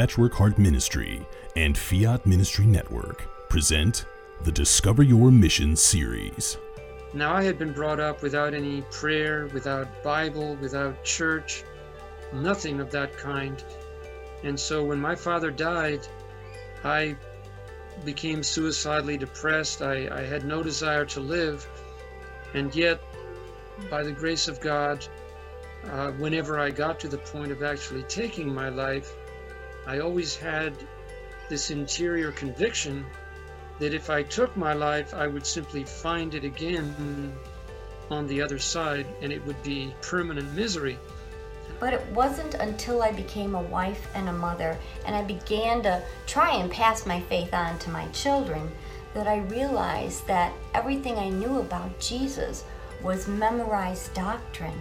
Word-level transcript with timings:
Patchwork 0.00 0.32
Heart 0.32 0.56
Ministry 0.56 1.26
and 1.56 1.76
Fiat 1.76 2.24
Ministry 2.24 2.64
Network 2.64 3.28
present 3.50 4.06
the 4.44 4.50
Discover 4.50 5.02
Your 5.02 5.30
Mission 5.30 5.76
series. 5.76 6.56
Now, 7.12 7.34
I 7.34 7.42
had 7.42 7.58
been 7.58 7.74
brought 7.74 8.00
up 8.00 8.22
without 8.22 8.54
any 8.54 8.80
prayer, 8.90 9.48
without 9.52 10.02
Bible, 10.02 10.56
without 10.56 11.04
church, 11.04 11.64
nothing 12.32 12.80
of 12.80 12.90
that 12.92 13.14
kind. 13.18 13.62
And 14.42 14.58
so 14.58 14.82
when 14.82 14.98
my 14.98 15.14
father 15.14 15.50
died, 15.50 16.08
I 16.82 17.14
became 18.02 18.42
suicidally 18.42 19.18
depressed. 19.18 19.82
I, 19.82 20.08
I 20.10 20.22
had 20.22 20.46
no 20.46 20.62
desire 20.62 21.04
to 21.04 21.20
live. 21.20 21.68
And 22.54 22.74
yet, 22.74 23.02
by 23.90 24.02
the 24.02 24.12
grace 24.12 24.48
of 24.48 24.62
God, 24.62 25.06
uh, 25.84 26.12
whenever 26.12 26.58
I 26.58 26.70
got 26.70 26.98
to 27.00 27.08
the 27.08 27.18
point 27.18 27.52
of 27.52 27.62
actually 27.62 28.04
taking 28.04 28.54
my 28.54 28.70
life, 28.70 29.14
I 29.86 30.00
always 30.00 30.36
had 30.36 30.74
this 31.48 31.70
interior 31.70 32.32
conviction 32.32 33.04
that 33.78 33.94
if 33.94 34.10
I 34.10 34.22
took 34.22 34.56
my 34.56 34.72
life, 34.72 35.14
I 35.14 35.26
would 35.26 35.46
simply 35.46 35.84
find 35.84 36.34
it 36.34 36.44
again 36.44 37.32
on 38.10 38.26
the 38.26 38.42
other 38.42 38.58
side 38.58 39.06
and 39.22 39.32
it 39.32 39.44
would 39.46 39.62
be 39.62 39.94
permanent 40.02 40.52
misery. 40.54 40.98
But 41.78 41.94
it 41.94 42.06
wasn't 42.08 42.54
until 42.54 43.02
I 43.02 43.12
became 43.12 43.54
a 43.54 43.62
wife 43.62 44.06
and 44.14 44.28
a 44.28 44.32
mother 44.32 44.76
and 45.06 45.16
I 45.16 45.22
began 45.22 45.82
to 45.84 46.02
try 46.26 46.54
and 46.56 46.70
pass 46.70 47.06
my 47.06 47.20
faith 47.22 47.54
on 47.54 47.78
to 47.80 47.90
my 47.90 48.06
children 48.08 48.70
that 49.14 49.26
I 49.26 49.38
realized 49.38 50.26
that 50.26 50.52
everything 50.74 51.18
I 51.18 51.30
knew 51.30 51.58
about 51.58 51.98
Jesus 51.98 52.64
was 53.02 53.26
memorized 53.26 54.12
doctrine. 54.14 54.78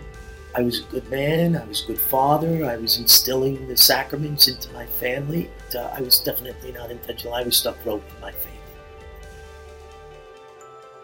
I 0.56 0.62
was 0.62 0.80
a 0.80 0.84
good 0.84 1.10
man, 1.12 1.56
I 1.56 1.64
was 1.66 1.84
a 1.84 1.88
good 1.88 2.00
father, 2.00 2.66
I 2.66 2.78
was 2.78 2.98
instilling 2.98 3.68
the 3.68 3.78
sacraments 3.78 4.48
into 4.48 4.72
my 4.74 4.86
family. 4.86 5.50
Uh, 5.76 5.82
I 5.96 6.02
was 6.02 6.20
definitely 6.20 6.72
not 6.72 6.90
intentional, 6.90 7.36
I 7.36 7.44
was 7.44 7.56
stuck 7.56 7.78
rope 7.86 8.08
to 8.16 8.22
my 8.22 8.32
faith. 8.32 8.54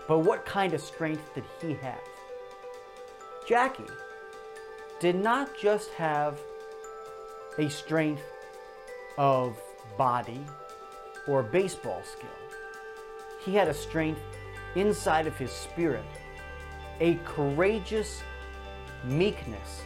But 0.08 0.20
what 0.20 0.46
kind 0.46 0.74
of 0.74 0.82
strength 0.82 1.34
did 1.36 1.44
he 1.62 1.74
have? 1.76 2.02
Jackie 3.48 3.84
did 5.00 5.16
not 5.16 5.56
just 5.58 5.92
have 5.92 6.40
a 7.60 7.70
strength 7.70 8.24
of 9.18 9.60
body 9.98 10.44
or 11.28 11.44
baseball 11.44 12.02
skill. 12.04 12.30
He 13.44 13.54
had 13.54 13.68
a 13.68 13.74
strength 13.74 14.22
inside 14.76 15.28
of 15.28 15.38
his 15.38 15.52
spirit, 15.52 16.06
a 17.00 17.16
courageous 17.26 18.24
meekness 19.06 19.82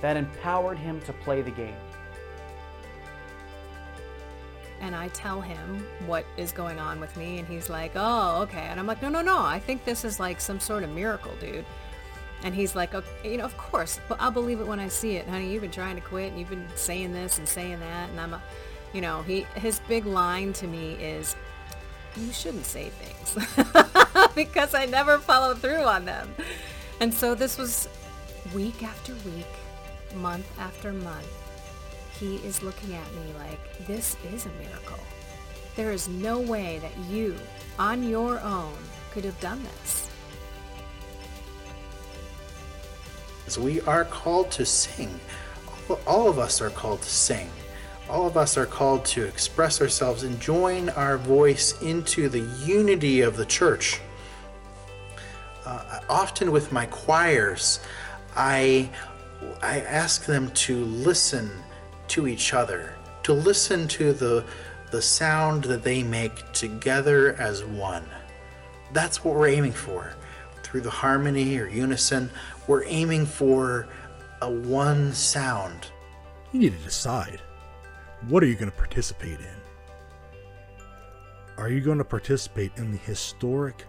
that 0.00 0.16
empowered 0.16 0.78
him 0.78 1.00
to 1.02 1.12
play 1.12 1.42
the 1.42 1.50
game. 1.50 1.76
and 4.80 4.94
I 4.94 5.08
tell 5.08 5.40
him 5.40 5.86
what 6.06 6.24
is 6.36 6.52
going 6.52 6.78
on 6.78 7.00
with 7.00 7.16
me, 7.16 7.38
and 7.38 7.48
he's 7.48 7.68
like, 7.70 7.92
"Oh, 7.94 8.42
okay." 8.42 8.66
And 8.70 8.78
I'm 8.78 8.86
like, 8.86 9.02
"No, 9.02 9.08
no, 9.08 9.22
no. 9.22 9.38
I 9.38 9.58
think 9.58 9.84
this 9.84 10.04
is 10.04 10.20
like 10.20 10.40
some 10.40 10.60
sort 10.60 10.82
of 10.82 10.90
miracle, 10.90 11.32
dude." 11.40 11.64
And 12.42 12.54
he's 12.54 12.76
like, 12.76 12.94
okay, 12.94 13.32
"You 13.32 13.38
know, 13.38 13.44
of 13.44 13.56
course, 13.56 13.98
but 14.08 14.20
I'll 14.20 14.30
believe 14.30 14.60
it 14.60 14.66
when 14.66 14.78
I 14.78 14.88
see 14.88 15.16
it, 15.16 15.26
honey. 15.28 15.50
You've 15.50 15.62
been 15.62 15.70
trying 15.70 15.96
to 15.96 16.02
quit, 16.02 16.30
and 16.30 16.38
you've 16.38 16.50
been 16.50 16.68
saying 16.74 17.12
this 17.12 17.38
and 17.38 17.48
saying 17.48 17.80
that, 17.80 18.10
and 18.10 18.20
I'm 18.20 18.34
a, 18.34 18.42
you 18.92 19.00
know, 19.00 19.22
he 19.22 19.46
his 19.54 19.80
big 19.88 20.06
line 20.06 20.52
to 20.54 20.66
me 20.66 20.92
is, 20.94 21.34
"You 22.16 22.30
shouldn't 22.32 22.66
say 22.66 22.90
things," 22.90 23.34
because 24.34 24.74
I 24.74 24.84
never 24.86 25.18
follow 25.18 25.54
through 25.54 25.84
on 25.84 26.04
them. 26.04 26.34
And 27.00 27.12
so 27.12 27.34
this 27.34 27.58
was 27.58 27.88
week 28.54 28.82
after 28.82 29.12
week, 29.24 29.46
month 30.14 30.46
after 30.58 30.92
month 30.92 31.28
he 32.18 32.36
is 32.36 32.62
looking 32.62 32.94
at 32.94 33.12
me 33.14 33.32
like, 33.38 33.86
this 33.86 34.16
is 34.32 34.46
a 34.46 34.50
miracle. 34.50 34.98
There 35.74 35.92
is 35.92 36.08
no 36.08 36.40
way 36.40 36.78
that 36.78 36.96
you, 37.10 37.36
on 37.78 38.02
your 38.08 38.40
own, 38.40 38.74
could 39.10 39.24
have 39.24 39.38
done 39.40 39.62
this. 39.62 40.08
So 43.48 43.62
we 43.62 43.80
are 43.82 44.04
called 44.04 44.50
to 44.52 44.64
sing. 44.64 45.20
All 46.06 46.28
of 46.28 46.38
us 46.38 46.60
are 46.60 46.70
called 46.70 47.02
to 47.02 47.08
sing. 47.08 47.48
All 48.08 48.26
of 48.26 48.36
us 48.36 48.56
are 48.56 48.66
called 48.66 49.04
to 49.06 49.24
express 49.24 49.80
ourselves 49.80 50.22
and 50.22 50.40
join 50.40 50.88
our 50.90 51.18
voice 51.18 51.80
into 51.82 52.28
the 52.28 52.48
unity 52.64 53.20
of 53.20 53.36
the 53.36 53.44
church. 53.44 54.00
Uh, 55.64 56.00
often 56.08 56.52
with 56.52 56.72
my 56.72 56.86
choirs, 56.86 57.80
I, 58.36 58.90
I 59.62 59.80
ask 59.80 60.24
them 60.24 60.50
to 60.50 60.84
listen 60.84 61.50
to 62.08 62.28
each 62.28 62.54
other, 62.54 62.94
to 63.24 63.32
listen 63.32 63.88
to 63.88 64.12
the, 64.12 64.44
the 64.90 65.02
sound 65.02 65.64
that 65.64 65.82
they 65.82 66.02
make 66.02 66.52
together 66.52 67.34
as 67.34 67.64
one. 67.64 68.04
That's 68.92 69.24
what 69.24 69.34
we're 69.34 69.48
aiming 69.48 69.72
for. 69.72 70.14
Through 70.62 70.82
the 70.82 70.90
harmony 70.90 71.58
or 71.58 71.68
unison, 71.68 72.30
we're 72.66 72.84
aiming 72.84 73.26
for 73.26 73.88
a 74.42 74.50
one 74.50 75.12
sound. 75.12 75.88
You 76.52 76.60
need 76.60 76.76
to 76.76 76.84
decide 76.84 77.40
what 78.28 78.42
are 78.42 78.46
you 78.46 78.54
going 78.54 78.70
to 78.70 78.76
participate 78.76 79.38
in? 79.40 79.56
Are 81.58 81.70
you 81.70 81.80
going 81.80 81.98
to 81.98 82.04
participate 82.04 82.72
in 82.76 82.92
the 82.92 82.98
historic 82.98 83.84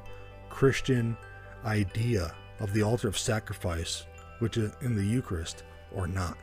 Christian 0.49 1.17
idea 1.65 2.33
of 2.59 2.73
the 2.73 2.81
altar 2.81 3.07
of 3.07 3.17
sacrifice, 3.17 4.05
which 4.39 4.57
is 4.57 4.71
in 4.81 4.95
the 4.95 5.03
Eucharist, 5.03 5.63
or 5.93 6.07
not? 6.07 6.37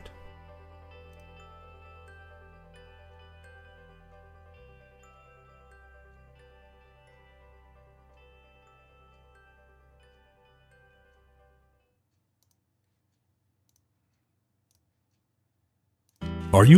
Are 16.53 16.63
you 16.63 16.77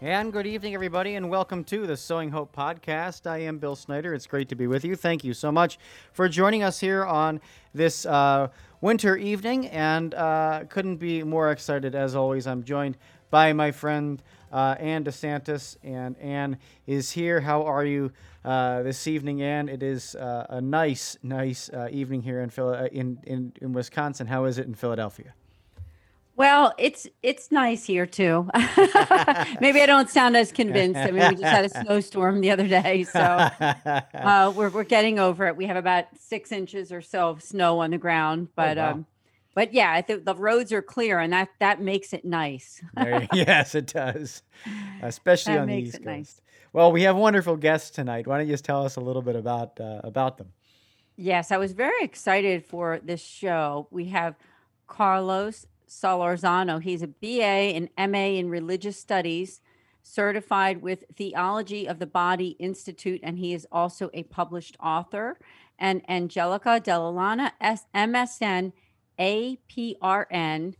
And 0.00 0.32
good 0.32 0.46
evening, 0.46 0.74
everybody, 0.74 1.16
and 1.16 1.28
welcome 1.28 1.64
to 1.64 1.84
the 1.84 1.96
Sowing 1.96 2.30
Hope 2.30 2.54
podcast. 2.54 3.28
I 3.28 3.38
am 3.38 3.58
Bill 3.58 3.74
Snyder. 3.74 4.14
It's 4.14 4.28
great 4.28 4.48
to 4.50 4.54
be 4.54 4.68
with 4.68 4.84
you. 4.84 4.94
Thank 4.94 5.24
you 5.24 5.34
so 5.34 5.50
much 5.50 5.76
for 6.12 6.28
joining 6.28 6.62
us 6.62 6.78
here 6.78 7.04
on 7.04 7.40
this 7.74 8.06
uh, 8.06 8.46
winter 8.80 9.16
evening, 9.16 9.66
and 9.66 10.14
uh, 10.14 10.66
couldn't 10.68 10.98
be 10.98 11.24
more 11.24 11.50
excited 11.50 11.96
as 11.96 12.14
always. 12.14 12.46
I'm 12.46 12.62
joined 12.62 12.96
by 13.30 13.52
my 13.52 13.72
friend 13.72 14.22
uh, 14.52 14.76
Ann 14.78 15.02
DeSantis, 15.02 15.76
and 15.82 16.16
Ann 16.18 16.58
is 16.86 17.10
here. 17.10 17.40
How 17.40 17.64
are 17.64 17.84
you 17.84 18.12
uh, 18.44 18.84
this 18.84 19.08
evening, 19.08 19.42
Ann? 19.42 19.68
It 19.68 19.82
is 19.82 20.14
uh, 20.14 20.46
a 20.48 20.60
nice, 20.60 21.18
nice 21.24 21.70
uh, 21.70 21.88
evening 21.90 22.22
here 22.22 22.40
in, 22.42 22.50
Phil- 22.50 22.72
in, 22.92 23.18
in 23.24 23.52
in 23.60 23.72
Wisconsin. 23.72 24.28
How 24.28 24.44
is 24.44 24.58
it 24.58 24.66
in 24.68 24.74
Philadelphia? 24.74 25.34
Well, 26.38 26.72
it's 26.78 27.08
it's 27.22 27.50
nice 27.50 27.84
here 27.84 28.06
too. 28.06 28.48
Maybe 29.60 29.80
I 29.82 29.86
don't 29.86 30.08
sound 30.08 30.36
as 30.36 30.52
convinced. 30.52 30.98
I 31.00 31.10
mean, 31.10 31.28
we 31.30 31.34
just 31.34 31.42
had 31.42 31.64
a 31.64 31.68
snowstorm 31.84 32.40
the 32.40 32.52
other 32.52 32.68
day, 32.68 33.02
so 33.02 33.20
uh, 33.20 34.52
we're 34.54 34.70
we're 34.70 34.84
getting 34.84 35.18
over 35.18 35.48
it. 35.48 35.56
We 35.56 35.66
have 35.66 35.76
about 35.76 36.04
six 36.16 36.52
inches 36.52 36.92
or 36.92 37.02
so 37.02 37.30
of 37.30 37.42
snow 37.42 37.80
on 37.80 37.90
the 37.90 37.98
ground, 37.98 38.48
but 38.54 38.78
Oh, 38.78 38.82
wow. 38.82 38.90
um, 38.92 39.06
but 39.56 39.74
yeah, 39.74 39.90
I 39.92 40.00
think 40.00 40.24
the 40.26 40.34
roads 40.36 40.72
are 40.72 40.80
clear, 40.80 41.18
and 41.18 41.32
that 41.32 41.48
that 41.58 41.80
makes 41.80 42.12
it 42.12 42.24
nice. 42.24 42.82
Yes, 43.34 43.74
it 43.74 43.88
does, 43.88 44.44
especially 45.02 45.54
That 45.54 45.62
on 45.62 45.68
the 45.68 45.74
East 45.76 45.94
Coast. 45.96 46.06
nice. 46.06 46.40
Well, 46.72 46.92
we 46.92 47.02
have 47.02 47.16
wonderful 47.16 47.56
guests 47.56 47.90
tonight. 47.90 48.28
Why 48.28 48.38
don't 48.38 48.46
you 48.46 48.52
just 48.52 48.64
tell 48.64 48.84
us 48.84 48.94
a 48.94 49.00
little 49.00 49.22
bit 49.22 49.34
about 49.34 49.80
uh, 49.80 50.02
about 50.04 50.38
them? 50.38 50.52
Yes, 51.16 51.50
I 51.50 51.56
was 51.56 51.72
very 51.72 52.04
excited 52.04 52.64
for 52.64 53.00
this 53.02 53.20
show. 53.20 53.88
We 53.90 54.04
have 54.10 54.36
Carlos 54.86 55.66
Solorzano. 55.88 56.82
He's 56.82 57.02
a 57.02 57.08
BA 57.08 57.42
and 57.42 57.88
MA 58.10 58.38
in 58.38 58.48
Religious 58.48 58.98
Studies, 58.98 59.60
certified 60.02 60.82
with 60.82 61.04
Theology 61.16 61.86
of 61.86 61.98
the 61.98 62.06
Body 62.06 62.56
Institute, 62.58 63.20
and 63.22 63.38
he 63.38 63.52
is 63.52 63.66
also 63.70 64.10
a 64.14 64.22
published 64.24 64.76
author. 64.80 65.38
And 65.78 66.02
Angelica 66.08 66.80
Delalana, 66.80 67.52
S- 67.60 67.86
MSN, 67.94 68.72
APRN, 69.18 70.74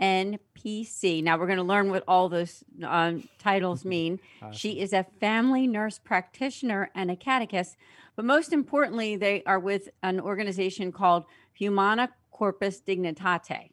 NPC. 0.00 1.22
Now 1.22 1.38
we're 1.38 1.46
going 1.46 1.58
to 1.58 1.64
learn 1.64 1.90
what 1.90 2.04
all 2.06 2.28
those 2.28 2.62
um, 2.84 3.28
titles 3.38 3.84
mean. 3.84 4.20
Awesome. 4.40 4.52
She 4.52 4.80
is 4.80 4.92
a 4.92 5.06
family 5.20 5.66
nurse 5.66 5.98
practitioner 5.98 6.90
and 6.94 7.10
a 7.10 7.16
catechist, 7.16 7.76
but 8.16 8.24
most 8.24 8.52
importantly, 8.52 9.16
they 9.16 9.42
are 9.44 9.58
with 9.58 9.88
an 10.02 10.20
organization 10.20 10.92
called 10.92 11.24
Humana 11.54 12.10
Corpus 12.30 12.80
Dignitate. 12.80 13.72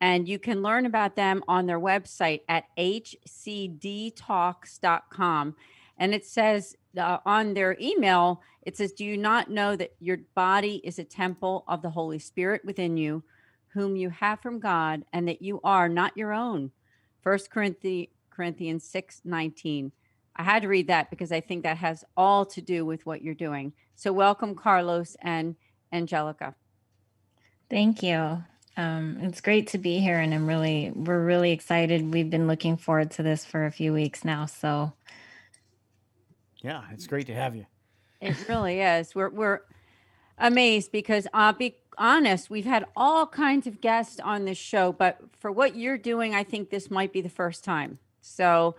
And 0.00 0.28
you 0.28 0.38
can 0.38 0.62
learn 0.62 0.86
about 0.86 1.16
them 1.16 1.42
on 1.48 1.66
their 1.66 1.80
website 1.80 2.42
at 2.48 2.64
hcdtalks.com. 2.76 4.16
And 5.98 6.14
it 6.14 6.26
says 6.26 6.76
uh, 6.98 7.18
on 7.24 7.54
their 7.54 7.76
email, 7.80 8.42
it 8.62 8.76
says, 8.76 8.92
Do 8.92 9.04
you 9.04 9.16
not 9.16 9.50
know 9.50 9.76
that 9.76 9.94
your 10.00 10.18
body 10.34 10.80
is 10.84 10.98
a 10.98 11.04
temple 11.04 11.64
of 11.68 11.82
the 11.82 11.90
Holy 11.90 12.18
Spirit 12.18 12.64
within 12.64 12.96
you, 12.96 13.22
whom 13.68 13.96
you 13.96 14.10
have 14.10 14.40
from 14.40 14.60
God, 14.60 15.04
and 15.12 15.26
that 15.28 15.40
you 15.40 15.60
are 15.64 15.88
not 15.88 16.16
your 16.16 16.32
own? 16.32 16.72
First 17.22 17.50
Corinthians, 17.50 18.08
Corinthians 18.30 18.84
6 18.84 19.22
19. 19.24 19.92
I 20.38 20.42
had 20.42 20.62
to 20.62 20.68
read 20.68 20.88
that 20.88 21.08
because 21.08 21.32
I 21.32 21.40
think 21.40 21.62
that 21.62 21.78
has 21.78 22.04
all 22.16 22.44
to 22.46 22.60
do 22.60 22.84
with 22.84 23.06
what 23.06 23.22
you're 23.22 23.34
doing. 23.34 23.72
So, 23.94 24.12
welcome, 24.12 24.54
Carlos 24.54 25.16
and 25.22 25.56
Angelica. 25.92 26.54
Thank 27.70 28.02
you. 28.02 28.44
Um, 28.76 29.18
it's 29.22 29.40
great 29.40 29.68
to 29.68 29.78
be 29.78 30.00
here, 30.00 30.18
and 30.18 30.34
I'm 30.34 30.46
really, 30.46 30.92
we're 30.94 31.24
really 31.24 31.52
excited. 31.52 32.12
We've 32.12 32.28
been 32.28 32.46
looking 32.46 32.76
forward 32.76 33.10
to 33.12 33.22
this 33.22 33.44
for 33.44 33.64
a 33.64 33.70
few 33.70 33.92
weeks 33.92 34.24
now. 34.24 34.46
So, 34.46 34.92
Yeah, 36.62 36.82
it's 36.92 37.06
great 37.06 37.26
to 37.28 37.34
have 37.34 37.56
you. 37.56 37.66
It 38.20 38.48
really 38.48 38.80
is. 38.80 39.14
We're 39.14 39.30
we're 39.30 39.60
amazed 40.38 40.92
because 40.92 41.26
I'll 41.32 41.52
be 41.52 41.76
honest, 41.98 42.50
we've 42.50 42.66
had 42.66 42.84
all 42.94 43.26
kinds 43.26 43.66
of 43.66 43.80
guests 43.80 44.20
on 44.20 44.44
this 44.44 44.58
show, 44.58 44.92
but 44.92 45.20
for 45.38 45.50
what 45.50 45.76
you're 45.76 45.98
doing, 45.98 46.34
I 46.34 46.44
think 46.44 46.70
this 46.70 46.90
might 46.90 47.12
be 47.12 47.20
the 47.20 47.28
first 47.30 47.64
time. 47.64 47.98
So 48.20 48.76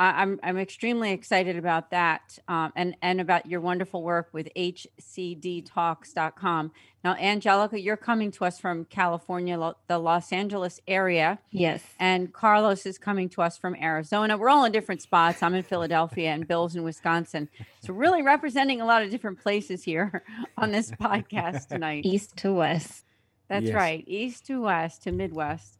I, 0.00 0.22
I'm 0.22 0.40
I'm 0.42 0.58
extremely 0.58 1.12
excited 1.12 1.56
about 1.56 1.90
that, 1.90 2.38
um, 2.48 2.72
and 2.74 2.96
and 3.02 3.20
about 3.20 3.46
your 3.46 3.60
wonderful 3.60 4.02
work 4.02 4.30
with 4.32 4.48
HCDTalks.com. 4.56 6.72
Now, 7.04 7.14
Angelica, 7.14 7.80
you're 7.80 7.96
coming 7.96 8.30
to 8.32 8.44
us 8.44 8.58
from 8.60 8.84
California, 8.86 9.58
Lo- 9.58 9.76
the 9.88 9.98
Los 9.98 10.32
Angeles 10.32 10.80
area. 10.86 11.38
yes. 11.50 11.82
And 11.98 12.32
Carlos 12.32 12.84
is 12.86 12.98
coming 12.98 13.28
to 13.30 13.42
us 13.42 13.56
from 13.58 13.74
Arizona. 13.76 14.36
We're 14.36 14.50
all 14.50 14.64
in 14.64 14.72
different 14.72 15.02
spots. 15.02 15.42
I'm 15.42 15.54
in 15.54 15.62
Philadelphia 15.62 16.30
and 16.30 16.46
Bill's 16.46 16.76
in 16.76 16.82
Wisconsin. 16.82 17.48
So, 17.82 17.92
really 17.92 18.22
representing 18.22 18.80
a 18.80 18.86
lot 18.86 19.02
of 19.02 19.10
different 19.10 19.40
places 19.40 19.82
here 19.84 20.24
on 20.58 20.70
this 20.72 20.90
podcast 20.92 21.68
tonight. 21.68 22.04
East 22.06 22.36
to 22.38 22.52
west. 22.52 23.04
That's 23.48 23.66
Yes. 23.66 23.74
right. 23.74 24.04
East 24.06 24.46
to 24.46 24.62
west 24.62 25.02
to 25.04 25.12
Midwest. 25.12 25.78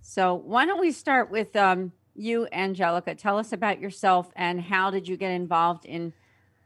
So, 0.00 0.34
why 0.34 0.64
don't 0.66 0.80
we 0.80 0.92
start 0.92 1.30
with 1.30 1.54
um, 1.56 1.92
you, 2.18 2.48
Angelica? 2.52 3.14
Tell 3.14 3.38
us 3.38 3.52
about 3.52 3.80
yourself 3.80 4.30
and 4.36 4.60
how 4.60 4.90
did 4.90 5.08
you 5.08 5.16
get 5.16 5.30
involved 5.30 5.84
in 5.84 6.12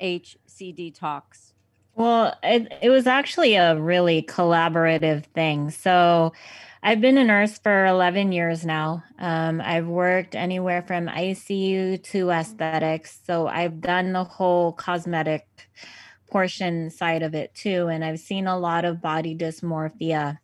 HCD 0.00 0.94
Talks? 0.94 1.52
Well, 1.94 2.36
it, 2.42 2.72
it 2.80 2.90
was 2.90 3.06
actually 3.06 3.54
a 3.54 3.78
really 3.78 4.22
collaborative 4.22 5.26
thing. 5.26 5.70
So, 5.70 6.32
I've 6.84 7.00
been 7.00 7.18
a 7.18 7.24
nurse 7.24 7.58
for 7.58 7.86
11 7.86 8.32
years 8.32 8.64
now. 8.64 9.04
Um, 9.18 9.60
I've 9.60 9.86
worked 9.86 10.34
anywhere 10.34 10.82
from 10.82 11.06
ICU 11.06 12.02
to 12.02 12.30
aesthetics. 12.30 13.20
So, 13.24 13.46
I've 13.46 13.80
done 13.80 14.12
the 14.12 14.24
whole 14.24 14.72
cosmetic 14.72 15.46
portion 16.32 16.88
side 16.88 17.22
of 17.22 17.34
it 17.34 17.54
too. 17.54 17.88
And 17.88 18.02
I've 18.02 18.18
seen 18.18 18.46
a 18.46 18.58
lot 18.58 18.86
of 18.86 19.02
body 19.02 19.36
dysmorphia. 19.36 20.38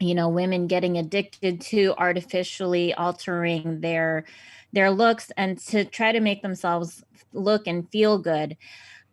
You 0.00 0.14
know, 0.14 0.28
women 0.28 0.66
getting 0.66 0.98
addicted 0.98 1.60
to 1.62 1.94
artificially 1.98 2.94
altering 2.94 3.80
their 3.80 4.24
their 4.72 4.90
looks 4.90 5.30
and 5.36 5.58
to 5.58 5.84
try 5.84 6.12
to 6.12 6.20
make 6.20 6.42
themselves 6.42 7.04
look 7.32 7.66
and 7.66 7.88
feel 7.90 8.18
good. 8.18 8.56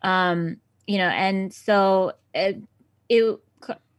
Um, 0.01 0.57
you 0.87 0.97
know 0.97 1.07
and 1.07 1.53
so 1.53 2.13
it, 2.33 2.61
it 3.09 3.39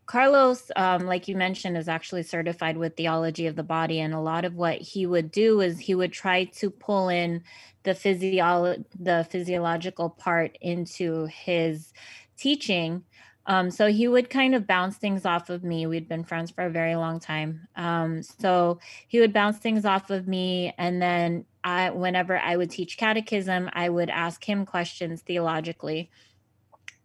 carlos 0.05 0.71
um, 0.77 1.07
like 1.07 1.29
you 1.29 1.37
mentioned 1.37 1.77
is 1.77 1.89
actually 1.89 2.23
certified 2.23 2.77
with 2.77 2.97
theology 2.97 3.47
of 3.47 3.57
the 3.57 3.63
body 3.63 4.01
and 4.01 4.13
a 4.13 4.21
lot 4.21 4.45
of 4.45 4.55
what 4.55 4.79
he 4.79 5.07
would 5.07 5.31
do 5.31 5.61
is 5.61 5.79
he 5.79 5.95
would 5.95 6.13
try 6.13 6.45
to 6.45 6.69
pull 6.71 7.09
in 7.09 7.43
the 7.85 7.95
physio- 7.95 8.85
the 8.99 9.27
physiological 9.31 10.11
part 10.11 10.59
into 10.61 11.27
his 11.27 11.93
teaching 12.37 13.05
um, 13.47 13.71
so 13.71 13.89
he 13.89 14.07
would 14.07 14.31
kind 14.31 14.55
of 14.55 14.67
bounce 14.67 14.97
things 14.97 15.25
off 15.25 15.51
of 15.51 15.65
me 15.65 15.87
we'd 15.87 16.09
been 16.09 16.25
friends 16.25 16.51
for 16.51 16.65
a 16.65 16.71
very 16.71 16.97
long 16.97 17.21
time 17.21 17.67
um, 17.77 18.23
so 18.23 18.79
he 19.09 19.21
would 19.21 19.33
bounce 19.33 19.59
things 19.59 19.85
off 19.85 20.11
of 20.11 20.27
me 20.27 20.73
and 20.79 21.01
then 21.01 21.45
I, 21.65 21.91
whenever 21.91 22.39
i 22.39 22.57
would 22.57 22.71
teach 22.71 22.97
catechism 22.97 23.71
i 23.73 23.89
would 23.89 24.11
ask 24.11 24.43
him 24.43 24.67
questions 24.67 25.23
theologically 25.23 26.11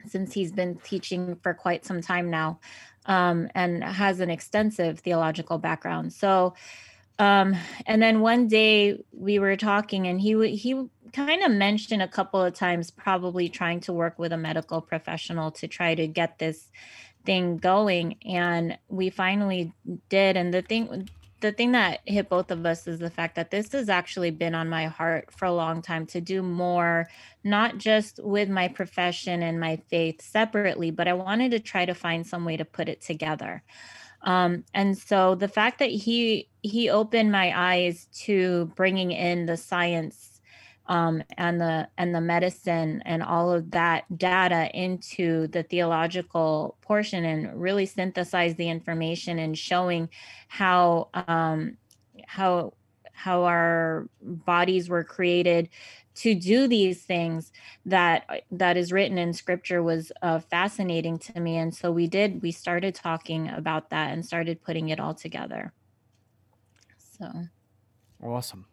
since 0.06 0.34
he's 0.34 0.51
been 0.51 0.77
teaching 0.84 1.36
for 1.41 1.53
quite 1.53 1.86
some 1.86 2.01
time 2.01 2.29
now 2.29 2.60
um, 3.08 3.50
and 3.56 3.84
has 3.84 4.20
an 4.20 4.29
extensive 4.29 5.00
theological 5.00 5.58
background. 5.58 6.13
So, 6.13 6.53
um, 7.20 7.56
and 7.86 8.02
then 8.02 8.22
one 8.22 8.48
day 8.48 9.04
we 9.12 9.40
were 9.40 9.56
talking, 9.56 10.08
and 10.08 10.22
he 10.22 10.56
he 10.56 10.88
kind 11.14 11.44
of 11.44 11.52
mentioned 11.52 12.02
a 12.02 12.08
couple 12.08 12.42
of 12.42 12.54
times 12.54 12.92
probably 12.92 13.50
trying 13.50 13.80
to 13.82 13.94
work 13.94 14.20
with 14.20 14.32
a 14.32 14.38
medical 14.38 14.82
professional 14.82 15.52
to 15.52 15.68
try 15.68 15.96
to 15.96 16.08
get 16.08 16.38
this 16.40 16.70
thing 17.26 17.58
going, 17.58 18.18
and 18.26 18.78
we 18.88 19.10
finally 19.10 19.74
did. 20.10 20.38
And 20.38 20.54
the 20.54 20.62
thing 20.62 21.10
the 21.40 21.52
thing 21.52 21.72
that 21.74 22.02
hit 22.06 22.30
both 22.30 22.50
of 22.52 22.66
us 22.66 22.88
is 22.88 23.00
the 23.00 23.10
fact 23.10 23.36
that 23.36 23.52
this 23.52 23.72
has 23.72 23.90
actually 23.90 24.32
been 24.32 24.56
on 24.56 24.70
my 24.70 24.86
heart 24.86 25.30
for 25.32 25.46
a 25.46 25.54
long 25.54 25.82
time 25.82 26.06
to 26.08 26.22
do 26.22 26.42
more 26.42 27.08
not 27.44 27.78
just 27.78 28.20
with 28.24 28.50
my 28.50 28.68
profession 28.68 29.42
and 29.42 29.60
my 29.60 29.78
faith 29.90 30.22
separately, 30.22 30.92
but 30.92 31.08
I 31.08 31.14
wanted 31.14 31.52
to 31.52 31.60
try 31.60 31.86
to 31.86 31.94
find 31.94 32.28
some 32.28 32.44
way 32.44 32.58
to 32.58 32.66
put 32.66 32.90
it 32.90 33.02
together. 33.02 33.64
Um, 34.22 34.64
and 34.74 34.98
so 34.98 35.36
the 35.36 35.48
fact 35.48 35.80
that 35.80 35.90
he 35.90 36.50
he 36.62 36.90
opened 36.90 37.32
my 37.32 37.54
eyes 37.56 38.08
to 38.26 38.72
bringing 38.76 39.12
in 39.12 39.46
the 39.46 39.58
science 39.58 40.42
um, 40.88 41.24
and 41.38 41.60
the 41.60 41.88
and 41.98 42.16
the 42.16 42.22
medicine 42.22 43.02
and 43.06 43.22
all 43.22 43.52
of 43.52 43.72
that 43.72 44.06
data 44.18 44.70
into 44.74 45.48
the 45.48 45.64
theological 45.64 46.78
portion 46.82 47.26
and 47.26 47.62
really 47.62 47.86
synthesize 47.86 48.56
the 48.56 48.70
information 48.70 49.40
and 49.40 49.58
showing 49.58 50.10
how 50.48 51.10
um, 51.14 51.78
how 52.26 52.74
how 53.12 53.44
our 53.44 54.08
bodies 54.22 54.90
were 54.90 55.04
created 55.04 55.70
to 56.18 56.36
do 56.36 56.68
these 56.68 57.04
things 57.04 57.52
that 57.86 58.44
that 58.52 58.78
is 58.78 58.92
written 58.92 59.18
in 59.18 59.34
scripture 59.34 59.82
was 59.82 60.12
uh, 60.22 60.40
fascinating 60.40 61.18
to 61.18 61.40
me 61.40 61.58
and 61.58 61.74
so 61.74 61.92
we 61.92 62.08
did 62.08 62.42
we 62.42 62.52
started 62.52 62.94
talking 62.94 63.50
about 63.50 63.90
that 63.90 64.12
and 64.14 64.26
started 64.26 64.62
putting 64.62 64.90
it 64.90 65.00
all 65.00 65.14
together 65.14 65.74
so 66.98 67.28
Awesome. 68.24 68.66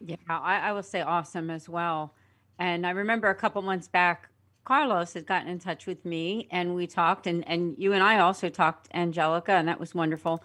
Yeah, 0.00 0.16
I, 0.28 0.68
I 0.68 0.72
will 0.72 0.82
say 0.82 1.00
awesome 1.00 1.50
as 1.50 1.68
well. 1.68 2.14
And 2.58 2.86
I 2.86 2.90
remember 2.90 3.28
a 3.28 3.34
couple 3.34 3.62
months 3.62 3.88
back, 3.88 4.28
Carlos 4.64 5.14
had 5.14 5.26
gotten 5.26 5.48
in 5.48 5.58
touch 5.58 5.86
with 5.86 6.04
me 6.04 6.48
and 6.50 6.74
we 6.74 6.86
talked, 6.86 7.26
and, 7.26 7.46
and 7.48 7.74
you 7.78 7.92
and 7.92 8.02
I 8.02 8.18
also 8.18 8.48
talked, 8.48 8.88
Angelica, 8.92 9.52
and 9.52 9.68
that 9.68 9.80
was 9.80 9.94
wonderful. 9.94 10.42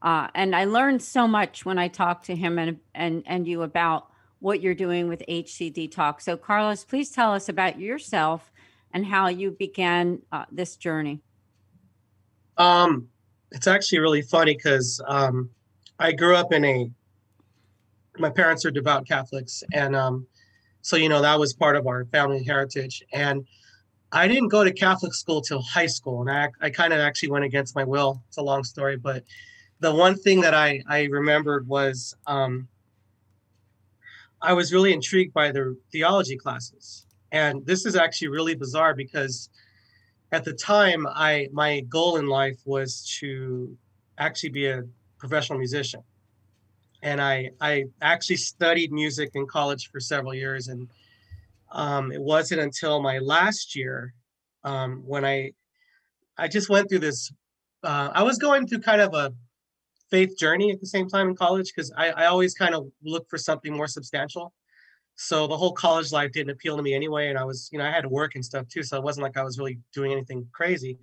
Uh, 0.00 0.28
and 0.34 0.54
I 0.54 0.64
learned 0.64 1.02
so 1.02 1.26
much 1.26 1.64
when 1.64 1.78
I 1.78 1.88
talked 1.88 2.26
to 2.26 2.36
him 2.36 2.58
and, 2.58 2.78
and, 2.94 3.22
and 3.26 3.46
you 3.46 3.62
about 3.62 4.08
what 4.40 4.60
you're 4.60 4.74
doing 4.74 5.08
with 5.08 5.22
HCD 5.28 5.90
Talk. 5.90 6.20
So, 6.20 6.36
Carlos, 6.36 6.84
please 6.84 7.10
tell 7.10 7.32
us 7.32 7.48
about 7.48 7.80
yourself 7.80 8.52
and 8.92 9.04
how 9.04 9.28
you 9.28 9.50
began 9.50 10.20
uh, 10.32 10.44
this 10.50 10.76
journey. 10.76 11.20
Um, 12.56 13.08
it's 13.52 13.66
actually 13.66 13.98
really 13.98 14.22
funny 14.22 14.54
because 14.54 15.00
um, 15.06 15.50
I 15.98 16.12
grew 16.12 16.36
up 16.36 16.52
in 16.52 16.64
a. 16.64 16.90
My 18.18 18.30
parents 18.30 18.64
are 18.64 18.70
devout 18.70 19.06
Catholics, 19.06 19.62
and 19.72 19.94
um, 19.94 20.26
so 20.82 20.96
you 20.96 21.08
know 21.08 21.22
that 21.22 21.38
was 21.38 21.54
part 21.54 21.76
of 21.76 21.86
our 21.86 22.04
family 22.06 22.42
heritage. 22.42 23.02
And 23.12 23.46
I 24.10 24.26
didn't 24.26 24.48
go 24.48 24.64
to 24.64 24.72
Catholic 24.72 25.14
school 25.14 25.40
till 25.40 25.62
high 25.62 25.86
school, 25.86 26.20
and 26.22 26.30
I 26.30 26.48
I 26.60 26.70
kind 26.70 26.92
of 26.92 26.98
actually 27.00 27.30
went 27.30 27.44
against 27.44 27.76
my 27.76 27.84
will. 27.84 28.22
It's 28.28 28.38
a 28.38 28.42
long 28.42 28.64
story, 28.64 28.96
but 28.96 29.24
the 29.80 29.94
one 29.94 30.16
thing 30.16 30.40
that 30.40 30.54
I 30.54 30.82
I 30.88 31.04
remembered 31.04 31.68
was 31.68 32.14
um, 32.26 32.66
I 34.40 34.52
was 34.52 34.72
really 34.72 34.92
intrigued 34.92 35.34
by 35.34 35.50
the 35.50 35.76
theology 35.90 36.36
classes, 36.36 37.06
and 37.32 37.64
this 37.66 37.84
is 37.86 37.96
actually 37.96 38.28
really 38.28 38.54
bizarre 38.54 38.94
because 38.94 39.50
at 40.32 40.44
the 40.44 40.52
time 40.52 41.06
i 41.06 41.48
my 41.52 41.80
goal 41.88 42.16
in 42.16 42.26
life 42.26 42.58
was 42.64 43.16
to 43.20 43.76
actually 44.18 44.50
be 44.50 44.66
a 44.66 44.82
professional 45.18 45.58
musician. 45.58 46.02
And 47.02 47.20
i 47.20 47.50
i 47.60 47.84
actually 48.02 48.36
studied 48.36 48.92
music 48.92 49.30
in 49.34 49.46
college 49.46 49.90
for 49.90 50.00
several 50.00 50.34
years. 50.34 50.68
And 50.68 50.88
um, 51.70 52.12
it 52.12 52.20
wasn't 52.20 52.60
until 52.62 53.02
my 53.02 53.18
last 53.18 53.76
year 53.76 54.14
um, 54.64 55.02
when 55.06 55.24
i 55.24 55.52
i 56.36 56.48
just 56.48 56.68
went 56.68 56.88
through 56.88 56.98
this 57.00 57.30
uh, 57.84 58.10
i 58.14 58.22
was 58.22 58.38
going 58.38 58.66
through 58.66 58.80
kind 58.80 59.00
of 59.00 59.14
a 59.14 59.32
faith 60.10 60.36
journey 60.38 60.70
at 60.70 60.80
the 60.80 60.86
same 60.86 61.08
time 61.08 61.28
in 61.28 61.36
college 61.36 61.72
because 61.74 61.92
I, 61.96 62.10
I 62.10 62.26
always 62.26 62.54
kind 62.54 62.74
of 62.74 62.88
look 63.02 63.28
for 63.28 63.38
something 63.38 63.76
more 63.76 63.86
substantial. 63.86 64.52
So 65.16 65.46
the 65.46 65.56
whole 65.56 65.72
college 65.72 66.12
life 66.12 66.32
didn't 66.32 66.50
appeal 66.50 66.76
to 66.76 66.82
me 66.82 66.94
anyway. 66.94 67.28
And 67.28 67.38
I 67.38 67.44
was, 67.44 67.68
you 67.72 67.78
know, 67.78 67.84
I 67.84 67.90
had 67.90 68.02
to 68.02 68.08
work 68.08 68.36
and 68.36 68.44
stuff 68.44 68.68
too. 68.68 68.82
So 68.82 68.96
it 68.96 69.02
wasn't 69.02 69.24
like 69.24 69.36
I 69.36 69.42
was 69.42 69.58
really 69.58 69.78
doing 69.92 70.12
anything 70.12 70.46
crazy. 70.52 70.98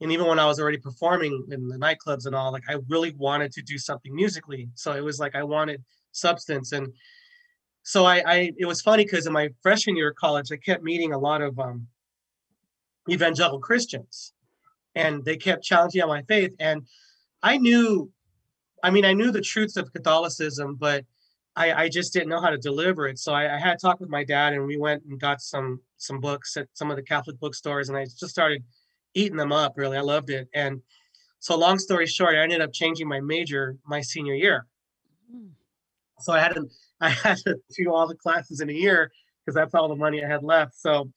And 0.00 0.10
even 0.10 0.26
when 0.26 0.40
I 0.40 0.46
was 0.46 0.58
already 0.58 0.78
performing 0.78 1.46
in 1.50 1.68
the 1.68 1.76
nightclubs 1.76 2.26
and 2.26 2.34
all, 2.34 2.50
like 2.50 2.64
I 2.68 2.76
really 2.88 3.12
wanted 3.12 3.52
to 3.52 3.62
do 3.62 3.78
something 3.78 4.14
musically. 4.14 4.68
So 4.74 4.92
it 4.92 5.04
was 5.04 5.20
like 5.20 5.36
I 5.36 5.44
wanted 5.44 5.84
substance. 6.10 6.72
And 6.72 6.92
so 7.84 8.04
I, 8.04 8.22
I 8.26 8.52
it 8.58 8.66
was 8.66 8.82
funny 8.82 9.04
because 9.04 9.26
in 9.26 9.32
my 9.32 9.50
freshman 9.62 9.96
year 9.96 10.10
of 10.10 10.16
college, 10.16 10.50
I 10.50 10.56
kept 10.56 10.82
meeting 10.82 11.12
a 11.12 11.18
lot 11.18 11.40
of 11.40 11.58
um, 11.60 11.86
evangelical 13.08 13.60
Christians 13.60 14.32
and 14.94 15.24
they 15.24 15.36
kept 15.36 15.64
challenging 15.64 16.02
on 16.02 16.08
my 16.08 16.22
faith. 16.22 16.52
And 16.58 16.86
I 17.42 17.58
knew, 17.58 18.10
I 18.84 18.90
mean, 18.90 19.06
I 19.06 19.14
knew 19.14 19.32
the 19.32 19.40
truths 19.40 19.78
of 19.78 19.90
Catholicism, 19.94 20.74
but 20.74 21.06
I, 21.56 21.84
I 21.84 21.88
just 21.88 22.12
didn't 22.12 22.28
know 22.28 22.40
how 22.40 22.50
to 22.50 22.58
deliver 22.58 23.08
it. 23.08 23.18
So 23.18 23.32
I, 23.32 23.54
I 23.54 23.58
had 23.58 23.80
talked 23.80 24.00
with 24.00 24.10
my 24.10 24.24
dad 24.24 24.52
and 24.52 24.66
we 24.66 24.76
went 24.76 25.04
and 25.04 25.18
got 25.18 25.40
some 25.40 25.80
some 25.96 26.20
books 26.20 26.58
at 26.58 26.68
some 26.74 26.90
of 26.90 26.96
the 26.96 27.02
Catholic 27.02 27.40
bookstores 27.40 27.88
and 27.88 27.96
I 27.96 28.04
just 28.04 28.28
started 28.28 28.62
eating 29.14 29.38
them 29.38 29.52
up 29.52 29.72
really. 29.76 29.96
I 29.96 30.02
loved 30.02 30.28
it. 30.28 30.48
And 30.52 30.82
so 31.38 31.56
long 31.56 31.78
story 31.78 32.06
short, 32.06 32.34
I 32.34 32.42
ended 32.42 32.60
up 32.60 32.74
changing 32.74 33.08
my 33.08 33.20
major 33.20 33.78
my 33.86 34.02
senior 34.02 34.34
year. 34.34 34.66
Mm. 35.34 35.52
So 36.20 36.34
I 36.34 36.40
had 36.40 36.54
to 36.54 36.66
I 37.00 37.08
had 37.08 37.38
to 37.38 37.56
do 37.74 37.90
all 37.90 38.06
the 38.06 38.14
classes 38.14 38.60
in 38.60 38.68
a 38.68 38.74
year 38.74 39.10
because 39.40 39.54
that's 39.54 39.74
all 39.74 39.88
the 39.88 39.96
money 39.96 40.22
I 40.22 40.28
had 40.28 40.42
left. 40.42 40.74
So 40.74 41.10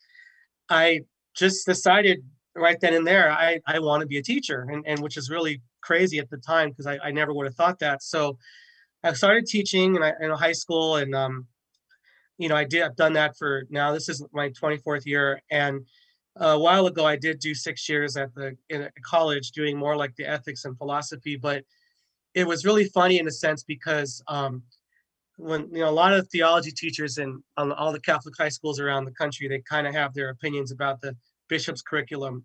I 0.70 1.02
just 1.36 1.66
decided 1.66 2.24
right 2.56 2.80
then 2.80 2.94
and 2.94 3.06
there 3.06 3.30
I, 3.30 3.60
I 3.68 3.80
want 3.80 4.02
to 4.02 4.08
be 4.08 4.18
a 4.18 4.24
teacher 4.24 4.68
and, 4.72 4.88
and 4.88 5.00
which 5.02 5.18
is 5.18 5.30
really 5.30 5.62
crazy 5.88 6.20
at 6.20 6.30
the 6.30 6.38
time 6.38 6.70
because 6.70 6.86
I, 6.86 7.00
I 7.02 7.12
never 7.12 7.34
would 7.34 7.46
have 7.46 7.56
thought 7.56 7.80
that. 7.80 8.04
So 8.04 8.38
I 9.04 9.14
started 9.14 9.46
teaching 9.46 9.96
in, 9.96 10.04
in 10.22 10.32
high 10.32 10.52
school 10.52 10.98
and 10.98 11.16
um, 11.16 11.48
you 12.38 12.50
know 12.50 12.56
I 12.56 12.66
did 12.66 12.84
I've 12.84 12.96
done 12.96 13.14
that 13.14 13.38
for 13.38 13.64
now 13.70 13.94
this 13.94 14.10
is 14.10 14.24
my 14.34 14.50
24th 14.50 15.06
year 15.06 15.42
and 15.50 15.86
a 16.36 16.60
while 16.60 16.86
ago 16.88 17.06
I 17.06 17.16
did 17.16 17.40
do 17.40 17.54
six 17.56 17.88
years 17.90 18.18
at 18.18 18.34
the 18.36 18.56
in 18.70 18.88
college 19.04 19.52
doing 19.52 19.78
more 19.78 19.96
like 19.96 20.16
the 20.16 20.26
ethics 20.26 20.66
and 20.66 20.78
philosophy 20.78 21.36
but 21.36 21.64
it 22.34 22.46
was 22.46 22.66
really 22.66 22.86
funny 22.86 23.20
in 23.20 23.28
a 23.28 23.32
sense 23.32 23.64
because 23.64 24.22
um, 24.28 24.62
when 25.38 25.62
you 25.72 25.80
know 25.80 25.90
a 25.90 26.00
lot 26.04 26.14
of 26.14 26.28
theology 26.28 26.72
teachers 26.72 27.18
in 27.18 27.42
all 27.58 27.92
the 27.92 28.00
Catholic 28.02 28.36
high 28.38 28.50
schools 28.50 28.80
around 28.80 29.06
the 29.06 29.12
country 29.12 29.48
they 29.48 29.62
kind 29.62 29.88
of 29.88 29.94
have 29.94 30.14
their 30.14 30.30
opinions 30.30 30.72
about 30.72 31.02
the 31.02 31.16
bishop's 31.48 31.82
curriculum 31.82 32.44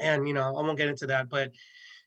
and 0.00 0.26
you 0.28 0.34
know 0.34 0.56
I 0.56 0.62
won't 0.62 0.78
get 0.78 0.88
into 0.88 1.06
that 1.08 1.28
but 1.28 1.50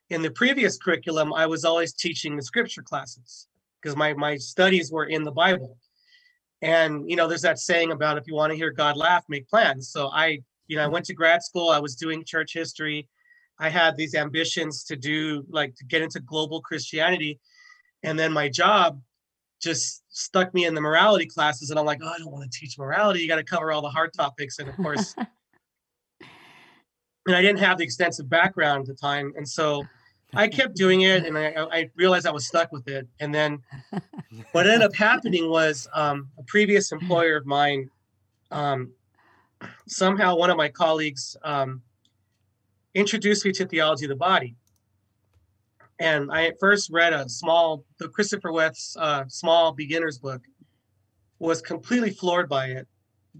in 0.09 0.21
the 0.21 0.31
previous 0.31 0.77
curriculum 0.77 1.33
I 1.33 1.45
was 1.45 1.65
always 1.65 1.93
teaching 1.93 2.35
the 2.35 2.43
scripture 2.43 2.81
classes 2.81 3.47
because 3.81 3.95
my 3.95 4.13
my 4.13 4.37
studies 4.37 4.91
were 4.91 5.05
in 5.05 5.23
the 5.23 5.31
Bible. 5.31 5.77
And 6.61 7.09
you 7.09 7.15
know 7.15 7.27
there's 7.27 7.41
that 7.43 7.59
saying 7.59 7.91
about 7.91 8.17
if 8.17 8.27
you 8.27 8.35
want 8.35 8.51
to 8.51 8.57
hear 8.57 8.71
God 8.71 8.97
laugh 8.97 9.23
make 9.29 9.47
plans. 9.49 9.89
So 9.89 10.09
I 10.09 10.39
you 10.67 10.77
know 10.77 10.83
I 10.83 10.87
went 10.87 11.05
to 11.05 11.13
grad 11.13 11.43
school 11.43 11.69
I 11.69 11.79
was 11.79 11.95
doing 11.95 12.23
church 12.25 12.53
history. 12.53 13.07
I 13.59 13.69
had 13.69 13.97
these 13.97 14.15
ambitions 14.15 14.83
to 14.85 14.95
do 14.95 15.43
like 15.49 15.75
to 15.75 15.85
get 15.85 16.01
into 16.01 16.19
global 16.19 16.61
Christianity. 16.61 17.39
And 18.03 18.17
then 18.17 18.31
my 18.31 18.47
job 18.47 19.01
just 19.61 20.03
stuck 20.09 20.53
me 20.53 20.65
in 20.65 20.75
the 20.75 20.81
morality 20.81 21.25
classes 21.25 21.71
and 21.71 21.79
i'm 21.79 21.85
like 21.85 21.97
oh 22.03 22.07
i 22.07 22.17
don't 22.19 22.31
want 22.31 22.43
to 22.43 22.59
teach 22.59 22.77
morality 22.77 23.19
you 23.19 23.27
got 23.27 23.37
to 23.37 23.43
cover 23.43 23.71
all 23.71 23.81
the 23.81 23.89
hard 23.89 24.13
topics. 24.13 24.59
And 24.59 24.69
of 24.69 24.75
course 24.77 25.15
and 27.27 27.35
i 27.35 27.41
didn't 27.41 27.59
have 27.59 27.77
the 27.77 27.83
extensive 27.83 28.29
background 28.29 28.81
at 28.81 28.87
the 28.87 28.93
time. 28.93 29.33
And 29.35 29.47
so 29.47 29.83
i 30.34 30.48
kept 30.48 30.75
doing 30.75 31.01
it 31.01 31.25
and 31.25 31.38
i, 31.38 31.53
I 31.72 31.89
realized 31.96 32.27
i 32.27 32.31
was 32.31 32.48
stuck 32.48 32.72
with 32.72 32.88
it 32.88 33.07
and 33.19 33.34
then 33.34 33.60
what 34.51 34.67
ended 34.67 34.84
up 34.84 34.96
happening 34.96 35.50
was 35.50 35.88
um, 35.93 36.29
a 36.38 36.43
previous 36.43 36.91
employer 36.91 37.38
of 37.38 37.46
mine 37.46 37.89
um, 38.51 38.91
somehow 39.88 40.36
one 40.36 40.50
of 40.50 40.57
my 40.57 40.69
colleagues 40.69 41.36
um, 41.43 41.81
introduced 42.93 43.46
me 43.46 43.51
to 43.53 43.65
theology 43.65 44.05
of 44.05 44.10
the 44.10 44.15
body 44.15 44.55
and 46.00 46.31
I 46.31 46.53
first 46.60 46.89
read 46.91 47.13
a 47.13 47.27
small, 47.27 47.84
the 47.98 48.07
Christopher 48.07 48.51
West's 48.51 48.96
uh, 48.98 49.25
small 49.27 49.72
beginner's 49.72 50.19
book, 50.19 50.41
was 51.39 51.62
completely 51.62 52.12
floored 52.12 52.50
by 52.50 52.67
it. 52.67 52.88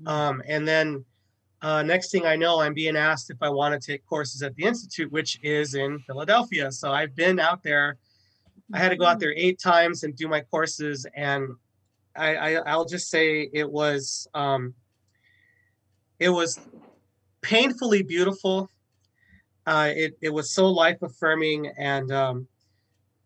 Um, 0.06 0.41
and 0.48 0.67
then 0.67 1.06
uh, 1.61 1.83
next 1.83 2.11
thing 2.11 2.25
I 2.25 2.35
know, 2.35 2.61
I'm 2.61 2.73
being 2.73 2.95
asked 2.95 3.29
if 3.29 3.37
I 3.41 3.49
want 3.49 3.79
to 3.79 3.91
take 3.91 4.05
courses 4.05 4.43
at 4.43 4.55
the 4.55 4.63
Institute, 4.63 5.11
which 5.11 5.39
is 5.43 5.73
in 5.73 5.99
Philadelphia. 5.99 6.71
So 6.71 6.91
I've 6.91 7.15
been 7.15 7.39
out 7.39 7.63
there. 7.63 7.97
I 8.73 8.77
had 8.79 8.89
to 8.89 8.97
go 8.97 9.05
out 9.05 9.19
there 9.19 9.33
eight 9.35 9.59
times 9.59 10.03
and 10.03 10.15
do 10.15 10.27
my 10.27 10.41
courses. 10.41 11.05
And 11.15 11.49
I, 12.15 12.57
I, 12.57 12.75
will 12.75 12.85
just 12.85 13.09
say 13.09 13.49
it 13.53 13.69
was, 13.69 14.27
um, 14.33 14.73
it 16.19 16.29
was 16.29 16.59
painfully 17.41 18.03
beautiful 18.03 18.69
uh, 19.67 19.91
it, 19.93 20.17
it 20.21 20.29
was 20.29 20.49
so 20.49 20.67
life 20.69 21.01
affirming. 21.01 21.67
And 21.77 22.09
um, 22.11 22.47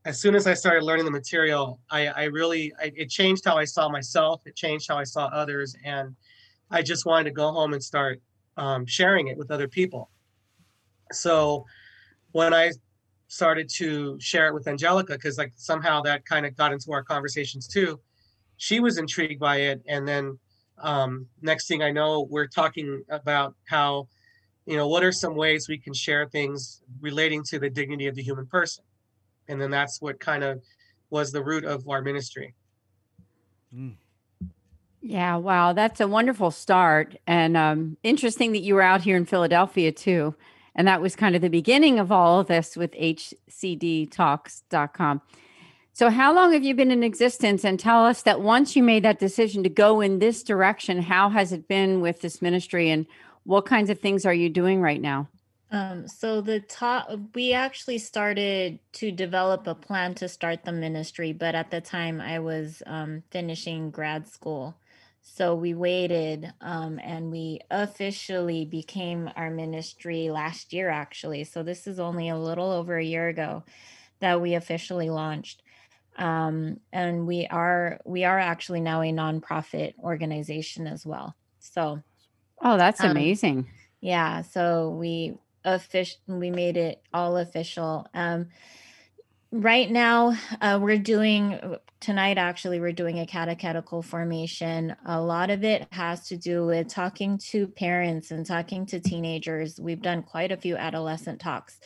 as 0.06 0.20
soon 0.20 0.34
as 0.34 0.48
I 0.48 0.56
started 0.56 0.84
learning 0.84 1.06
the 1.06 1.12
material, 1.12 1.80
I, 1.92 2.08
I 2.08 2.24
really, 2.24 2.74
I, 2.82 2.92
it 2.96 3.12
changed 3.12 3.46
how 3.46 3.58
I 3.58 3.64
saw 3.64 3.88
myself. 3.88 4.42
It 4.48 4.56
changed 4.56 4.88
how 4.90 4.98
I 4.98 5.04
saw 5.04 5.28
others. 5.28 5.76
And 5.86 6.16
I 6.72 6.82
just 6.82 7.06
wanted 7.06 7.26
to 7.26 7.32
go 7.32 7.52
home 7.52 7.74
and 7.74 7.84
start 7.84 8.22
um, 8.58 8.86
sharing 8.86 9.28
it 9.28 9.38
with 9.38 9.52
other 9.52 9.68
people. 9.68 10.10
So 11.12 11.66
when 12.32 12.54
I 12.54 12.72
started 13.28 13.70
to 13.78 14.20
share 14.20 14.48
it 14.48 14.54
with 14.54 14.68
Angelica, 14.68 15.14
because 15.14 15.38
like 15.38 15.52
somehow 15.56 16.02
that 16.02 16.26
kind 16.26 16.46
of 16.46 16.56
got 16.56 16.74
into 16.74 16.92
our 16.92 17.04
conversations 17.04 17.68
too, 17.68 18.00
she 18.58 18.80
was 18.80 18.98
intrigued 18.98 19.40
by 19.40 19.58
it. 19.58 19.82
And 19.88 20.08
then 20.08 20.40
um, 20.80 21.28
next 21.42 21.68
thing 21.68 21.84
I 21.84 21.92
know, 21.92 22.28
we're 22.30 22.48
talking 22.48 23.04
about 23.10 23.56
how 23.66 24.08
you 24.66 24.78
know, 24.78 24.88
what 24.88 25.04
are 25.04 25.12
some 25.12 25.36
ways 25.36 25.68
we 25.68 25.78
can 25.78 25.94
share 25.94 26.28
things 26.28 26.82
relating 27.00 27.44
to 27.44 27.60
the 27.60 27.70
dignity 27.70 28.08
of 28.08 28.16
the 28.16 28.24
human 28.24 28.46
person? 28.46 28.84
And 29.48 29.60
then 29.60 29.72
that's 29.72 30.02
what 30.02 30.20
kind 30.20 30.44
of 30.44 30.62
was 31.10 31.32
the 31.32 31.44
root 31.44 31.66
of 31.66 31.88
our 31.90 32.02
ministry. 32.02 32.54
Mm. 33.76 33.96
Yeah, 35.02 35.38
wow, 35.38 35.74
that's 35.74 36.00
a 36.00 36.08
wonderful 36.08 36.52
start. 36.52 37.16
And 37.26 37.58
um, 37.58 37.98
interesting 38.04 38.52
that 38.52 38.60
you 38.60 38.76
were 38.76 38.84
out 38.84 39.02
here 39.02 39.18
in 39.18 39.26
Philadelphia 39.26 39.92
too. 39.92 40.36
And 40.76 40.88
that 40.88 41.02
was 41.02 41.16
kind 41.16 41.36
of 41.36 41.42
the 41.42 41.50
beginning 41.50 41.98
of 42.00 42.12
all 42.12 42.40
of 42.40 42.46
this 42.48 42.78
with 42.78 42.92
hcdtalks.com. 42.94 45.22
So, 45.94 46.10
how 46.10 46.34
long 46.34 46.54
have 46.54 46.64
you 46.64 46.74
been 46.74 46.92
in 46.92 47.04
existence? 47.04 47.66
And 47.66 47.78
tell 47.78 48.06
us 48.06 48.22
that 48.22 48.40
once 48.40 48.78
you 48.78 48.84
made 48.84 49.04
that 49.04 49.20
decision 49.20 49.62
to 49.64 49.70
go 49.70 50.00
in 50.00 50.20
this 50.20 50.44
direction, 50.44 51.02
how 51.02 51.28
has 51.30 51.52
it 51.52 51.68
been 51.68 52.00
with 52.00 52.22
this 52.22 52.42
ministry 52.42 52.90
and 52.90 53.06
what 53.44 53.66
kinds 53.66 53.90
of 53.90 54.00
things 54.00 54.26
are 54.26 54.34
you 54.34 54.48
doing 54.50 54.82
right 54.82 55.02
now? 55.02 55.28
Um, 55.72 56.08
so 56.08 56.40
the 56.42 56.60
top, 56.60 57.10
we 57.34 57.54
actually 57.54 57.98
started 57.98 58.80
to 58.94 59.12
develop 59.12 59.68
a 59.68 59.76
plan 59.76 60.14
to 60.16 60.30
start 60.30 60.64
the 60.64 60.72
ministry, 60.72 61.34
but 61.34 61.56
at 61.56 61.72
the 61.72 61.82
time 61.82 62.22
I 62.22 62.40
was 62.40 62.84
um, 62.86 63.24
finishing 63.32 63.90
grad 63.90 64.28
school. 64.28 64.76
So 65.24 65.56
we 65.56 65.74
waited 65.74 66.52
um, 66.62 67.00
and 67.02 67.32
we 67.32 67.60
officially 67.70 68.66
became 68.66 69.30
our 69.36 69.52
ministry 69.52 70.30
last 70.32 70.74
year, 70.74 70.90
actually. 70.90 71.44
So 71.44 71.64
this 71.64 71.86
is 71.88 72.00
only 72.00 72.30
a 72.30 72.38
little 72.38 72.72
over 72.72 72.98
a 72.98 73.04
year 73.06 73.28
ago 73.28 73.64
that 74.22 74.42
we 74.42 74.56
officially 74.56 75.10
launched. 75.10 75.64
Um, 76.18 76.82
and 76.94 77.28
we 77.28 77.48
are 77.48 78.00
we 78.06 78.26
are 78.26 78.40
actually 78.40 78.82
now 78.82 79.02
a 79.02 79.12
nonprofit 79.14 79.96
organization 80.00 80.88
as 80.88 81.06
well. 81.06 81.36
So 81.60 82.04
Oh, 82.62 82.78
that's 82.78 83.04
um, 83.04 83.04
amazing. 83.04 83.70
Yeah, 84.02 84.42
so 84.44 84.92
we 84.92 85.38
official 85.66 86.20
we 86.28 86.52
made 86.52 86.78
it 86.78 87.04
all 87.14 87.38
official. 87.38 88.08
Um 88.14 88.50
right 89.52 89.90
now 89.90 90.34
uh, 90.62 90.80
we're 90.82 90.98
doing 90.98 91.60
tonight 92.02 92.38
actually 92.38 92.80
we're 92.80 92.92
doing 92.92 93.20
a 93.20 93.26
catechetical 93.26 94.02
formation. 94.02 94.96
A 95.06 95.22
lot 95.22 95.50
of 95.50 95.64
it 95.64 95.88
has 95.92 96.28
to 96.28 96.36
do 96.36 96.66
with 96.66 96.88
talking 96.88 97.38
to 97.50 97.68
parents 97.68 98.32
and 98.32 98.46
talking 98.46 98.86
to 98.88 99.00
teenagers. 99.00 99.80
We've 99.80 100.02
done 100.02 100.24
quite 100.24 100.52
a 100.52 100.58
few 100.58 100.76
adolescent 100.76 101.40
talks 101.40 101.80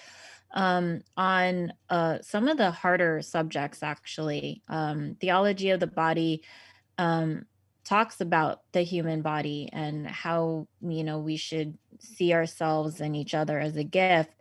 um, 0.54 1.04
on 1.18 1.74
uh, 1.90 2.20
some 2.22 2.48
of 2.48 2.58
the 2.58 2.72
harder 2.72 3.22
subjects 3.22 3.84
actually. 3.84 4.64
Um, 4.70 5.18
theology 5.20 5.70
of 5.70 5.82
the 5.82 5.88
body 5.88 6.44
um, 6.98 7.46
talks 7.84 8.22
about 8.22 8.62
the 8.72 8.82
human 8.82 9.22
body 9.22 9.70
and 9.74 10.08
how 10.08 10.68
you 10.82 11.04
know 11.04 11.20
we 11.20 11.36
should 11.36 11.78
see 12.00 12.34
ourselves 12.34 13.02
and 13.02 13.16
each 13.16 13.34
other 13.34 13.60
as 13.60 13.76
a 13.76 13.84
gift. 13.84 14.32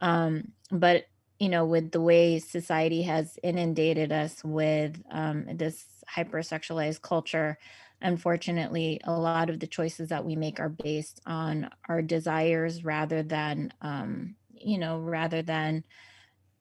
Um, 0.00 0.52
but 0.70 1.04
you 1.38 1.48
know 1.48 1.64
with 1.64 1.90
the 1.90 2.00
way 2.00 2.38
society 2.38 3.02
has 3.02 3.38
inundated 3.42 4.12
us 4.12 4.42
with 4.44 5.00
um, 5.10 5.46
this 5.54 5.84
hypersexualized 6.14 7.02
culture 7.02 7.58
unfortunately 8.00 9.00
a 9.04 9.12
lot 9.12 9.50
of 9.50 9.60
the 9.60 9.66
choices 9.66 10.08
that 10.08 10.24
we 10.24 10.36
make 10.36 10.60
are 10.60 10.68
based 10.68 11.20
on 11.26 11.68
our 11.88 12.02
desires 12.02 12.84
rather 12.84 13.22
than 13.22 13.72
um, 13.82 14.34
you 14.52 14.78
know 14.78 14.98
rather 14.98 15.42
than 15.42 15.84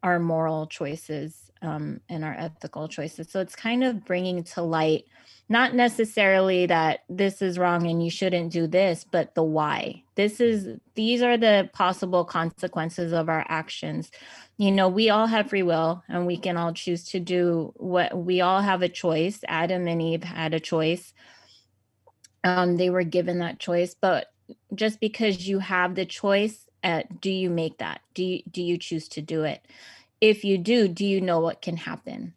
our 0.03 0.19
moral 0.19 0.67
choices 0.67 1.51
um, 1.61 1.99
and 2.07 2.23
our 2.23 2.33
ethical 2.33 2.87
choices. 2.87 3.29
So 3.29 3.39
it's 3.39 3.55
kind 3.55 3.83
of 3.83 4.05
bringing 4.05 4.43
to 4.43 4.61
light 4.61 5.05
not 5.49 5.73
necessarily 5.73 6.65
that 6.65 6.99
this 7.09 7.41
is 7.41 7.57
wrong 7.57 7.87
and 7.87 8.03
you 8.03 8.09
shouldn't 8.09 8.51
do 8.51 8.67
this, 8.67 9.05
but 9.09 9.33
the 9.33 9.43
why. 9.43 10.03
This 10.15 10.41
is 10.41 10.77
these 10.95 11.21
are 11.21 11.37
the 11.37 11.69
possible 11.73 12.25
consequences 12.25 13.13
of 13.13 13.29
our 13.29 13.45
actions. 13.47 14.11
You 14.57 14.71
know, 14.71 14.89
we 14.89 15.09
all 15.09 15.27
have 15.27 15.49
free 15.49 15.63
will 15.63 16.03
and 16.09 16.25
we 16.25 16.37
can 16.37 16.57
all 16.57 16.73
choose 16.73 17.03
to 17.09 17.19
do 17.19 17.73
what 17.75 18.17
we 18.17 18.41
all 18.41 18.61
have 18.61 18.81
a 18.81 18.89
choice. 18.89 19.39
Adam 19.47 19.87
and 19.87 20.01
Eve 20.01 20.23
had 20.23 20.53
a 20.53 20.59
choice. 20.59 21.13
Um, 22.43 22.77
they 22.77 22.89
were 22.89 23.03
given 23.03 23.39
that 23.39 23.59
choice, 23.59 23.95
but 23.99 24.27
just 24.73 24.99
because 24.99 25.47
you 25.47 25.59
have 25.59 25.95
the 25.95 26.05
choice, 26.05 26.65
uh, 26.83 27.03
do 27.21 27.29
you 27.29 27.49
make 27.49 27.77
that? 27.79 28.01
Do 28.13 28.23
you 28.23 28.41
do 28.49 28.61
you 28.63 28.77
choose 28.77 29.07
to 29.09 29.21
do 29.21 29.43
it? 29.43 29.65
If 30.21 30.43
you 30.43 30.57
do, 30.57 30.87
do 30.87 31.05
you 31.05 31.21
know 31.21 31.39
what 31.39 31.61
can 31.61 31.77
happen? 31.77 32.33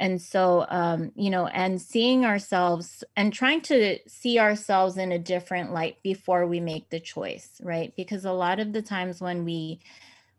and 0.00 0.20
so 0.20 0.66
um, 0.70 1.12
you 1.14 1.30
know 1.30 1.46
and 1.48 1.80
seeing 1.80 2.24
ourselves 2.24 3.04
and 3.16 3.32
trying 3.32 3.60
to 3.60 3.98
see 4.08 4.38
ourselves 4.38 4.96
in 4.96 5.12
a 5.12 5.18
different 5.18 5.72
light 5.72 5.98
before 6.02 6.46
we 6.46 6.58
make 6.58 6.88
the 6.88 6.98
choice 6.98 7.60
right 7.62 7.94
because 7.94 8.24
a 8.24 8.32
lot 8.32 8.58
of 8.58 8.72
the 8.72 8.82
times 8.82 9.20
when 9.20 9.44
we 9.44 9.78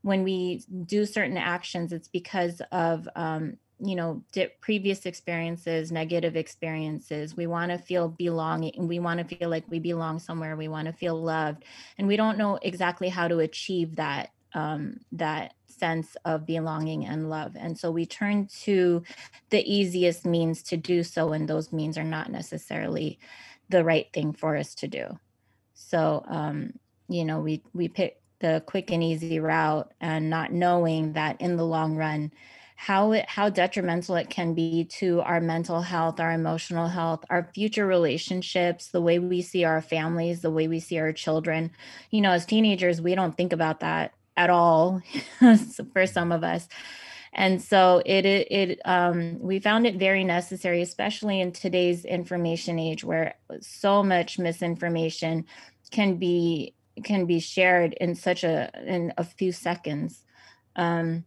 when 0.02 0.24
we 0.24 0.64
do 0.86 1.06
certain 1.06 1.38
actions 1.38 1.92
it's 1.94 2.08
because 2.08 2.62
of 2.72 3.08
um, 3.16 3.58
you 3.80 3.96
know 3.96 4.24
previous 4.62 5.06
experiences 5.06 5.92
negative 5.92 6.36
experiences 6.36 7.36
we 7.36 7.48
want 7.48 7.72
to 7.72 7.78
feel 7.78 8.08
belonging 8.10 8.88
we 8.88 9.00
want 9.00 9.20
to 9.20 9.36
feel 9.36 9.50
like 9.50 9.64
we 9.70 9.80
belong 9.80 10.20
somewhere 10.20 10.56
we 10.56 10.68
want 10.68 10.86
to 10.88 10.94
feel 10.94 11.22
loved 11.22 11.64
and 11.98 12.08
we 12.08 12.16
don't 12.16 12.38
know 12.38 12.60
exactly 12.62 13.10
how 13.10 13.28
to 13.28 13.40
achieve 13.40 13.96
that 13.96 14.32
um, 14.54 15.00
that 15.12 15.54
sense 15.82 16.16
of 16.26 16.46
belonging 16.46 17.06
and 17.06 17.30
love. 17.30 17.56
And 17.58 17.78
so 17.78 17.90
we 17.92 18.06
turn 18.06 18.48
to 18.64 19.04
the 19.50 19.64
easiest 19.72 20.26
means 20.26 20.62
to 20.64 20.78
do 20.78 21.04
so, 21.04 21.34
and 21.34 21.48
those 21.48 21.74
means 21.74 21.98
are 21.98 22.04
not 22.04 22.32
necessarily 22.32 23.20
the 23.70 23.84
right 23.84 24.08
thing 24.14 24.34
for 24.34 24.56
us 24.56 24.76
to 24.76 24.88
do. 24.88 25.18
So, 25.74 26.24
um, 26.28 26.74
you 27.10 27.26
know, 27.26 27.40
we 27.40 27.64
we 27.74 27.88
pick 27.88 28.21
the 28.42 28.64
quick 28.66 28.92
and 28.92 29.04
easy 29.04 29.40
route, 29.40 29.94
and 30.02 30.30
not 30.30 30.52
knowing 30.52 31.14
that 31.14 31.40
in 31.40 31.56
the 31.56 31.66
long 31.66 31.96
run, 31.96 32.32
how 32.76 33.14
it 33.14 33.26
how 33.30 33.50
detrimental 33.50 34.16
it 34.16 34.30
can 34.30 34.54
be 34.54 34.84
to 34.86 35.22
our 35.22 35.40
mental 35.40 35.82
health, 35.82 36.20
our 36.20 36.32
emotional 36.32 36.88
health, 36.88 37.24
our 37.30 37.50
future 37.54 37.88
relationships, 37.88 38.90
the 38.90 39.02
way 39.02 39.20
we 39.20 39.42
see 39.42 39.64
our 39.64 39.82
families, 39.82 40.42
the 40.42 40.52
way 40.52 40.68
we 40.68 40.80
see 40.80 41.00
our 41.00 41.14
children. 41.14 41.72
You 42.10 42.22
know, 42.22 42.32
as 42.32 42.46
teenagers, 42.46 43.02
we 43.02 43.16
don't 43.16 43.38
think 43.38 43.54
about 43.54 43.80
that 43.80 44.14
at 44.36 44.50
all 44.50 45.02
for 45.94 46.06
some 46.06 46.32
of 46.32 46.44
us 46.44 46.68
and 47.34 47.62
so 47.62 48.02
it 48.06 48.26
it 48.26 48.82
um, 48.86 49.40
we 49.40 49.60
found 49.60 49.88
it 49.88 49.96
very 49.96 50.24
necessary 50.24 50.82
especially 50.82 51.40
in 51.40 51.52
today's 51.52 52.06
information 52.06 52.78
age 52.80 53.04
where 53.04 53.36
so 53.62 54.04
much 54.04 54.38
misinformation 54.38 55.46
can 55.92 56.18
be 56.18 56.74
can 57.04 57.26
be 57.26 57.40
shared 57.40 57.94
in 57.94 58.16
such 58.16 58.44
a 58.44 58.70
in 58.86 59.14
a 59.18 59.24
few 59.24 59.52
seconds. 59.52 60.24
Um, 60.76 61.26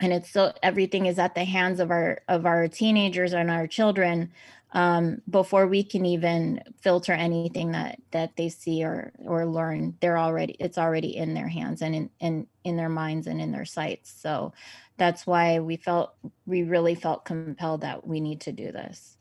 and 0.00 0.12
it's 0.12 0.30
so 0.30 0.52
everything 0.62 1.06
is 1.06 1.18
at 1.18 1.34
the 1.34 1.44
hands 1.44 1.80
of 1.80 1.90
our 1.90 2.20
of 2.28 2.46
our 2.46 2.68
teenagers 2.68 3.32
and 3.32 3.50
our 3.50 3.66
children 3.66 4.32
um, 4.72 5.22
before 5.30 5.68
we 5.68 5.84
can 5.84 6.04
even 6.04 6.60
filter 6.80 7.12
anything 7.12 7.72
that 7.72 8.00
that 8.10 8.36
they 8.36 8.48
see 8.48 8.84
or 8.84 9.12
or 9.24 9.46
learn. 9.46 9.96
They're 10.00 10.18
already 10.18 10.56
it's 10.58 10.78
already 10.78 11.16
in 11.16 11.34
their 11.34 11.48
hands 11.48 11.80
and 11.80 11.94
in 11.94 12.10
in, 12.20 12.46
in 12.64 12.76
their 12.76 12.88
minds 12.88 13.26
and 13.26 13.40
in 13.40 13.52
their 13.52 13.64
sights. 13.64 14.12
So 14.20 14.52
that's 14.96 15.26
why 15.26 15.60
we 15.60 15.76
felt 15.76 16.14
we 16.44 16.64
really 16.64 16.96
felt 16.96 17.24
compelled 17.24 17.82
that 17.82 18.06
we 18.06 18.20
need 18.20 18.40
to 18.42 18.52
do 18.52 18.72
this. 18.72 19.16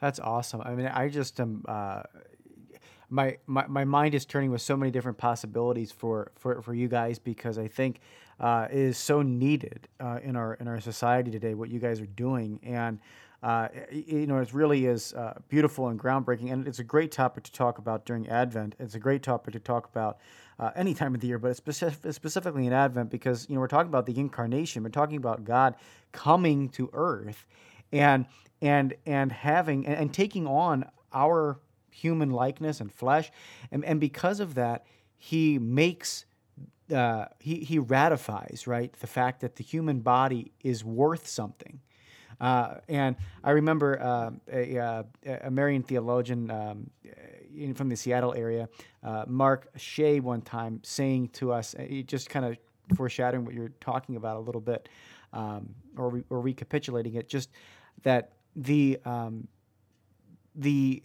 That's 0.00 0.18
awesome. 0.18 0.62
I 0.62 0.74
mean 0.74 0.86
i 0.86 1.08
just 1.08 1.38
am 1.40 1.62
uh, 1.68 2.02
my, 3.10 3.38
my 3.46 3.66
my 3.66 3.84
mind 3.84 4.14
is 4.14 4.24
turning 4.24 4.50
with 4.50 4.60
so 4.60 4.76
many 4.76 4.90
different 4.90 5.18
possibilities 5.18 5.92
for 5.92 6.32
for, 6.36 6.62
for 6.62 6.74
you 6.74 6.88
guys 6.88 7.18
because 7.18 7.58
I 7.58 7.68
think 7.68 8.00
uh, 8.40 8.68
is 8.70 8.98
so 8.98 9.22
needed 9.22 9.88
uh, 10.00 10.18
in 10.22 10.36
our 10.36 10.54
in 10.54 10.68
our 10.68 10.80
society 10.80 11.30
today. 11.30 11.54
What 11.54 11.70
you 11.70 11.78
guys 11.78 12.00
are 12.00 12.06
doing, 12.06 12.60
and 12.62 13.00
uh, 13.42 13.68
you 13.90 14.26
know, 14.26 14.38
it 14.38 14.52
really 14.52 14.86
is 14.86 15.14
uh, 15.14 15.38
beautiful 15.48 15.88
and 15.88 15.98
groundbreaking, 15.98 16.52
and 16.52 16.66
it's 16.66 16.80
a 16.80 16.84
great 16.84 17.12
topic 17.12 17.44
to 17.44 17.52
talk 17.52 17.78
about 17.78 18.04
during 18.04 18.28
Advent. 18.28 18.74
It's 18.80 18.94
a 18.94 18.98
great 18.98 19.22
topic 19.22 19.52
to 19.52 19.60
talk 19.60 19.86
about 19.86 20.18
uh, 20.58 20.70
any 20.74 20.92
time 20.92 21.14
of 21.14 21.20
the 21.20 21.28
year, 21.28 21.38
but 21.38 21.54
specific, 21.56 22.12
specifically 22.12 22.66
in 22.66 22.72
Advent 22.72 23.10
because 23.10 23.46
you 23.48 23.54
know 23.54 23.60
we're 23.60 23.68
talking 23.68 23.88
about 23.88 24.06
the 24.06 24.18
incarnation. 24.18 24.82
We're 24.82 24.88
talking 24.88 25.16
about 25.16 25.44
God 25.44 25.76
coming 26.10 26.68
to 26.70 26.90
Earth, 26.92 27.46
and 27.92 28.26
and 28.60 28.94
and 29.06 29.30
having 29.30 29.86
and, 29.86 29.96
and 29.96 30.14
taking 30.14 30.46
on 30.46 30.84
our 31.12 31.60
human 32.02 32.30
likeness 32.30 32.80
and 32.80 32.90
flesh, 32.92 33.30
and 33.72 33.84
and 33.84 34.00
because 34.00 34.40
of 34.40 34.54
that, 34.54 34.86
He 35.16 35.58
makes 35.58 36.26
uh, 36.94 37.26
he, 37.38 37.56
he 37.56 37.78
ratifies 37.78 38.66
right 38.66 38.92
the 39.00 39.06
fact 39.06 39.40
that 39.40 39.56
the 39.56 39.64
human 39.64 40.00
body 40.00 40.52
is 40.62 40.84
worth 40.84 41.26
something. 41.26 41.80
Uh, 42.40 42.76
and 42.88 43.16
I 43.42 43.50
remember 43.50 44.00
uh, 44.00 44.30
a, 44.52 44.78
uh, 44.78 45.02
a, 45.42 45.50
Marian 45.50 45.82
theologian 45.82 46.50
um, 46.50 46.90
in, 47.54 47.74
from 47.74 47.88
the 47.88 47.96
Seattle 47.96 48.32
area, 48.34 48.68
uh, 49.02 49.24
Mark 49.26 49.68
Shea, 49.76 50.20
one 50.20 50.42
time 50.42 50.80
saying 50.82 51.28
to 51.30 51.52
us, 51.52 51.74
uh, 51.74 52.02
just 52.06 52.30
kind 52.30 52.44
of 52.46 52.56
foreshadowing 52.96 53.44
what 53.44 53.54
you're 53.54 53.72
talking 53.80 54.16
about 54.16 54.36
a 54.36 54.40
little 54.40 54.60
bit, 54.60 54.88
um, 55.32 55.74
or, 55.96 56.10
re- 56.10 56.24
or 56.30 56.40
recapitulating 56.40 57.14
it, 57.16 57.28
just 57.28 57.50
that 58.02 58.32
the 58.54 58.98
um, 59.04 59.48
the 60.54 61.02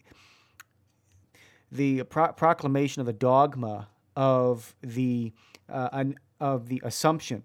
the 1.74 2.04
pro- 2.04 2.32
proclamation 2.32 3.00
of 3.00 3.06
the 3.06 3.14
dogma 3.14 3.88
of 4.16 4.76
the 4.82 5.34
uh, 5.70 5.90
an, 5.92 6.16
of 6.40 6.68
the 6.68 6.82
assumption 6.86 7.44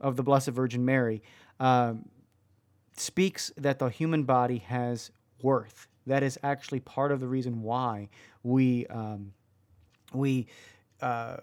of 0.00 0.16
the 0.16 0.22
Blessed 0.22 0.48
Virgin 0.48 0.84
Mary 0.84 1.22
um, 1.60 2.08
speaks 2.96 3.52
that 3.56 3.78
the 3.78 3.88
human 3.88 4.24
body 4.24 4.58
has 4.58 5.10
worth. 5.42 5.88
That 6.06 6.22
is 6.22 6.38
actually 6.42 6.80
part 6.80 7.12
of 7.12 7.20
the 7.20 7.26
reason 7.28 7.62
why 7.62 8.08
we 8.42 8.86
um, 8.86 9.32
we 10.14 10.46
uh, 11.02 11.38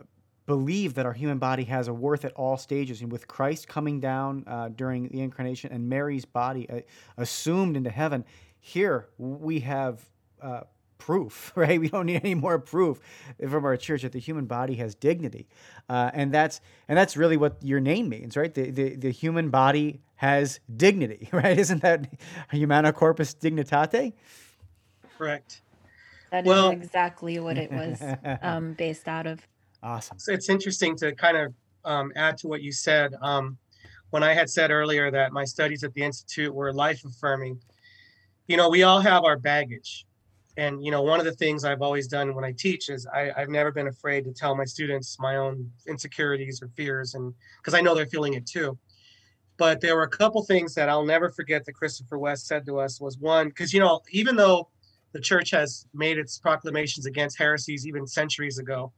believe 0.47 0.95
that 0.95 1.05
our 1.05 1.13
human 1.13 1.37
body 1.37 1.63
has 1.65 1.87
a 1.87 1.93
worth 1.93 2.25
at 2.25 2.33
all 2.33 2.57
stages. 2.57 3.01
And 3.01 3.11
with 3.11 3.27
Christ 3.27 3.67
coming 3.67 3.99
down 3.99 4.43
uh, 4.47 4.69
during 4.69 5.07
the 5.09 5.21
incarnation 5.21 5.71
and 5.71 5.87
Mary's 5.87 6.25
body 6.25 6.67
uh, 6.69 6.79
assumed 7.17 7.77
into 7.77 7.91
heaven, 7.91 8.25
here 8.59 9.09
we 9.17 9.59
have 9.59 10.01
uh, 10.41 10.61
proof, 11.05 11.51
right? 11.55 11.79
We 11.79 11.89
don't 11.89 12.05
need 12.05 12.21
any 12.23 12.35
more 12.35 12.59
proof 12.59 12.99
from 13.39 13.65
our 13.65 13.77
church 13.77 14.03
that 14.03 14.13
the 14.13 14.19
human 14.19 14.45
body 14.45 14.75
has 14.75 14.95
dignity, 14.95 15.47
uh, 15.89 16.11
and 16.13 16.31
that's 16.31 16.61
and 16.87 16.97
that's 16.97 17.17
really 17.17 17.37
what 17.37 17.57
your 17.61 17.79
name 17.79 18.09
means, 18.09 18.37
right? 18.37 18.53
The, 18.53 18.71
the 18.71 18.95
the 18.95 19.11
human 19.11 19.49
body 19.49 19.99
has 20.15 20.59
dignity, 20.75 21.29
right? 21.33 21.57
Isn't 21.57 21.81
that 21.81 22.07
humana 22.51 22.93
corpus 22.93 23.33
dignitate? 23.33 24.13
Correct. 25.17 25.61
That 26.31 26.45
well, 26.45 26.71
is 26.71 26.81
exactly 26.81 27.39
what 27.39 27.57
it 27.57 27.71
was 27.71 28.01
um, 28.41 28.73
based 28.73 29.07
out 29.07 29.27
of. 29.27 29.45
Awesome. 29.83 30.17
So 30.17 30.31
it's 30.31 30.49
interesting 30.49 30.95
to 30.97 31.13
kind 31.13 31.37
of 31.37 31.53
um, 31.83 32.11
add 32.15 32.37
to 32.39 32.47
what 32.47 32.61
you 32.61 32.71
said. 32.71 33.13
Um, 33.21 33.57
when 34.11 34.23
I 34.23 34.33
had 34.33 34.49
said 34.49 34.71
earlier 34.71 35.11
that 35.11 35.33
my 35.33 35.43
studies 35.43 35.83
at 35.83 35.93
the 35.93 36.01
Institute 36.03 36.53
were 36.53 36.71
life 36.71 37.03
affirming, 37.03 37.59
you 38.47 38.57
know, 38.57 38.69
we 38.69 38.83
all 38.83 39.01
have 39.01 39.23
our 39.25 39.37
baggage 39.37 40.05
and 40.57 40.83
you 40.83 40.91
know 40.91 41.01
one 41.01 41.19
of 41.19 41.25
the 41.25 41.31
things 41.33 41.65
i've 41.65 41.81
always 41.81 42.07
done 42.07 42.35
when 42.35 42.43
i 42.43 42.51
teach 42.51 42.89
is 42.89 43.07
I, 43.07 43.31
have 43.35 43.49
never 43.49 43.71
been 43.71 43.87
afraid 43.87 44.23
to 44.25 44.31
tell 44.31 44.55
my 44.55 44.65
students 44.65 45.17
my 45.19 45.37
own 45.37 45.69
insecurities 45.87 46.61
or 46.61 46.69
fears 46.75 47.15
and 47.15 47.33
because 47.57 47.73
i 47.73 47.81
know 47.81 47.95
they're 47.95 48.05
feeling 48.05 48.33
it 48.33 48.45
too. 48.45 48.77
But 49.57 49.81
there 49.81 49.95
were 49.95 50.03
a 50.03 50.09
couple 50.09 50.43
things 50.43 50.73
that 50.75 50.89
i'll 50.89 51.05
never 51.05 51.29
forget 51.29 51.65
that 51.65 51.73
christopher 51.73 52.17
west 52.17 52.47
said 52.47 52.65
to 52.65 52.79
us 52.79 52.99
was 52.99 53.17
one 53.17 53.49
because 53.49 53.73
you 53.73 53.79
know 53.79 54.01
even 54.11 54.35
though 54.35 54.69
the 55.11 55.21
church 55.21 55.51
has 55.51 55.85
made 55.93 56.17
its 56.17 56.39
proclamations 56.39 57.05
against 57.05 57.37
heresies 57.37 57.85
even 57.85 58.07
centuries 58.07 58.57
ago 58.57 58.91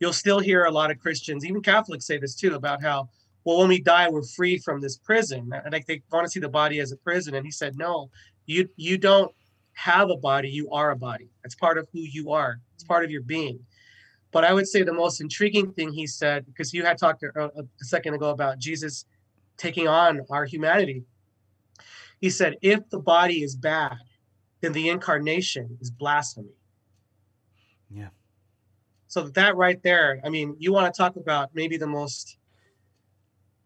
you'll 0.00 0.12
still 0.12 0.38
hear 0.38 0.64
a 0.64 0.70
lot 0.70 0.90
of 0.90 0.98
christians 0.98 1.44
even 1.44 1.62
catholics 1.62 2.06
say 2.06 2.18
this 2.18 2.34
too 2.34 2.54
about 2.54 2.82
how 2.82 3.08
well 3.44 3.58
when 3.58 3.68
we 3.68 3.80
die 3.80 4.08
we're 4.08 4.22
free 4.22 4.58
from 4.58 4.80
this 4.80 4.96
prison. 4.98 5.50
Like 5.70 5.86
they 5.86 6.02
want 6.12 6.26
to 6.26 6.30
see 6.30 6.40
the 6.40 6.48
body 6.48 6.78
as 6.80 6.92
a 6.92 6.96
prison. 6.96 7.34
And 7.34 7.44
he 7.44 7.50
said 7.50 7.76
no 7.76 8.10
you 8.46 8.68
you 8.76 8.98
don't 8.98 9.32
have 9.74 10.10
a 10.10 10.16
body, 10.16 10.48
you 10.48 10.70
are 10.70 10.90
a 10.90 10.96
body. 10.96 11.30
That's 11.42 11.54
part 11.54 11.78
of 11.78 11.88
who 11.92 12.00
you 12.00 12.32
are. 12.32 12.60
It's 12.74 12.84
part 12.84 13.04
of 13.04 13.10
your 13.10 13.22
being. 13.22 13.60
But 14.32 14.44
I 14.44 14.52
would 14.52 14.68
say 14.68 14.82
the 14.82 14.92
most 14.92 15.20
intriguing 15.20 15.72
thing 15.72 15.92
he 15.92 16.06
said, 16.06 16.46
because 16.46 16.72
you 16.72 16.84
had 16.84 16.98
talked 16.98 17.22
a, 17.22 17.44
a 17.44 17.64
second 17.78 18.14
ago 18.14 18.30
about 18.30 18.58
Jesus 18.58 19.06
taking 19.56 19.88
on 19.88 20.20
our 20.30 20.44
humanity. 20.44 21.04
He 22.20 22.30
said, 22.30 22.56
if 22.62 22.88
the 22.90 22.98
body 22.98 23.42
is 23.42 23.56
bad, 23.56 23.96
then 24.60 24.72
the 24.72 24.88
incarnation 24.88 25.78
is 25.80 25.90
blasphemy. 25.90 26.54
Yeah. 27.90 28.08
So 29.08 29.22
that 29.22 29.56
right 29.56 29.82
there, 29.82 30.20
I 30.24 30.28
mean, 30.28 30.54
you 30.58 30.72
want 30.72 30.92
to 30.92 30.96
talk 30.96 31.16
about 31.16 31.50
maybe 31.54 31.76
the 31.76 31.86
most 31.86 32.38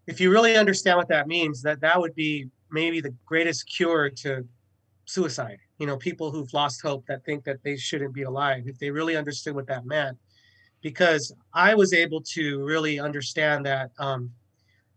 if 0.06 0.20
you 0.20 0.30
really 0.30 0.56
understand 0.56 0.98
what 0.98 1.08
that 1.08 1.26
means, 1.26 1.62
that 1.62 1.80
that 1.80 1.98
would 1.98 2.14
be 2.14 2.50
maybe 2.70 3.00
the 3.00 3.14
greatest 3.24 3.66
cure 3.66 4.10
to 4.10 4.46
suicide. 5.06 5.58
You 5.78 5.86
know, 5.86 5.96
people 5.96 6.30
who've 6.30 6.52
lost 6.52 6.82
hope 6.82 7.04
that 7.06 7.24
think 7.24 7.44
that 7.44 7.62
they 7.62 7.76
shouldn't 7.76 8.14
be 8.14 8.22
alive, 8.22 8.64
if 8.66 8.78
they 8.78 8.90
really 8.90 9.16
understood 9.16 9.54
what 9.54 9.66
that 9.66 9.84
meant. 9.84 10.16
Because 10.82 11.34
I 11.52 11.74
was 11.74 11.92
able 11.92 12.20
to 12.20 12.64
really 12.64 13.00
understand 13.00 13.66
that. 13.66 13.90
Um, 13.98 14.30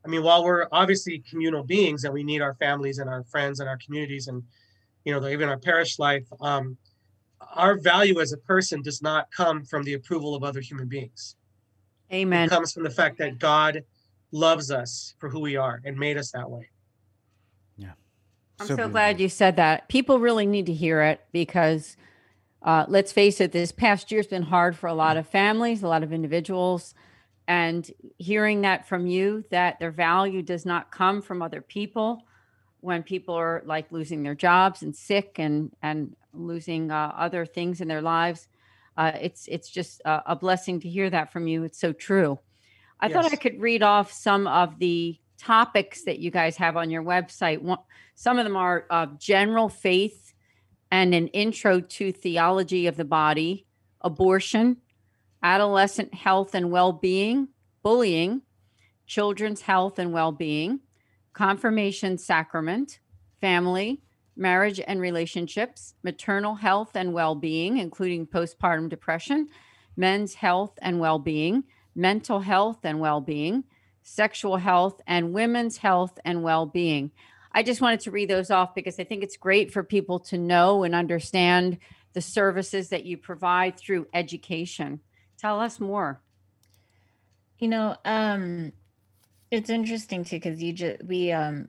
I 0.05 0.09
mean, 0.09 0.23
while 0.23 0.43
we're 0.43 0.67
obviously 0.71 1.23
communal 1.29 1.63
beings 1.63 2.03
and 2.03 2.13
we 2.13 2.23
need 2.23 2.41
our 2.41 2.53
families 2.55 2.99
and 2.99 3.09
our 3.09 3.23
friends 3.23 3.59
and 3.59 3.67
our 3.67 3.77
communities 3.77 4.27
and, 4.27 4.43
you 5.03 5.13
know, 5.13 5.27
even 5.27 5.49
our 5.49 5.57
parish 5.57 5.99
life, 5.99 6.25
um, 6.39 6.77
our 7.55 7.77
value 7.77 8.19
as 8.19 8.33
a 8.33 8.37
person 8.37 8.81
does 8.81 9.01
not 9.01 9.31
come 9.31 9.63
from 9.65 9.83
the 9.83 9.93
approval 9.93 10.35
of 10.35 10.43
other 10.43 10.61
human 10.61 10.87
beings. 10.87 11.35
Amen. 12.11 12.45
It 12.45 12.49
comes 12.49 12.73
from 12.73 12.83
the 12.83 12.89
fact 12.89 13.17
that 13.17 13.39
God 13.39 13.83
loves 14.31 14.71
us 14.71 15.15
for 15.19 15.29
who 15.29 15.39
we 15.39 15.55
are 15.55 15.81
and 15.85 15.97
made 15.97 16.17
us 16.17 16.31
that 16.31 16.49
way. 16.49 16.69
I'm 18.60 18.67
so, 18.67 18.89
glad 18.89 19.20
you 19.20 19.30
said 19.30 19.56
that. 19.58 19.88
People 19.88 20.20
really 20.20 20.46
need 20.46 20.65
to 20.65 20.74
hear 20.74 21.02
it 21.02 21.22
because 21.32 21.96
uh, 22.63 22.86
let's 22.88 23.12
face 23.12 23.39
it, 23.39 23.52
this 23.52 23.72
past 23.72 24.12
year's 24.12 24.28
been 24.28 24.43
hard 24.43 24.76
for 24.76 24.88
a 24.88 24.93
lot 24.93 25.17
of 25.17 25.28
families, 25.28 25.84
a 25.84 25.88
lot 25.88 26.04
of 26.04 26.12
individuals. 26.12 26.96
And 27.48 27.89
hearing 28.17 28.62
that 28.62 28.88
from 28.88 29.08
you, 29.08 29.46
that 29.52 29.80
their 29.80 29.91
value 29.91 30.41
does 30.41 30.65
not 30.65 30.91
come 30.91 31.22
from 31.22 31.41
other 31.41 31.62
people 31.62 32.24
when 32.82 33.04
people 33.04 33.36
are 33.36 33.63
like 33.65 33.91
losing 33.91 34.24
their 34.24 34.36
jobs 34.36 34.82
and 34.82 34.96
sick 34.96 35.36
and, 35.38 35.72
and 35.82 36.15
losing 36.34 36.91
uh, 36.91 37.13
other 37.15 37.46
things 37.46 37.80
in 37.80 37.88
their 37.88 38.02
lives. 38.02 38.48
Uh, 38.98 39.12
it's 39.22 39.48
it's 39.48 39.70
just 39.70 40.02
a, 40.06 40.24
a 40.28 40.36
blessing 40.36 40.80
to 40.80 40.89
hear 40.89 41.10
that 41.10 41.32
from 41.32 41.48
you. 41.48 41.63
It's 41.63 41.80
so 41.80 41.93
true. 41.93 42.39
I 43.00 43.08
yes. 43.08 43.13
thought 43.13 43.32
I 43.32 43.36
could 43.36 43.62
read 43.62 43.84
off 43.84 44.12
some 44.12 44.48
of 44.48 44.80
the 44.80 45.17
topics 45.38 46.04
that 46.04 46.19
you 46.19 46.32
guys 46.32 46.58
have 46.58 46.78
on 46.78 46.89
your 46.89 47.04
website. 47.04 47.62
One, 47.62 47.80
some 48.15 48.39
of 48.39 48.45
them 48.45 48.56
are 48.56 48.86
uh, 48.89 49.08
general 49.17 49.69
faith 49.69 50.34
and 50.91 51.13
an 51.13 51.28
intro 51.28 51.80
to 51.80 52.12
theology 52.12 52.88
of 52.88 52.97
the 52.97 53.06
body, 53.06 53.65
abortion, 54.02 54.78
adolescent 55.43 56.13
health 56.13 56.56
and 56.56 56.71
well 56.71 56.93
being, 56.93 57.50
bullying, 57.84 58.41
children's 59.06 59.62
health 59.62 60.00
and 60.00 60.13
well 60.13 60.32
being, 60.32 60.80
confirmation 61.34 62.17
sacrament, 62.17 63.00
family, 63.39 64.02
marriage 64.36 64.80
and 64.88 65.02
relationships, 65.02 65.93
maternal 66.04 66.56
health 66.56 66.95
and 66.95 67.13
well 67.13 67.36
being, 67.36 67.78
including 67.78 68.26
postpartum 68.26 68.89
depression, 68.89 69.47
men's 69.95 70.34
health 70.34 70.78
and 70.82 71.00
well 71.00 71.19
being 71.19 71.63
mental 71.97 72.39
health 72.39 72.80
and 72.84 73.00
well 73.00 73.19
being, 73.19 73.63
sexual 74.08 74.56
health, 74.56 75.02
and 75.06 75.34
women's 75.34 75.78
health 75.78 76.17
and 76.24 76.41
well 76.41 76.65
being. 76.65 77.12
I 77.52 77.62
just 77.62 77.82
wanted 77.82 78.00
to 78.02 78.12
read 78.12 78.30
those 78.30 78.50
off 78.50 78.74
because 78.74 79.00
I 79.00 79.04
think 79.04 79.22
it's 79.22 79.36
great 79.36 79.74
for 79.74 79.84
people 79.84 80.20
to 80.20 80.38
know 80.38 80.84
and 80.84 80.96
understand 80.96 81.78
the 82.13 82.22
services 82.22 82.89
that 82.89 83.06
you 83.06 83.17
provide 83.17 83.78
through 83.78 84.08
education. 84.13 85.02
Tell 85.38 85.60
us 85.60 85.80
more. 85.80 86.22
You 87.60 87.67
know, 87.67 87.98
um, 88.06 88.72
it's 89.52 89.70
interesting 89.70 90.24
too 90.24 90.38
because 90.38 90.62
you 90.62 90.74
just 90.74 91.04
we 91.04 91.32
um 91.32 91.67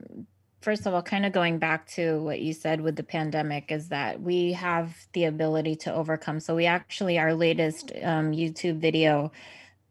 first 0.61 0.85
of 0.85 0.93
all 0.93 1.01
kind 1.01 1.25
of 1.25 1.33
going 1.33 1.59
back 1.59 1.87
to 1.87 2.21
what 2.21 2.39
you 2.39 2.53
said 2.53 2.81
with 2.81 2.95
the 2.95 3.03
pandemic 3.03 3.71
is 3.71 3.89
that 3.89 4.21
we 4.21 4.53
have 4.53 4.95
the 5.13 5.25
ability 5.25 5.75
to 5.75 5.93
overcome 5.93 6.39
so 6.39 6.55
we 6.55 6.65
actually 6.65 7.17
our 7.17 7.33
latest 7.33 7.93
um, 8.03 8.31
youtube 8.31 8.77
video 8.79 9.31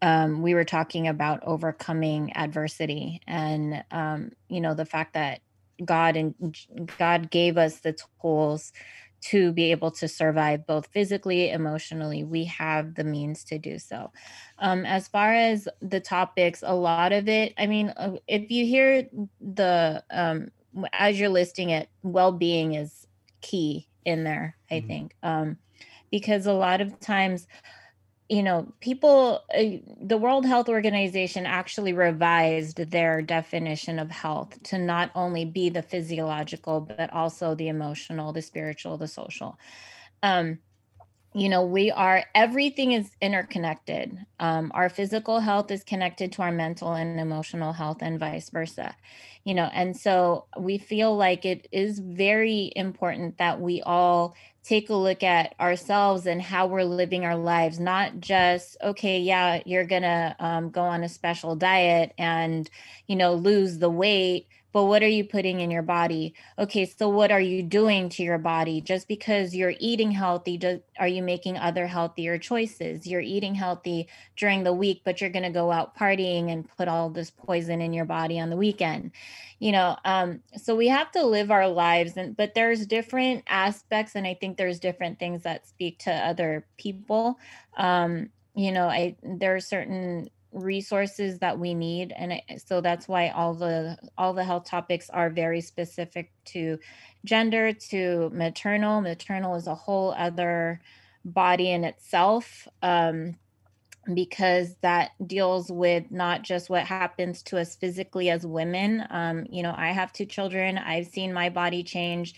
um, 0.03 0.43
we 0.43 0.55
were 0.55 0.65
talking 0.65 1.09
about 1.09 1.43
overcoming 1.45 2.33
adversity 2.37 3.21
and 3.27 3.85
um, 3.91 4.33
you 4.49 4.61
know 4.61 4.75
the 4.75 4.85
fact 4.85 5.15
that 5.15 5.41
god 5.85 6.17
and 6.17 6.35
god 6.99 7.31
gave 7.31 7.57
us 7.57 7.81
the 7.81 7.97
tools 8.21 8.73
to 9.21 9.53
be 9.53 9.71
able 9.71 9.91
to 9.91 10.07
survive 10.07 10.67
both 10.67 10.87
physically 10.89 11.51
emotionally 11.51 12.25
we 12.25 12.45
have 12.45 12.95
the 12.95 13.05
means 13.05 13.45
to 13.45 13.59
do 13.59 13.79
so 13.79 14.11
um, 14.59 14.85
as 14.85 15.09
far 15.09 15.33
as 15.33 15.69
the 15.81 16.01
topics 16.01 16.63
a 16.67 16.75
lot 16.75 17.13
of 17.13 17.29
it 17.29 17.53
i 17.59 17.67
mean 17.67 17.93
uh, 17.97 18.13
if 18.27 18.51
you 18.51 18.65
hear 18.65 19.09
the 19.41 20.03
um, 20.11 20.49
as 20.93 21.19
you're 21.19 21.29
listing 21.29 21.71
it 21.71 21.89
well-being 22.03 22.75
is 22.75 23.07
key 23.41 23.89
in 24.05 24.25
there 24.25 24.57
i 24.71 24.75
mm-hmm. 24.75 24.87
think 24.89 25.15
um, 25.23 25.57
because 26.11 26.47
a 26.47 26.53
lot 26.53 26.81
of 26.81 26.99
times 27.01 27.47
you 28.29 28.43
know, 28.43 28.73
people, 28.81 29.43
uh, 29.55 29.79
the 30.01 30.19
World 30.19 30.45
Health 30.45 30.69
Organization 30.69 31.47
actually 31.47 31.95
revised 31.95 32.91
their 32.91 33.23
definition 33.23 33.99
of 33.99 34.11
health 34.11 34.63
to 34.65 34.79
not 34.79 35.11
only 35.15 35.47
be 35.47 35.71
the 35.71 35.83
physiological, 35.83 36.81
but 36.83 37.13
also 37.13 37.55
the 37.55 37.69
emotional, 37.69 38.33
the 38.33 38.43
spiritual, 38.43 38.99
the 38.99 39.09
social. 39.09 39.59
Um, 40.23 40.59
you 41.35 41.49
know, 41.49 41.65
we 41.65 41.91
are, 41.91 42.25
everything 42.35 42.93
is 42.93 43.11
interconnected. 43.21 44.19
Um, 44.41 44.73
our 44.75 44.89
physical 44.89 45.41
health 45.41 45.71
is 45.71 45.85
connected 45.85 46.33
to 46.33 46.43
our 46.43 46.53
mental 46.53 46.95
and 46.95 47.21
emotional 47.21 47.73
health, 47.73 47.99
and 48.01 48.19
vice 48.19 48.51
versa. 48.51 48.97
You 49.45 49.55
know, 49.55 49.71
and 49.73 49.97
so 49.97 50.47
we 50.59 50.79
feel 50.79 51.17
like 51.17 51.45
it 51.45 51.69
is 51.71 51.99
very 51.99 52.73
important 52.75 53.39
that 53.39 53.61
we 53.61 53.83
all 53.83 54.35
take 54.65 54.91
a 54.91 54.95
look 54.95 55.23
at 55.23 55.55
ourselves 55.61 56.27
and 56.27 56.43
how 56.43 56.67
we're 56.67 56.85
living 56.85 57.25
our 57.25 57.37
lives 57.37 57.81
not 57.81 58.21
just 58.21 58.77
okay 58.83 59.19
yeah 59.19 59.63
you're 59.65 59.87
gonna 59.87 60.37
um, 60.41 60.69
go 60.69 60.83
on 60.83 61.03
a 61.03 61.09
special 61.09 61.57
diet 61.57 62.13
and 62.19 62.69
you 63.07 63.17
know 63.17 63.33
lose 63.33 63.79
the 63.79 63.89
weight 63.89 64.47
but 64.73 64.85
what 64.85 65.03
are 65.03 65.09
you 65.09 65.25
putting 65.25 65.61
in 65.61 65.71
your 65.71 65.83
body? 65.83 66.35
Okay 66.59 66.85
so 66.87 67.09
what 67.09 67.31
are 67.31 67.41
you 67.41 67.63
doing 67.63 68.09
to 68.11 68.23
your 68.23 68.39
body? 68.39 68.81
Just 68.81 69.09
because 69.09 69.55
you're 69.55 69.75
eating 69.79 70.11
healthy 70.11 70.59
just, 70.59 70.81
are 70.99 71.09
you 71.09 71.23
making 71.23 71.57
other 71.59 71.87
healthier 71.87 72.39
choices? 72.39 73.07
You're 73.07 73.21
eating 73.21 73.55
healthy 73.55 74.09
during 74.37 74.65
the 74.65 74.73
week 74.73 75.03
but 75.05 75.21
you're 75.21 75.31
going 75.31 75.45
to 75.45 75.51
go 75.51 75.71
out 75.71 75.97
partying 75.97 76.51
and 76.53 76.69
put 76.77 76.89
all 76.89 77.11
this 77.11 77.31
poison 77.31 77.81
in 77.81 77.93
your 77.93 78.05
body 78.05 78.39
on 78.41 78.51
the 78.51 78.57
weekend. 78.57 79.13
You 79.59 79.73
know 79.73 79.97
um 80.05 80.41
so 80.57 80.77
we 80.77 80.89
have 80.89 81.11
to 81.13 81.25
live 81.25 81.51
our 81.51 81.69
lives 81.69 82.17
and 82.17 82.37
but 82.37 82.55
there's 82.55 82.87
different 82.87 83.45
aspects 83.49 84.15
and 84.15 84.27
i 84.27 84.35
think 84.35 84.57
there's 84.57 84.79
different 84.79 85.19
things 85.19 85.43
that 85.43 85.67
speak 85.67 85.99
to 86.01 86.13
other 86.13 86.67
people. 86.77 87.39
Um 87.77 88.31
you 88.55 88.73
know 88.73 88.89
i 88.89 89.17
there 89.23 89.55
are 89.55 89.61
certain 89.61 90.29
resources 90.59 91.39
that 91.39 91.59
we 91.59 91.75
need 91.75 92.13
and 92.17 92.41
so 92.65 92.81
that's 92.81 93.09
why 93.09 93.29
all 93.29 93.55
the 93.55 93.97
all 94.17 94.33
the 94.33 94.45
health 94.45 94.65
topics 94.65 95.09
are 95.11 95.31
very 95.31 95.61
specific 95.61 96.33
to 96.45 96.79
gender 97.25 97.73
to 97.73 98.31
maternal 98.33 99.01
maternal 99.01 99.55
is 99.55 99.67
a 99.67 99.75
whole 99.75 100.13
other 100.13 100.81
body 101.25 101.71
in 101.71 101.85
itself 101.85 102.67
um 102.83 103.37
because 104.15 104.75
that 104.81 105.11
deals 105.27 105.71
with 105.71 106.11
not 106.11 106.43
just 106.43 106.71
what 106.71 106.85
happens 106.85 107.43
to 107.43 107.59
us 107.59 107.77
physically 107.77 108.31
as 108.31 108.47
women. 108.47 109.05
Um, 109.11 109.47
you 109.51 109.63
know, 109.63 109.75
I 109.77 109.91
have 109.93 110.13
two 110.13 110.27
children. 110.27 110.79
I've 110.79 111.09
seen 111.09 111.33
my 111.33 111.49
body 111.51 111.83
change, 111.83 112.35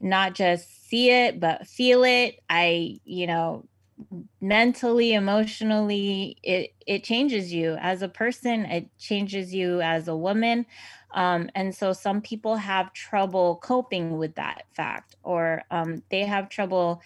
not 0.00 0.34
just 0.34 0.88
see 0.88 1.10
it, 1.10 1.40
but 1.40 1.66
feel 1.66 2.04
it. 2.04 2.40
I, 2.48 3.00
you 3.04 3.26
know, 3.26 3.66
mentally, 4.40 5.14
emotionally, 5.14 6.36
it 6.42 6.70
it 6.86 7.04
changes 7.04 7.52
you 7.52 7.76
as 7.80 8.02
a 8.02 8.08
person. 8.08 8.64
It 8.66 8.90
changes 8.98 9.54
you 9.54 9.80
as 9.80 10.08
a 10.08 10.16
woman. 10.16 10.66
Um, 11.14 11.48
and 11.54 11.74
so 11.74 11.92
some 11.92 12.20
people 12.20 12.56
have 12.56 12.92
trouble 12.92 13.56
coping 13.62 14.18
with 14.18 14.34
that 14.36 14.64
fact, 14.72 15.16
or 15.22 15.62
um, 15.70 16.02
they 16.10 16.24
have 16.24 16.48
trouble 16.48 17.02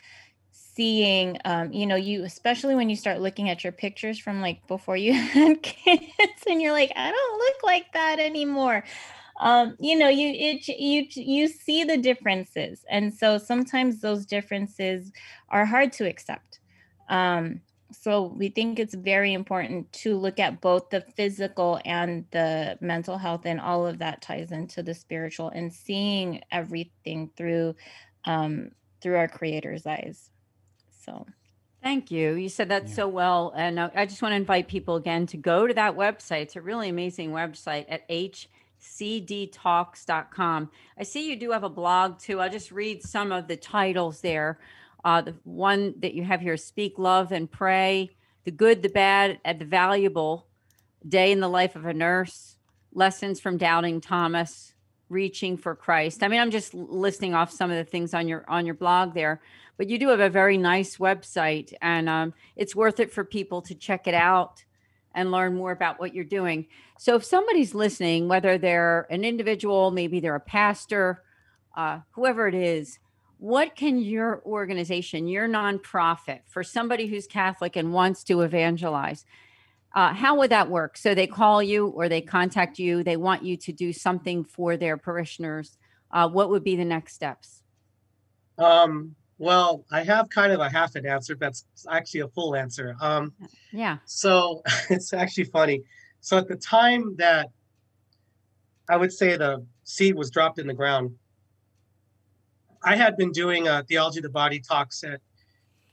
seeing 0.53 1.39
um, 1.45 1.73
you 1.73 1.87
know 1.87 1.97
you 1.97 2.25
especially 2.25 2.75
when 2.75 2.89
you 2.91 2.97
start 2.97 3.21
looking 3.21 3.51
at 3.51 3.65
your 3.65 3.73
pictures 3.73 4.19
from 4.19 4.41
like 4.41 4.67
before 4.69 4.97
you 4.97 5.13
had 5.35 5.63
kids 5.63 6.43
and 6.49 6.63
you're 6.63 6.73
like 6.73 6.93
i 6.97 7.11
don't 7.11 7.39
look 7.39 7.57
like 7.65 7.93
that 7.93 8.19
anymore 8.19 8.85
um, 9.41 9.77
you 9.81 9.99
know 9.99 10.09
you 10.09 10.29
it 10.35 10.69
you 10.69 11.07
you 11.15 11.49
see 11.49 11.85
the 11.85 11.99
differences 11.99 12.85
and 12.91 13.15
so 13.15 13.39
sometimes 13.39 14.01
those 14.01 14.27
differences 14.27 15.13
are 15.51 15.67
hard 15.67 15.93
to 15.93 16.09
accept 16.09 16.61
um, 17.13 17.61
so 17.93 18.33
we 18.37 18.49
think 18.49 18.79
it's 18.79 18.95
very 18.95 19.35
important 19.35 19.93
to 19.93 20.17
look 20.17 20.41
at 20.41 20.61
both 20.61 20.91
the 20.91 21.03
physical 21.15 21.79
and 21.85 22.25
the 22.31 22.79
mental 22.81 23.19
health 23.19 23.43
and 23.45 23.61
all 23.61 23.87
of 23.87 23.99
that 23.99 24.23
ties 24.23 24.51
into 24.51 24.83
the 24.83 24.95
spiritual 24.95 25.51
and 25.51 25.73
seeing 25.73 26.41
everything 26.51 27.31
through 27.37 27.75
um, 28.25 28.71
through 29.01 29.17
our 29.17 29.29
creator's 29.29 29.87
eyes 29.87 30.31
so 31.05 31.27
thank 31.83 32.11
you. 32.11 32.33
You 32.35 32.49
said 32.49 32.71
that 32.71 32.89
yeah. 32.89 32.95
so 32.95 33.07
well. 33.09 33.53
And 33.57 33.79
uh, 33.79 33.91
I 33.95 34.07
just 34.07 34.23
want 34.23 34.33
to 34.33 34.37
invite 34.37 34.69
people 34.69 34.97
again 34.97 35.27
to 35.27 35.37
go 35.37 35.67
to 35.67 35.75
that 35.75 35.95
website. 35.97 36.43
It's 36.43 36.57
a 36.57 36.63
really 36.63 36.89
amazing 36.89 37.31
website 37.33 37.87
at 37.89 38.09
hcdtalks.com. 38.09 38.51
I 40.99 41.03
see 41.03 41.29
you 41.29 41.37
do 41.37 41.51
have 41.51 41.65
a 41.65 41.69
blog 41.69 42.19
too. 42.19 42.41
I'll 42.41 42.51
just 42.51 42.73
read 42.73 43.03
some 43.03 43.33
of 43.33 43.49
the 43.49 43.57
titles 43.57 44.21
there. 44.21 44.59
Uh, 45.05 45.21
the 45.21 45.35
one 45.45 45.95
that 45.99 46.15
you 46.15 46.23
have 46.23 46.41
here 46.41 46.57
Speak, 46.57 46.99
Love, 46.99 47.33
and 47.33 47.51
Pray, 47.51 48.11
The 48.45 48.51
Good, 48.51 48.83
the 48.83 48.89
Bad, 48.89 49.41
and 49.45 49.59
the 49.59 49.65
Valuable, 49.65 50.47
Day 51.07 51.33
in 51.33 51.41
the 51.41 51.49
Life 51.49 51.75
of 51.75 51.87
a 51.87 51.93
Nurse, 51.93 52.57
lessons 52.93 53.41
from 53.41 53.57
doubting 53.57 54.01
Thomas, 54.01 54.75
reaching 55.09 55.57
for 55.57 55.75
Christ. 55.75 56.23
I 56.23 56.29
mean, 56.29 56.41
I'm 56.41 56.51
just 56.51 56.73
listing 56.75 57.35
off 57.35 57.51
some 57.53 57.71
of 57.71 57.77
the 57.77 57.85
things 57.85 58.15
on 58.15 58.29
your 58.29 58.45
on 58.49 58.65
your 58.65 58.75
blog 58.75 59.15
there, 59.15 59.41
but 59.77 59.89
you 59.89 59.99
do 59.99 60.09
have 60.09 60.21
a 60.21 60.31
very 60.31 60.57
nice 60.57 60.97
website, 60.97 61.73
and 61.83 62.09
um, 62.09 62.35
it's 62.57 62.77
worth 62.77 63.01
it 63.01 63.13
for 63.13 63.25
people 63.25 63.63
to 63.63 63.75
check 63.75 64.07
it 64.07 64.15
out 64.15 64.65
and 65.15 65.31
learn 65.31 65.55
more 65.55 65.73
about 65.73 66.01
what 66.01 66.15
you're 66.15 66.25
doing. 66.25 66.67
So, 66.99 67.17
if 67.17 67.25
somebody's 67.25 67.75
listening, 67.75 68.29
whether 68.29 68.59
they're 68.59 69.07
an 69.11 69.25
individual, 69.25 69.91
maybe 69.91 70.21
they're 70.21 70.35
a 70.35 70.41
pastor, 70.41 71.23
uh, 71.77 72.01
whoever 72.13 72.49
it 72.49 72.55
is, 72.55 72.99
what 73.43 73.75
can 73.75 73.99
your 73.99 74.41
organization, 74.47 75.27
your 75.27 75.49
nonprofit, 75.49 76.43
for 76.47 76.63
somebody 76.63 77.09
who's 77.09 77.27
Catholic 77.27 77.75
and 77.75 77.93
wants 77.93 78.23
to 78.23 78.43
evangelize, 78.43 79.25
uh, 79.97 80.15
how 80.15 80.39
would 80.39 80.51
that 80.51 80.71
work? 80.71 80.97
So 80.97 81.13
they 81.13 81.27
call 81.27 81.61
you 81.61 81.89
or 81.89 82.09
they 82.09 82.21
contact 82.21 82.79
you, 82.79 83.03
they 83.03 83.17
want 83.17 83.43
you 83.43 83.57
to 83.57 83.73
do 83.73 83.93
something 83.93 84.45
for 84.45 84.77
their 84.77 84.97
parishioners. 84.97 85.77
Uh, 86.13 86.29
what 86.29 86.51
would 86.51 86.63
be 86.63 86.77
the 86.77 86.85
next 86.85 87.15
steps? 87.15 87.65
Um, 88.59 89.17
well, 89.39 89.85
I 89.91 90.05
have 90.05 90.31
kind 90.31 90.53
of 90.53 90.61
a 90.61 90.71
half 90.71 90.95
an 90.95 91.05
answer. 91.05 91.35
That's 91.35 91.65
actually 91.91 92.21
a 92.21 92.29
full 92.29 92.55
answer. 92.55 92.95
Um, 93.01 93.33
yeah. 93.73 93.99
So 94.05 94.63
it's 94.89 95.13
actually 95.13 95.47
funny. 95.47 95.83
So 96.21 96.39
at 96.39 96.47
the 96.47 96.55
time 96.55 97.17
that 97.17 97.49
I 98.89 98.97
would 98.97 99.13
say 99.13 99.37
the 99.37 99.67
seed 99.83 100.15
was 100.15 100.31
dropped 100.31 100.61
in 100.61 100.69
the 100.69 100.75
ground, 100.75 101.17
I 102.85 102.97
had 102.97 103.17
been 103.17 103.33
doing 103.33 103.69
a 103.69 103.85
theology 103.85 104.19
of 104.19 104.25
the 104.25 104.31
body 104.31 104.61
talks 104.61 105.05
at 105.05 105.21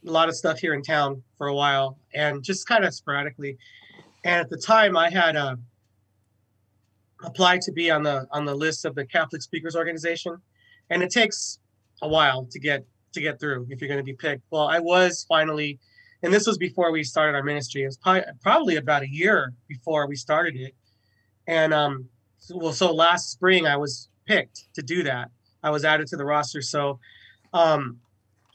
a 0.08 0.12
lot 0.12 0.30
of 0.30 0.36
stuff 0.36 0.60
here 0.60 0.74
in 0.74 0.82
town 0.82 1.22
for 1.38 1.48
a 1.48 1.56
while, 1.56 1.98
and 2.14 2.44
just 2.44 2.68
kind 2.68 2.86
of 2.86 2.94
sporadically. 2.94 3.58
And 4.24 4.42
at 4.42 4.50
the 4.50 4.58
time, 4.58 4.98
I 4.98 5.10
had 5.10 5.36
uh, 5.36 5.56
applied 7.24 7.62
to 7.62 7.72
be 7.72 7.92
on 7.92 8.04
the 8.04 8.28
on 8.32 8.46
the 8.46 8.56
list 8.56 8.86
of 8.86 8.96
the 8.96 9.06
Catholic 9.06 9.42
Speakers 9.42 9.76
Organization, 9.76 10.38
and 10.90 11.04
it 11.04 11.12
takes 11.12 11.60
a 12.02 12.08
while 12.08 12.46
to 12.52 12.60
get 12.60 12.86
to 13.14 13.22
get 13.22 13.40
through 13.40 13.68
if 13.70 13.82
you're 13.82 13.88
going 13.88 14.00
to 14.00 14.04
be 14.04 14.14
picked. 14.14 14.44
Well, 14.52 14.68
I 14.68 14.80
was 14.80 15.26
finally, 15.28 15.80
and 16.24 16.34
this 16.34 16.48
was 16.48 16.58
before 16.58 16.92
we 16.92 17.04
started 17.04 17.36
our 17.36 17.44
ministry. 17.44 17.84
It 17.84 17.88
was 17.88 17.98
probably, 17.98 18.24
probably 18.42 18.76
about 18.78 19.04
a 19.04 19.10
year 19.10 19.54
before 19.68 20.08
we 20.08 20.16
started 20.16 20.56
it, 20.56 20.76
and 21.48 21.74
um, 21.74 22.10
so, 22.40 22.58
well, 22.58 22.74
so 22.74 22.94
last 22.94 23.32
spring 23.32 23.68
I 23.68 23.78
was 23.78 24.10
picked 24.26 24.74
to 24.76 24.82
do 24.82 25.04
that. 25.04 25.30
I 25.64 25.70
was 25.70 25.84
added 25.86 26.08
to 26.08 26.18
the 26.18 26.26
roster, 26.26 26.62
so 26.62 27.00
um, 27.54 27.98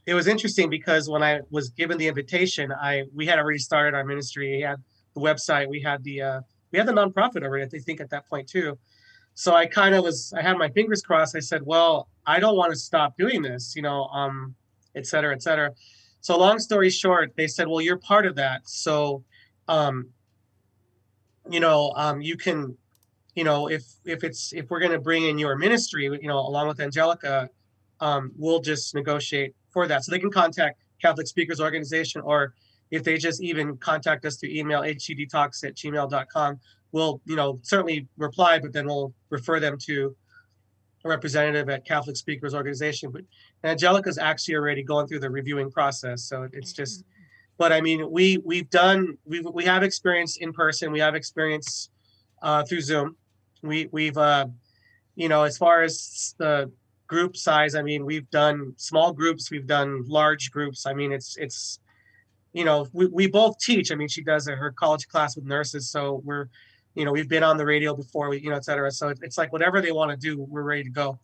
it 0.06 0.14
was 0.14 0.26
interesting 0.26 0.68
because 0.70 1.08
when 1.08 1.22
I 1.22 1.40
was 1.50 1.70
given 1.70 1.98
the 1.98 2.08
invitation, 2.08 2.72
I 2.72 3.04
we 3.14 3.26
had 3.26 3.38
already 3.38 3.58
started 3.58 3.94
our 3.94 4.04
ministry. 4.04 4.56
We 4.56 4.62
had 4.62 4.76
the 5.14 5.20
website, 5.20 5.68
we 5.68 5.80
had 5.80 6.02
the 6.04 6.22
uh, 6.22 6.40
we 6.72 6.78
had 6.78 6.88
the 6.88 6.92
nonprofit 6.92 7.42
already. 7.42 7.64
I 7.64 7.80
think 7.80 8.00
at 8.00 8.10
that 8.10 8.28
point 8.28 8.48
too. 8.48 8.78
So 9.34 9.54
I 9.54 9.66
kind 9.66 9.94
of 9.94 10.04
was 10.04 10.32
I 10.36 10.42
had 10.42 10.56
my 10.56 10.68
fingers 10.68 11.02
crossed. 11.02 11.34
I 11.36 11.40
said, 11.40 11.62
well, 11.64 12.08
I 12.26 12.38
don't 12.38 12.56
want 12.56 12.72
to 12.72 12.78
stop 12.78 13.16
doing 13.18 13.42
this, 13.42 13.74
you 13.76 13.82
know, 13.82 14.04
um, 14.06 14.54
et 14.94 15.06
cetera, 15.06 15.34
et 15.34 15.42
cetera. 15.42 15.70
So 16.20 16.38
long 16.38 16.58
story 16.58 16.88
short, 16.88 17.32
they 17.36 17.48
said, 17.48 17.68
well, 17.68 17.80
you're 17.80 17.98
part 17.98 18.26
of 18.26 18.36
that. 18.36 18.62
So, 18.64 19.24
um, 19.68 20.08
you 21.50 21.60
know, 21.60 21.92
um, 21.96 22.22
you 22.22 22.36
can, 22.36 22.76
you 23.34 23.44
know, 23.44 23.68
if 23.68 23.84
if 24.04 24.24
it's 24.24 24.52
if 24.52 24.70
we're 24.70 24.80
going 24.80 24.92
to 24.92 24.98
bring 24.98 25.24
in 25.24 25.38
your 25.38 25.56
ministry, 25.56 26.04
you 26.04 26.28
know, 26.28 26.38
along 26.38 26.68
with 26.68 26.80
Angelica, 26.80 27.48
um, 28.00 28.32
we'll 28.36 28.60
just 28.60 28.94
negotiate 28.94 29.54
for 29.70 29.86
that. 29.88 30.04
So 30.04 30.12
they 30.12 30.18
can 30.18 30.30
contact 30.30 30.80
Catholic 31.00 31.26
Speakers 31.26 31.60
Organization, 31.60 32.20
or 32.22 32.54
if 32.90 33.02
they 33.02 33.18
just 33.18 33.42
even 33.42 33.76
contact 33.78 34.24
us 34.24 34.36
through 34.36 34.50
email, 34.50 34.82
hcdtalks 34.82 35.64
at 35.64 35.74
gmail.com, 35.74 36.60
we'll, 36.92 37.20
you 37.26 37.34
know, 37.34 37.58
certainly 37.62 38.06
reply, 38.16 38.58
but 38.58 38.72
then 38.72 38.86
we'll 38.86 39.12
refer 39.30 39.58
them 39.58 39.76
to 39.78 40.14
a 41.04 41.08
representative 41.08 41.68
at 41.68 41.84
Catholic 41.84 42.16
Speakers 42.16 42.54
Organization. 42.54 43.10
But 43.10 43.22
Angelica's 43.64 44.16
actually 44.16 44.54
already 44.54 44.82
going 44.82 45.06
through 45.08 45.20
the 45.20 45.30
reviewing 45.30 45.70
process. 45.70 46.22
So 46.22 46.48
it's 46.52 46.72
just, 46.72 47.04
but 47.58 47.72
I 47.72 47.80
mean, 47.80 48.10
we, 48.10 48.38
we've 48.44 48.70
done, 48.70 49.18
we 49.24 49.40
we 49.40 49.64
have 49.64 49.82
experience 49.82 50.36
in 50.36 50.52
person, 50.52 50.92
we 50.92 51.00
have 51.00 51.14
experience 51.14 51.90
uh, 52.42 52.62
through 52.62 52.80
Zoom. 52.80 53.16
We, 53.64 53.88
we've, 53.90 54.16
uh, 54.16 54.46
you 55.16 55.28
know, 55.28 55.42
as 55.44 55.58
far 55.58 55.82
as 55.82 56.34
the 56.38 56.70
group 57.06 57.36
size 57.36 57.74
i 57.74 57.82
mean 57.82 58.04
we've 58.04 58.28
done 58.30 58.72
small 58.76 59.12
groups 59.12 59.50
we've 59.50 59.66
done 59.66 60.02
large 60.06 60.50
groups. 60.50 60.86
I 60.86 60.94
mean 60.94 61.12
it's 61.12 61.36
it's 61.36 61.78
you 62.52 62.64
know 62.64 62.86
we, 62.92 63.06
we 63.06 63.26
both 63.26 63.58
teach. 63.58 63.92
I 63.92 63.94
mean 63.94 64.08
she 64.08 64.22
does 64.22 64.48
her 64.48 64.72
college 64.72 65.06
class 65.08 65.36
with 65.36 65.44
nurses 65.44 65.90
so 65.90 66.22
we're 66.24 66.48
you 66.94 67.04
know 67.04 67.12
we've 67.12 67.28
been 67.28 67.42
on 67.42 67.56
the 67.56 67.66
radio 67.66 67.94
before 67.94 68.28
we 68.28 68.40
you 68.40 68.50
know 68.50 68.56
et 68.56 68.64
cetera. 68.64 68.90
So 68.90 69.08
it's 69.08 69.38
like 69.38 69.52
whatever 69.52 69.80
they 69.80 69.92
want 69.92 70.10
to 70.10 70.16
do 70.16 70.40
we're 70.40 70.62
ready 70.62 70.84
to 70.84 70.90
go. 70.90 71.18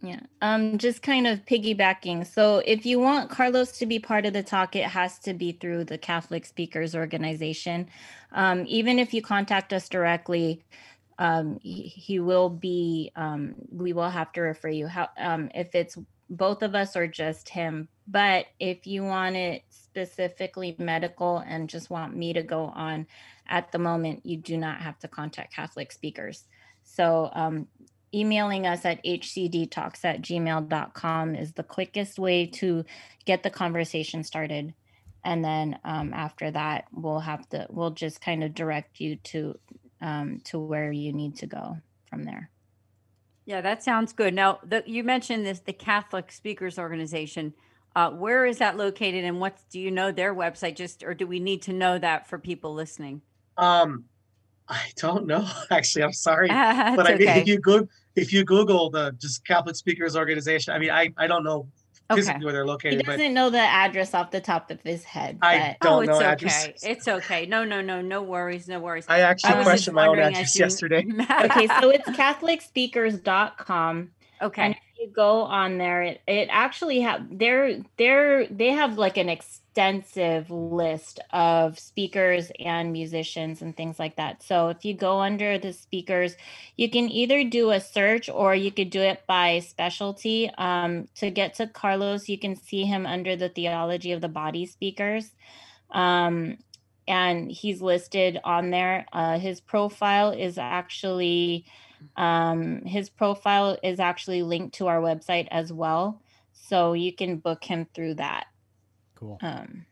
Yeah. 0.00 0.20
Um 0.40 0.78
just 0.78 1.02
kind 1.02 1.26
of 1.26 1.44
piggybacking. 1.44 2.26
So 2.26 2.62
if 2.64 2.86
you 2.86 3.00
want 3.00 3.30
carlos 3.30 3.72
to 3.78 3.86
be 3.86 3.98
part 3.98 4.26
of 4.26 4.32
the 4.32 4.44
talk 4.44 4.76
it 4.76 4.84
has 4.84 5.18
to 5.20 5.34
be 5.34 5.52
through 5.52 5.84
the 5.84 5.98
catholic 5.98 6.46
speakers 6.46 6.94
organization. 6.94 7.88
Um, 8.32 8.64
even 8.68 9.00
if 9.00 9.12
you 9.12 9.22
contact 9.22 9.72
us 9.72 9.88
directly 9.88 10.62
um, 11.20 11.60
he, 11.62 11.82
he, 11.82 12.18
will 12.18 12.48
be, 12.48 13.12
um, 13.14 13.54
we 13.70 13.92
will 13.92 14.08
have 14.08 14.32
to 14.32 14.40
refer 14.40 14.70
you 14.70 14.86
how, 14.86 15.08
um, 15.18 15.50
if 15.54 15.74
it's 15.74 15.96
both 16.30 16.62
of 16.62 16.74
us 16.74 16.96
or 16.96 17.06
just 17.06 17.50
him. 17.50 17.88
But 18.08 18.46
if 18.58 18.86
you 18.86 19.04
want 19.04 19.36
it 19.36 19.62
specifically 19.68 20.74
medical 20.78 21.38
and 21.38 21.68
just 21.68 21.90
want 21.90 22.16
me 22.16 22.32
to 22.32 22.42
go 22.42 22.64
on 22.64 23.06
at 23.46 23.70
the 23.70 23.78
moment, 23.78 24.24
you 24.24 24.38
do 24.38 24.56
not 24.56 24.80
have 24.80 24.98
to 25.00 25.08
contact 25.08 25.54
Catholic 25.54 25.92
speakers. 25.92 26.44
So 26.84 27.30
um, 27.34 27.68
emailing 28.14 28.66
us 28.66 28.84
at 28.84 29.04
hcdtalks 29.04 30.04
at 30.04 30.22
gmail.com 30.22 31.34
is 31.34 31.52
the 31.52 31.62
quickest 31.62 32.18
way 32.18 32.46
to 32.46 32.84
get 33.24 33.42
the 33.42 33.50
conversation 33.50 34.24
started 34.24 34.74
and 35.24 35.44
then 35.44 35.78
um, 35.84 36.12
after 36.12 36.50
that 36.50 36.86
we'll 36.92 37.20
have 37.20 37.48
to 37.48 37.66
we'll 37.70 37.90
just 37.90 38.20
kind 38.20 38.42
of 38.42 38.54
direct 38.54 39.00
you 39.00 39.16
to 39.16 39.56
um, 40.00 40.40
to 40.44 40.58
where 40.58 40.92
you 40.92 41.12
need 41.12 41.36
to 41.36 41.46
go 41.46 41.76
from 42.08 42.24
there. 42.24 42.50
Yeah, 43.46 43.60
that 43.62 43.82
sounds 43.82 44.12
good. 44.12 44.34
Now, 44.34 44.60
the, 44.64 44.82
you 44.86 45.02
mentioned 45.02 45.44
this 45.44 45.60
the 45.60 45.72
Catholic 45.72 46.30
Speakers 46.30 46.78
Organization. 46.78 47.54
Uh, 47.96 48.10
where 48.10 48.46
is 48.46 48.58
that 48.58 48.76
located, 48.76 49.24
and 49.24 49.40
what 49.40 49.58
do 49.70 49.80
you 49.80 49.90
know 49.90 50.12
their 50.12 50.34
website? 50.34 50.76
Just 50.76 51.02
or 51.02 51.14
do 51.14 51.26
we 51.26 51.40
need 51.40 51.62
to 51.62 51.72
know 51.72 51.98
that 51.98 52.28
for 52.28 52.38
people 52.38 52.72
listening? 52.74 53.22
Um, 53.56 54.04
I 54.68 54.92
don't 54.96 55.26
know. 55.26 55.48
Actually, 55.70 56.04
I'm 56.04 56.12
sorry, 56.12 56.48
but 56.48 56.56
I 56.56 57.16
mean, 57.16 57.28
okay. 57.28 57.40
if 57.40 57.48
you 57.48 57.58
go 57.58 57.88
if 58.14 58.32
you 58.32 58.44
Google 58.44 58.90
the 58.90 59.12
just 59.20 59.44
Catholic 59.44 59.74
Speakers 59.74 60.16
Organization, 60.16 60.72
I 60.72 60.78
mean, 60.78 60.90
I 60.90 61.12
I 61.16 61.26
don't 61.26 61.42
know 61.42 61.66
physically 62.14 62.36
okay. 62.36 62.44
where 62.44 62.52
they're 62.52 62.66
located. 62.66 63.00
He 63.00 63.02
doesn't 63.02 63.34
know 63.34 63.50
the 63.50 63.58
address 63.58 64.14
off 64.14 64.30
the 64.30 64.40
top 64.40 64.70
of 64.70 64.80
his 64.82 65.04
head. 65.04 65.38
I 65.42 65.76
don't 65.80 65.92
oh, 65.92 66.00
it's 66.00 66.08
know 66.08 66.16
okay. 66.16 66.24
addresses. 66.24 66.82
It's 66.82 67.08
okay. 67.08 67.46
No, 67.46 67.64
no, 67.64 67.80
no, 67.80 68.00
no 68.00 68.22
worries, 68.22 68.68
no 68.68 68.80
worries. 68.80 69.06
I 69.08 69.20
actually 69.20 69.54
I 69.54 69.62
questioned 69.62 69.94
my 69.94 70.06
own 70.06 70.18
address 70.18 70.56
you... 70.56 70.60
yesterday. 70.60 70.98
okay, 71.42 71.68
so 71.80 71.90
it's 71.90 72.08
CatholicSpeakers.com. 72.08 74.10
Okay. 74.42 74.62
And 74.62 74.74
if 74.74 74.89
you 75.00 75.08
go 75.08 75.42
on 75.42 75.78
there, 75.78 76.02
it, 76.02 76.20
it 76.26 76.48
actually 76.50 77.00
have 77.00 77.26
they're 77.38 77.78
they're 77.96 78.46
they 78.48 78.68
have 78.70 78.98
like 78.98 79.16
an 79.16 79.28
extensive 79.30 80.50
list 80.50 81.20
of 81.32 81.78
speakers 81.78 82.52
and 82.60 82.92
musicians 82.92 83.62
and 83.62 83.76
things 83.76 83.98
like 83.98 84.16
that. 84.16 84.42
So 84.42 84.68
if 84.68 84.84
you 84.84 84.94
go 84.94 85.20
under 85.20 85.58
the 85.58 85.72
speakers, 85.72 86.36
you 86.76 86.90
can 86.90 87.08
either 87.10 87.44
do 87.44 87.70
a 87.70 87.80
search 87.80 88.28
or 88.28 88.54
you 88.54 88.70
could 88.70 88.90
do 88.90 89.00
it 89.00 89.22
by 89.26 89.60
specialty. 89.60 90.50
Um, 90.58 91.08
to 91.16 91.30
get 91.30 91.54
to 91.54 91.66
Carlos, 91.66 92.28
you 92.28 92.38
can 92.38 92.54
see 92.56 92.84
him 92.84 93.06
under 93.06 93.36
the 93.36 93.48
theology 93.48 94.12
of 94.12 94.20
the 94.20 94.28
body 94.28 94.66
speakers. 94.66 95.32
Um, 95.90 96.58
and 97.08 97.50
he's 97.50 97.82
listed 97.82 98.38
on 98.44 98.70
there. 98.70 99.06
Uh, 99.12 99.38
his 99.38 99.60
profile 99.60 100.30
is 100.30 100.58
actually 100.58 101.66
um, 102.16 102.82
his 102.82 103.08
profile 103.08 103.78
is 103.82 104.00
actually 104.00 104.42
linked 104.42 104.74
to 104.76 104.86
our 104.86 105.00
website 105.00 105.48
as 105.50 105.72
well. 105.72 106.20
So 106.52 106.92
you 106.92 107.12
can 107.12 107.36
book 107.36 107.64
him 107.64 107.86
through 107.94 108.14
that. 108.14 108.46
Cool. 109.14 109.38
Um, 109.42 109.86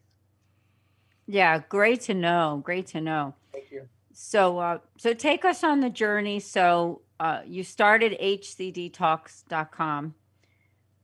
yeah, 1.26 1.60
great 1.68 2.00
to 2.02 2.14
know. 2.14 2.60
Great 2.64 2.86
to 2.88 3.00
know. 3.00 3.34
Thank 3.52 3.70
you. 3.70 3.88
So, 4.12 4.58
uh, 4.58 4.78
so 4.96 5.12
take 5.12 5.44
us 5.44 5.62
on 5.62 5.80
the 5.80 5.90
journey. 5.90 6.40
So, 6.40 7.02
uh, 7.20 7.42
you 7.46 7.62
started 7.64 8.18
hcdtalks.com. 8.20 10.14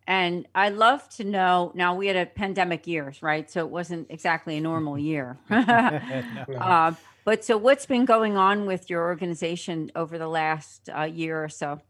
And 0.06 0.46
I 0.54 0.68
love 0.68 1.08
to 1.16 1.24
know 1.24 1.72
now 1.74 1.94
we 1.94 2.06
had 2.06 2.16
a 2.16 2.26
pandemic 2.26 2.86
years, 2.86 3.22
right? 3.22 3.50
So 3.50 3.60
it 3.60 3.70
wasn't 3.70 4.08
exactly 4.10 4.56
a 4.56 4.60
normal 4.60 4.98
year. 5.10 5.38
no. 5.50 5.56
uh, 6.60 6.92
but 7.24 7.44
so, 7.44 7.56
what's 7.56 7.87
been 7.87 8.04
going 8.04 8.37
on 8.37 8.66
with 8.66 8.90
your 8.90 9.02
organization 9.02 9.90
over 9.96 10.18
the 10.18 10.28
last 10.28 10.90
uh, 10.94 11.02
year 11.02 11.42
or 11.42 11.48
so? 11.48 11.80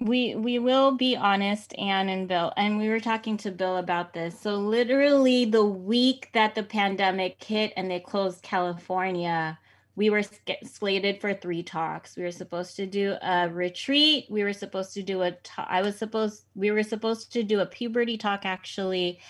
We 0.00 0.34
we 0.34 0.58
will 0.58 0.92
be 0.92 1.14
honest, 1.14 1.74
Anne 1.78 2.08
and 2.08 2.26
Bill, 2.26 2.54
and 2.56 2.78
we 2.78 2.88
were 2.88 3.00
talking 3.00 3.36
to 3.38 3.50
Bill 3.50 3.76
about 3.76 4.14
this. 4.14 4.40
So 4.40 4.56
literally, 4.56 5.44
the 5.44 5.64
week 5.64 6.30
that 6.32 6.54
the 6.54 6.62
pandemic 6.62 7.42
hit 7.44 7.74
and 7.76 7.90
they 7.90 8.00
closed 8.00 8.42
California, 8.42 9.58
we 9.96 10.08
were 10.08 10.22
slated 10.64 11.20
for 11.20 11.34
three 11.34 11.62
talks. 11.62 12.16
We 12.16 12.22
were 12.22 12.30
supposed 12.30 12.76
to 12.76 12.86
do 12.86 13.16
a 13.20 13.50
retreat. 13.50 14.24
We 14.30 14.42
were 14.42 14.54
supposed 14.54 14.94
to 14.94 15.02
do 15.02 15.20
a. 15.20 15.36
I 15.58 15.82
was 15.82 15.98
supposed. 15.98 16.44
We 16.54 16.70
were 16.70 16.82
supposed 16.82 17.34
to 17.34 17.42
do 17.42 17.60
a 17.60 17.66
puberty 17.66 18.16
talk 18.16 18.46
actually, 18.46 19.20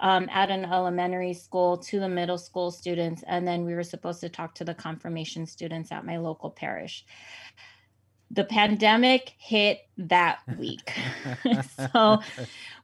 um, 0.00 0.28
at 0.30 0.50
an 0.50 0.64
elementary 0.64 1.34
school 1.34 1.76
to 1.78 2.00
the 2.00 2.08
middle 2.08 2.38
school 2.38 2.70
students, 2.70 3.22
and 3.26 3.46
then 3.46 3.64
we 3.64 3.74
were 3.74 3.82
supposed 3.82 4.20
to 4.20 4.28
talk 4.28 4.54
to 4.56 4.64
the 4.64 4.74
confirmation 4.74 5.46
students 5.46 5.92
at 5.92 6.04
my 6.04 6.16
local 6.16 6.50
parish 6.50 7.04
the 8.34 8.44
pandemic 8.44 9.34
hit 9.38 9.86
that 9.96 10.40
week. 10.58 10.92
so 11.92 12.20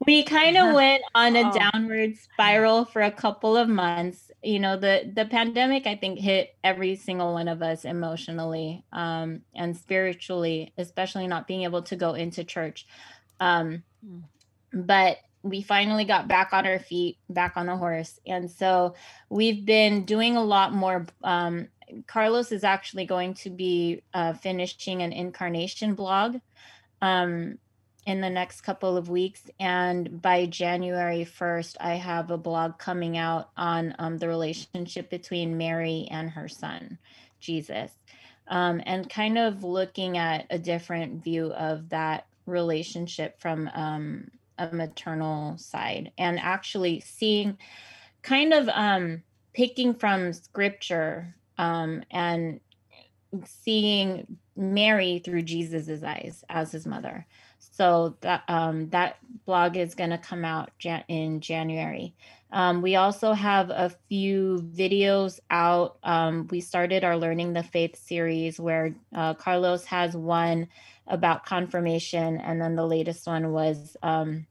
we 0.07 0.23
kind 0.23 0.57
of 0.57 0.75
went 0.75 1.03
on 1.15 1.35
a 1.37 1.49
oh. 1.49 1.53
downward 1.53 2.17
spiral 2.17 2.85
for 2.85 3.03
a 3.03 3.11
couple 3.11 3.57
of 3.57 3.69
months. 3.69 4.31
You 4.43 4.61
know, 4.61 4.77
the 4.77 5.11
the 5.13 5.25
pandemic 5.25 5.87
I 5.87 5.97
think 5.97 6.19
hit 6.19 6.55
every 6.63 6.97
single 6.97 7.33
one 7.33 7.49
of 7.49 7.63
us 7.63 7.85
emotionally 7.85 8.85
um, 8.93 9.43
and 9.55 9.77
spiritually, 9.77 10.73
especially 10.79 11.27
not 11.27 11.49
being 11.49 11.63
able 11.63 11.83
to 11.83 11.97
go 11.97 12.15
into 12.15 12.45
church. 12.45 12.87
Um, 13.41 13.83
hmm. 14.05 14.21
but 14.73 15.19
we 15.43 15.63
finally 15.63 16.05
got 16.05 16.29
back 16.29 16.53
on 16.53 16.67
our 16.67 16.79
feet, 16.79 17.17
back 17.29 17.57
on 17.57 17.67
the 17.67 17.77
horse. 17.77 18.21
And 18.27 18.51
so 18.51 18.95
we've 19.29 19.65
been 19.65 20.05
doing 20.05 20.37
a 20.37 20.45
lot 20.45 20.75
more 20.75 21.07
um, 21.25 21.69
Carlos 22.07 22.53
is 22.53 22.65
actually 22.65 23.05
going 23.07 23.35
to 23.35 23.51
be 23.51 24.03
uh, 24.15 24.33
finishing 24.35 25.03
an 25.03 25.13
incarnation 25.13 25.95
blog 25.95 26.37
um, 27.03 27.59
in 28.07 28.21
the 28.21 28.31
next 28.31 28.63
couple 28.63 28.97
of 28.97 29.09
weeks. 29.09 29.43
And 29.59 30.21
by 30.21 30.47
January 30.47 31.25
1st, 31.25 31.77
I 31.81 31.95
have 31.95 32.31
a 32.31 32.39
blog 32.39 32.79
coming 32.79 33.17
out 33.17 33.51
on 33.57 33.95
um, 33.99 34.19
the 34.19 34.29
relationship 34.29 35.11
between 35.11 35.59
Mary 35.59 36.09
and 36.11 36.31
her 36.31 36.49
son, 36.49 36.99
Jesus, 37.41 37.91
um, 38.49 38.81
and 38.87 39.09
kind 39.09 39.39
of 39.39 39.65
looking 39.65 40.19
at 40.19 40.47
a 40.51 40.59
different 40.59 41.23
view 41.23 41.53
of 41.53 41.89
that 41.91 42.27
relationship 42.47 43.41
from 43.41 43.71
um, 43.75 44.31
a 44.61 44.75
maternal 44.75 45.57
side 45.59 46.13
and 46.19 46.39
actually 46.39 47.01
seeing 47.01 47.59
kind 48.23 48.53
of 48.53 48.69
um, 48.69 49.23
picking 49.55 49.95
from 49.95 50.33
scripture 50.33 51.35
um, 51.59 52.03
and 52.11 52.61
seeing 53.45 54.39
Mary 54.57 55.21
through 55.25 55.43
Jesus's 55.43 56.05
eyes 56.05 56.45
as 56.49 56.73
his 56.73 56.87
mother. 56.87 57.27
So 57.59 58.17
that 58.21 58.43
um, 58.49 58.89
that 58.91 59.17
blog 59.47 59.77
is 59.77 59.95
going 59.95 60.11
to 60.11 60.19
come 60.19 60.45
out 60.45 60.71
jan- 60.79 61.05
in 61.09 61.41
January. 61.41 62.15
Um, 62.53 62.83
we 62.83 62.97
also 62.97 63.33
have 63.33 63.71
a 63.71 63.95
few 64.09 64.69
videos 64.75 65.39
out. 65.51 65.99
Um, 66.03 66.49
we 66.51 66.61
started 66.61 67.05
our 67.05 67.17
Learning 67.17 67.53
the 67.53 67.63
Faith 67.63 67.97
series 67.97 68.59
where 68.59 68.95
uh, 69.15 69.35
Carlos 69.35 69.85
has 69.85 70.17
one 70.17 70.69
about 71.07 71.47
confirmation, 71.47 72.39
and 72.39 72.61
then 72.61 72.77
the 72.77 72.87
latest 72.87 73.27
one 73.27 73.53
was 73.53 73.97
um, 74.03 74.47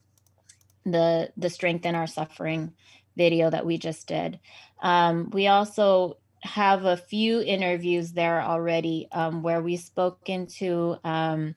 the 0.91 1.32
the 1.38 1.49
strength 1.49 1.86
in 1.86 1.95
our 1.95 2.08
suffering 2.08 2.73
video 3.15 3.49
that 3.49 3.65
we 3.65 3.78
just 3.78 4.08
did. 4.08 4.39
Um, 4.82 5.30
we 5.32 5.47
also 5.47 6.17
have 6.41 6.86
a 6.86 6.97
few 6.97 7.41
interviews 7.41 8.13
there 8.13 8.41
already 8.41 9.08
um, 9.12 9.43
where 9.43 9.62
we 9.62 9.75
spoke 9.75 10.30
into 10.30 10.97
um, 11.04 11.56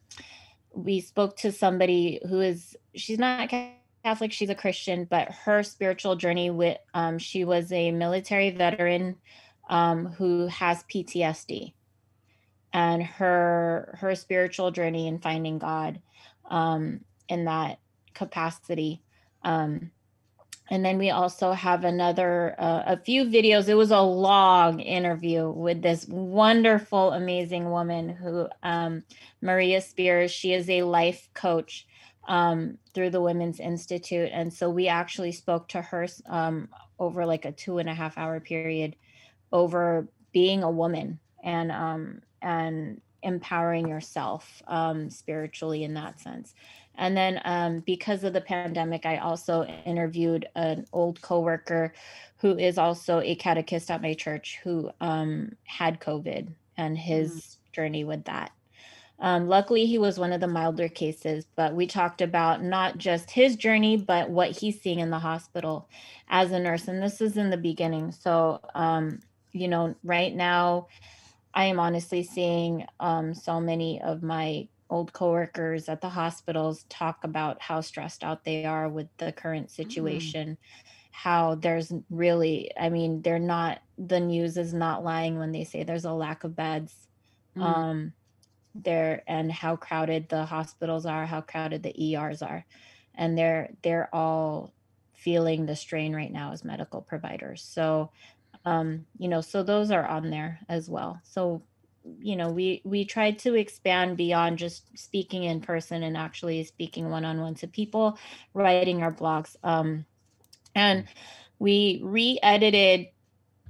we 0.75 1.01
spoke 1.01 1.37
to 1.37 1.53
somebody 1.53 2.21
who 2.29 2.41
is 2.41 2.77
she's 2.95 3.19
not 3.19 3.49
catholic 4.03 4.33
she's 4.33 4.51
a 4.51 4.55
christian 4.55 5.05
but 5.05 5.31
her 5.31 5.63
spiritual 5.63 6.17
journey 6.17 6.51
with 6.51 6.79
um, 6.95 7.19
she 7.19 7.45
was 7.45 7.71
a 7.71 7.93
military 7.93 8.51
veteran 8.51 9.17
um, 9.71 10.07
who 10.07 10.47
has 10.49 10.83
ptsd 10.93 11.73
and 12.73 13.03
her 13.03 13.97
her 14.01 14.15
spiritual 14.15 14.71
journey 14.71 15.07
in 15.07 15.19
finding 15.19 15.59
god 15.59 16.01
um, 16.51 17.01
in 17.29 17.45
that 17.45 17.79
capacity 18.15 19.03
um, 19.45 19.91
and 20.71 20.85
then 20.85 20.97
we 20.97 21.11
also 21.11 21.53
have 21.53 21.85
another 21.85 22.55
uh, 22.59 22.83
a 22.87 22.97
few 22.97 23.25
videos. 23.25 23.69
It 23.69 23.75
was 23.75 23.91
a 23.91 24.01
long 24.01 24.81
interview 24.81 25.51
with 25.51 25.83
this 25.83 26.07
wonderful 26.09 27.13
amazing 27.13 27.71
woman 27.71 28.09
who 28.09 28.49
um, 28.63 29.03
maria 29.43 29.83
spears. 29.83 30.31
She 30.31 30.55
is 30.55 30.71
a 30.71 30.83
life 30.83 31.29
coach 31.35 31.87
um, 32.27 32.79
through 32.95 33.11
the 33.11 33.21
women's 33.21 33.61
institute. 33.61 34.31
And 34.33 34.53
so 34.53 34.71
we 34.71 34.89
actually 34.89 35.33
spoke 35.33 35.69
to 35.69 35.83
her 35.83 36.07
um, 36.27 36.69
over 36.99 37.27
like 37.27 37.45
a 37.45 37.53
two 37.53 37.77
and 37.79 37.89
a 37.89 37.95
half 37.95 38.17
hour 38.17 38.41
period 38.41 38.97
over 39.53 40.09
being 40.33 40.63
a 40.63 40.71
woman 40.71 41.19
and 41.45 41.71
um, 41.71 42.23
and 42.41 43.01
empowering 43.23 43.89
yourself 43.89 44.63
um, 44.67 45.11
spiritually 45.11 45.85
in 45.85 45.95
that 45.95 46.19
sense 46.19 46.55
and 46.97 47.17
then 47.17 47.41
um, 47.45 47.81
because 47.81 48.25
of 48.25 48.33
the 48.33 48.41
pandemic, 48.41 49.07
I 49.07 49.19
also 49.19 49.65
interviewed 49.87 50.47
an 50.55 50.87
old 50.93 51.21
coworker 51.23 51.93
who 52.39 52.59
is 52.59 52.79
also 52.79 53.21
a 53.21 53.35
catechist 53.35 53.91
at 53.91 54.03
my 54.03 54.15
church 54.15 54.59
who 54.63 54.91
um, 55.01 55.53
had 55.65 56.01
COVID 56.01 56.49
and 56.77 56.99
his 56.99 57.33
mm. 57.33 57.57
journey 57.73 58.05
with 58.05 58.25
that. 58.25 58.53
Um, 59.21 59.47
luckily, 59.47 59.87
he 59.87 59.99
was 59.99 60.19
one 60.19 60.33
of 60.33 60.41
the 60.41 60.49
milder 60.49 60.89
cases, 60.89 61.47
but 61.55 61.75
we 61.75 61.87
talked 61.87 62.21
about 62.21 62.63
not 62.63 62.99
just 62.99 63.31
his 63.31 63.55
journey, 63.55 63.97
but 63.97 64.29
what 64.29 64.51
he's 64.51 64.81
seeing 64.81 64.99
in 64.99 65.11
the 65.11 65.21
hospital 65.21 65.89
as 66.29 66.51
a 66.51 66.59
nurse. 66.59 66.89
And 66.89 67.01
this 67.01 67.21
is 67.21 67.37
in 67.37 67.51
the 67.51 67.57
beginning. 67.57 68.11
So, 68.11 68.61
um, 68.75 69.21
you 69.53 69.69
know, 69.69 69.95
right 70.03 70.35
now, 70.35 70.89
I 71.55 71.67
am 71.67 71.79
honestly 71.79 72.25
seeing 72.25 72.85
um, 72.99 73.33
so 73.33 73.61
many 73.61 74.03
of 74.03 74.25
my 74.25 74.67
old 74.93 75.13
coworkers 75.13 75.89
at 75.89 76.01
the 76.01 76.09
hospitals 76.09 76.85
talk 76.89 77.25
about 77.25 77.61
how 77.61 77.81
stressed 77.81 78.23
out 78.23 78.45
they 78.45 78.65
are 78.67 78.89
with 78.89 79.09
the 79.17 79.33
current 79.33 79.69
mm. 79.69 79.71
situation. 79.71 80.51
Mm. 80.51 80.57
How 81.11 81.55
there's 81.57 81.93
really, 82.11 82.71
I 82.79 82.89
mean, 82.89 83.23
they're 83.23 83.39
not, 83.39 83.83
the 83.99 84.21
news 84.21 84.57
is 84.57 84.73
not 84.73 85.05
lying 85.05 85.39
when 85.39 85.53
they 85.53 85.65
say 85.65 85.83
there's 85.83 86.05
a 86.05 86.13
lack 86.13 86.45
of 86.45 86.55
beds. 86.55 86.95
Mm. 87.57 87.63
Um, 87.63 88.13
there 88.75 89.23
and 89.27 89.53
how 89.53 89.77
crowded 89.77 90.29
the 90.29 90.45
hospitals 90.45 91.07
are, 91.07 91.27
how 91.27 91.41
crowded 91.41 91.83
the 91.83 92.15
ERs 92.15 92.43
are. 92.43 92.65
And 93.15 93.37
they're 93.37 93.71
they're 93.83 94.09
all 94.15 94.73
feeling 95.13 95.67
the 95.67 95.77
strain 95.77 96.15
right 96.15 96.33
now 96.33 96.53
as 96.53 96.65
medical 96.65 97.03
providers. 97.03 97.63
So 97.63 98.11
um, 98.65 99.07
you 99.19 99.29
know, 99.29 99.41
so 99.41 99.63
those 99.63 99.91
are 99.91 100.07
on 100.07 100.31
there 100.31 100.61
as 100.69 100.89
well. 100.89 101.21
So 101.25 101.63
you 102.21 102.37
know 102.37 102.51
we 102.51 102.83
we 102.85 103.05
tried 103.05 103.39
to 103.39 103.55
expand 103.55 104.17
beyond 104.17 104.59
just 104.59 104.87
speaking 104.99 105.45
in 105.45 105.61
person 105.61 106.03
and 106.03 106.17
actually 106.17 106.65
speaking 106.65 107.11
one-on-one 107.11 107.55
to 107.55 107.67
people 107.67 108.19
writing 108.55 109.03
our 109.03 109.13
blogs 109.13 109.57
um 109.63 110.05
and 110.75 111.05
we 111.59 112.01
re-edited 112.03 113.09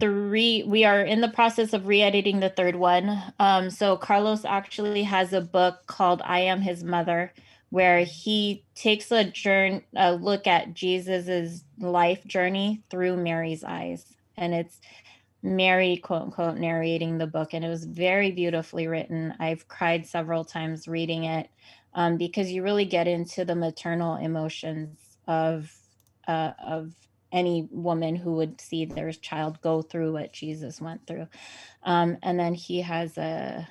three 0.01 0.62
we 0.66 0.85
are 0.85 1.03
in 1.03 1.20
the 1.20 1.28
process 1.28 1.72
of 1.72 1.87
re-editing 1.87 2.41
the 2.41 2.49
third 2.49 2.74
one. 2.74 3.22
Um 3.39 3.70
so 3.70 3.97
carlos 3.97 4.45
actually 4.45 5.03
has 5.03 5.33
a 5.33 5.41
book 5.41 5.87
called 5.87 6.22
i 6.24 6.41
am 6.41 6.61
his 6.62 6.83
mother 6.83 7.33
where 7.70 8.01
he 8.01 8.64
takes 8.74 9.11
a 9.11 9.24
journey 9.24 9.85
a 9.97 10.12
look 10.14 10.47
at 10.47 10.74
jesus's 10.74 11.64
life 11.78 12.24
journey 12.26 12.83
through 12.91 13.16
mary's 13.16 13.64
eyes. 13.64 14.07
And 14.37 14.55
it's 14.55 14.80
Mary, 15.43 15.97
quote 15.97 16.22
unquote, 16.22 16.57
narrating 16.57 17.18
the 17.18 17.26
book. 17.26 17.53
And 17.53 17.64
it 17.64 17.68
was 17.68 17.84
very 17.84 18.30
beautifully 18.30 18.86
written. 18.86 19.34
I've 19.38 19.66
cried 19.68 20.07
several 20.07 20.45
times 20.45 20.86
reading 20.86 21.24
it 21.24 21.49
um, 21.95 22.16
because 22.16 22.51
you 22.51 22.62
really 22.62 22.84
get 22.84 23.09
into 23.09 23.45
the 23.45 23.57
maternal 23.57 24.16
emotions 24.16 24.99
of, 25.26 25.72
uh, 26.28 26.53
of 26.64 26.93
any 27.32 27.66
woman 27.70 28.14
who 28.14 28.34
would 28.34 28.61
see 28.61 28.84
their 28.84 29.11
child 29.12 29.61
go 29.62 29.82
through 29.82 30.12
what 30.12 30.32
Jesus 30.32 30.80
went 30.80 31.07
through. 31.07 31.26
Um, 31.82 32.18
and 32.22 32.38
then 32.38 32.55
he 32.55 32.82
has 32.82 33.18
a, 33.18 33.66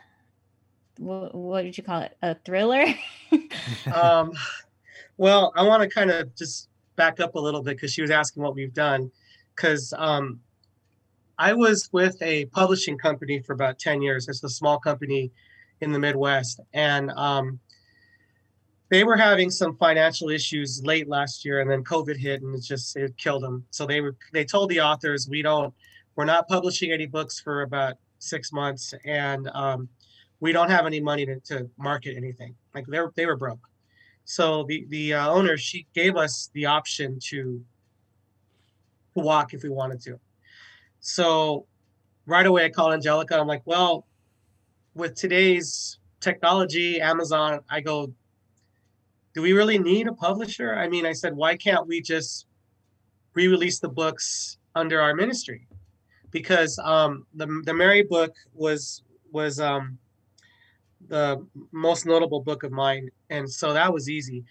what, 0.98 1.64
did 1.64 1.78
you 1.78 1.84
call 1.84 2.02
it? 2.02 2.18
A 2.22 2.36
thriller? 2.36 2.86
um, 3.94 4.34
well, 5.18 5.54
I 5.56 5.64
want 5.64 5.84
to 5.84 5.90
kind 5.90 6.12
of 6.12 6.36
just 6.36 6.68
back 6.96 7.20
up 7.20 7.36
a 7.36 7.40
little 7.40 7.64
bit 7.64 7.78
because 7.78 7.94
she 7.94 8.02
was 8.02 8.12
asking 8.12 8.44
what 8.44 8.56
we've 8.56 8.74
done. 8.74 9.12
Because 9.56 9.94
um, 9.98 10.40
I 11.42 11.54
was 11.54 11.90
with 11.92 12.22
a 12.22 12.46
publishing 12.46 13.00
company 13.00 13.40
for 13.40 13.54
about 13.54 13.80
10 13.80 14.04
years. 14.04 14.28
It's 14.28 14.44
a 14.44 14.50
small 14.50 14.78
company 14.78 15.32
in 15.82 15.92
the 15.92 15.98
Midwest. 15.98 16.60
And 16.72 17.10
um, 17.16 17.60
they 18.90 19.04
were 19.04 19.18
having 19.18 19.50
some 19.50 19.76
financial 19.78 20.30
issues 20.30 20.84
late 20.84 21.10
last 21.10 21.44
year 21.44 21.60
and 21.60 21.68
then 21.68 21.84
COVID 21.84 22.16
hit 22.16 22.44
and 22.44 22.54
it 22.54 22.62
just, 22.62 22.96
it 22.96 23.18
killed 23.18 23.42
them. 23.42 23.66
So 23.72 23.88
they 23.88 24.02
were, 24.02 24.16
they 24.32 24.46
told 24.46 24.70
the 24.70 24.82
authors, 24.82 25.28
we 25.28 25.42
don't, 25.42 25.74
we're 26.16 26.26
not 26.26 26.48
publishing 26.48 26.92
any 26.92 27.08
books 27.08 27.40
for 27.40 27.64
about 27.64 27.96
six 28.20 28.54
months 28.54 28.94
and 29.04 29.50
um, 29.56 29.90
we 30.42 30.52
don't 30.52 30.70
have 30.70 30.86
any 30.86 31.02
money 31.02 31.26
to, 31.26 31.40
to 31.40 31.68
market 31.76 32.16
anything. 32.16 32.54
Like 32.76 32.86
they 32.86 33.00
were, 33.00 33.14
they 33.16 33.26
were 33.26 33.36
broke. 33.36 33.68
So 34.26 34.64
the, 34.66 34.86
the 34.90 35.16
uh, 35.16 35.30
owner, 35.32 35.58
she 35.58 35.88
gave 35.96 36.18
us 36.18 36.52
the 36.54 36.68
option 36.68 37.18
to 37.30 37.66
walk 39.16 39.56
if 39.56 39.64
we 39.64 39.70
wanted 39.70 40.02
to. 40.02 40.20
So 41.02 41.66
right 42.26 42.46
away 42.46 42.66
I 42.66 42.70
called 42.70 42.94
Angelica. 42.94 43.38
I'm 43.38 43.48
like, 43.48 43.64
well, 43.66 44.08
with 44.94 45.16
today's 45.16 46.00
technology, 46.20 47.02
Amazon, 47.02 47.60
I 47.70 47.82
go, 47.82 48.14
do 49.34 49.42
we 49.42 49.54
really 49.54 49.80
need 49.80 50.08
a 50.08 50.14
publisher? 50.14 50.76
I 50.76 50.88
mean, 50.88 51.06
I 51.06 51.14
said, 51.14 51.36
why 51.36 51.58
can't 51.58 51.88
we 51.88 52.02
just 52.02 52.46
re-release 53.34 53.80
the 53.80 53.90
books 53.90 54.58
under 54.76 55.02
our 55.02 55.16
ministry? 55.16 55.68
Because 56.30 56.80
um, 56.80 57.26
the 57.34 57.62
the 57.66 57.74
Mary 57.74 58.04
book 58.04 58.34
was 58.54 59.04
was 59.32 59.60
um, 59.60 59.98
the 61.08 61.46
most 61.72 62.06
notable 62.06 62.42
book 62.42 62.64
of 62.64 62.72
mine, 62.72 63.10
and 63.30 63.50
so 63.50 63.74
that 63.74 63.92
was 63.94 64.10
easy. 64.10 64.46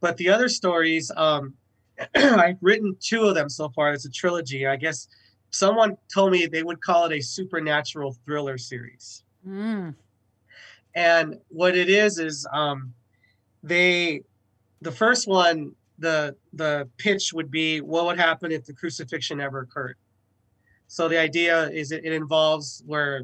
But 0.00 0.16
the 0.18 0.28
other 0.28 0.48
stories, 0.48 1.10
um, 1.16 1.54
I've 2.14 2.58
written 2.60 2.96
two 3.00 3.24
of 3.24 3.34
them 3.34 3.48
so 3.48 3.70
far. 3.70 3.92
It's 3.92 4.04
a 4.04 4.10
trilogy. 4.10 4.66
I 4.66 4.76
guess 4.76 5.08
someone 5.52 5.96
told 6.12 6.32
me 6.32 6.46
they 6.46 6.62
would 6.62 6.80
call 6.80 7.04
it 7.04 7.12
a 7.12 7.20
supernatural 7.20 8.16
thriller 8.24 8.58
series. 8.58 9.22
Mm. 9.46 9.94
And 10.94 11.38
what 11.48 11.76
it 11.76 11.88
is 11.88 12.18
is 12.18 12.46
um, 12.52 12.92
they 13.62 14.22
the 14.80 14.92
first 14.92 15.28
one 15.28 15.72
the 15.98 16.34
the 16.52 16.88
pitch 16.98 17.32
would 17.32 17.50
be 17.50 17.80
what 17.80 18.04
would 18.06 18.18
happen 18.18 18.50
if 18.50 18.64
the 18.64 18.72
crucifixion 18.72 19.40
ever 19.40 19.60
occurred. 19.60 19.96
So 20.88 21.08
the 21.08 21.18
idea 21.18 21.70
is 21.70 21.92
it, 21.92 22.04
it 22.04 22.12
involves 22.12 22.82
where 22.86 23.22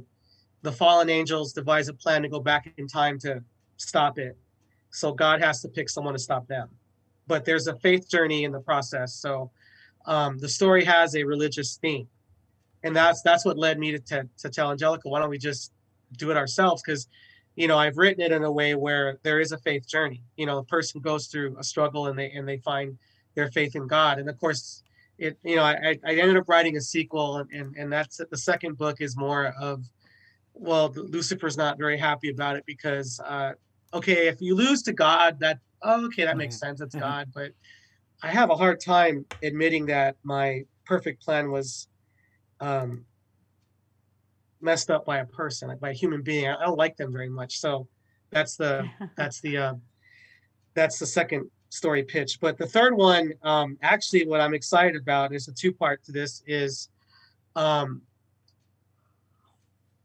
the 0.62 0.72
fallen 0.72 1.10
angels 1.10 1.52
devise 1.52 1.88
a 1.88 1.94
plan 1.94 2.22
to 2.22 2.28
go 2.28 2.40
back 2.40 2.72
in 2.76 2.86
time 2.86 3.18
to 3.20 3.42
stop 3.76 4.18
it. 4.18 4.36
So 4.90 5.12
God 5.12 5.42
has 5.42 5.60
to 5.62 5.68
pick 5.68 5.88
someone 5.88 6.14
to 6.14 6.18
stop 6.18 6.46
them. 6.46 6.68
But 7.26 7.44
there's 7.44 7.66
a 7.66 7.76
faith 7.76 8.08
journey 8.08 8.44
in 8.44 8.52
the 8.52 8.60
process. 8.60 9.14
So 9.14 9.50
um, 10.06 10.38
the 10.38 10.48
story 10.48 10.84
has 10.84 11.14
a 11.14 11.22
religious 11.24 11.76
theme, 11.76 12.08
and 12.88 12.96
that's 12.96 13.22
that's 13.22 13.44
what 13.44 13.58
led 13.58 13.78
me 13.78 13.92
to, 13.92 13.98
to, 13.98 14.28
to 14.38 14.48
tell 14.48 14.72
Angelica, 14.72 15.08
why 15.08 15.20
don't 15.20 15.30
we 15.30 15.38
just 15.38 15.72
do 16.16 16.30
it 16.30 16.36
ourselves? 16.36 16.82
Because 16.82 17.06
you 17.54 17.66
know 17.66 17.76
i've 17.76 17.98
written 17.98 18.22
it 18.22 18.30
in 18.32 18.44
a 18.44 18.52
way 18.52 18.74
where 18.74 19.18
there 19.24 19.40
is 19.40 19.52
a 19.52 19.58
faith 19.58 19.86
journey. 19.86 20.22
You 20.36 20.46
know 20.46 20.58
a 20.58 20.64
person 20.64 21.00
goes 21.00 21.26
through 21.26 21.56
a 21.58 21.62
struggle 21.62 22.06
and 22.06 22.18
they 22.18 22.30
and 22.30 22.48
they 22.48 22.58
find 22.58 22.98
their 23.34 23.50
faith 23.50 23.76
in 23.76 23.86
god. 23.86 24.18
And 24.18 24.28
of 24.28 24.38
course 24.40 24.82
it 25.18 25.36
you 25.44 25.56
know 25.56 25.62
i 25.62 25.98
i 26.04 26.12
ended 26.14 26.36
up 26.36 26.48
writing 26.48 26.76
a 26.76 26.80
sequel 26.80 27.38
and 27.38 27.50
and, 27.52 27.76
and 27.76 27.92
that's 27.92 28.20
the 28.30 28.36
second 28.36 28.78
book 28.78 29.00
is 29.00 29.16
more 29.16 29.52
of 29.60 29.84
well 30.54 30.92
lucifer's 30.94 31.56
not 31.56 31.76
very 31.76 31.98
happy 31.98 32.30
about 32.30 32.56
it 32.56 32.64
because 32.66 33.20
uh 33.24 33.52
okay 33.92 34.28
if 34.28 34.40
you 34.40 34.54
lose 34.54 34.80
to 34.82 34.92
god 34.92 35.38
that 35.40 35.58
oh, 35.82 36.06
okay 36.06 36.24
that 36.24 36.36
makes 36.36 36.56
sense 36.56 36.80
it's 36.80 36.94
god. 36.94 37.28
But 37.34 37.50
i 38.22 38.28
have 38.28 38.50
a 38.50 38.56
hard 38.56 38.78
time 38.80 39.26
admitting 39.42 39.86
that 39.86 40.16
my 40.22 40.62
perfect 40.84 41.20
plan 41.20 41.50
was 41.50 41.88
um 42.60 43.04
messed 44.60 44.90
up 44.90 45.04
by 45.04 45.18
a 45.18 45.26
person, 45.26 45.68
like 45.68 45.80
by 45.80 45.90
a 45.90 45.94
human 45.94 46.22
being. 46.22 46.48
I, 46.48 46.56
I 46.56 46.64
don't 46.64 46.78
like 46.78 46.96
them 46.96 47.12
very 47.12 47.28
much. 47.28 47.58
So 47.58 47.86
that's 48.30 48.56
the 48.56 48.88
that's 49.16 49.40
the 49.40 49.56
uh, 49.56 49.74
that's 50.74 50.98
the 50.98 51.06
second 51.06 51.50
story 51.70 52.02
pitch. 52.02 52.40
But 52.40 52.58
the 52.58 52.66
third 52.66 52.94
one, 52.94 53.32
um, 53.42 53.78
actually, 53.82 54.26
what 54.26 54.40
I'm 54.40 54.54
excited 54.54 54.96
about 54.96 55.32
is 55.32 55.48
a 55.48 55.52
two 55.52 55.72
part 55.72 56.02
to 56.04 56.12
this 56.12 56.42
is 56.46 56.88
um, 57.56 58.02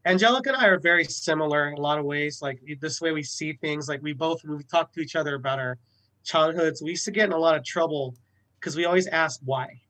Angelica 0.05 0.49
and 0.49 0.57
I 0.57 0.67
are 0.67 0.79
very 0.79 1.05
similar 1.05 1.69
in 1.69 1.75
a 1.75 1.81
lot 1.81 1.97
of 1.97 2.05
ways. 2.05 2.41
Like 2.41 2.61
this 2.79 2.99
way 2.99 3.11
we 3.11 3.23
see 3.23 3.53
things. 3.53 3.87
Like 3.87 4.01
we 4.01 4.13
both 4.13 4.43
we 4.43 4.63
talk 4.63 4.91
to 4.93 4.99
each 4.99 5.15
other 5.15 5.35
about 5.35 5.59
our 5.59 5.77
childhoods, 6.23 6.81
we 6.81 6.91
used 6.91 7.05
to 7.05 7.11
get 7.11 7.25
in 7.25 7.33
a 7.33 7.37
lot 7.37 7.55
of 7.55 7.63
trouble 7.63 8.15
because 8.59 8.75
we 8.75 8.85
always 8.85 9.07
asked 9.07 9.41
why. 9.43 9.81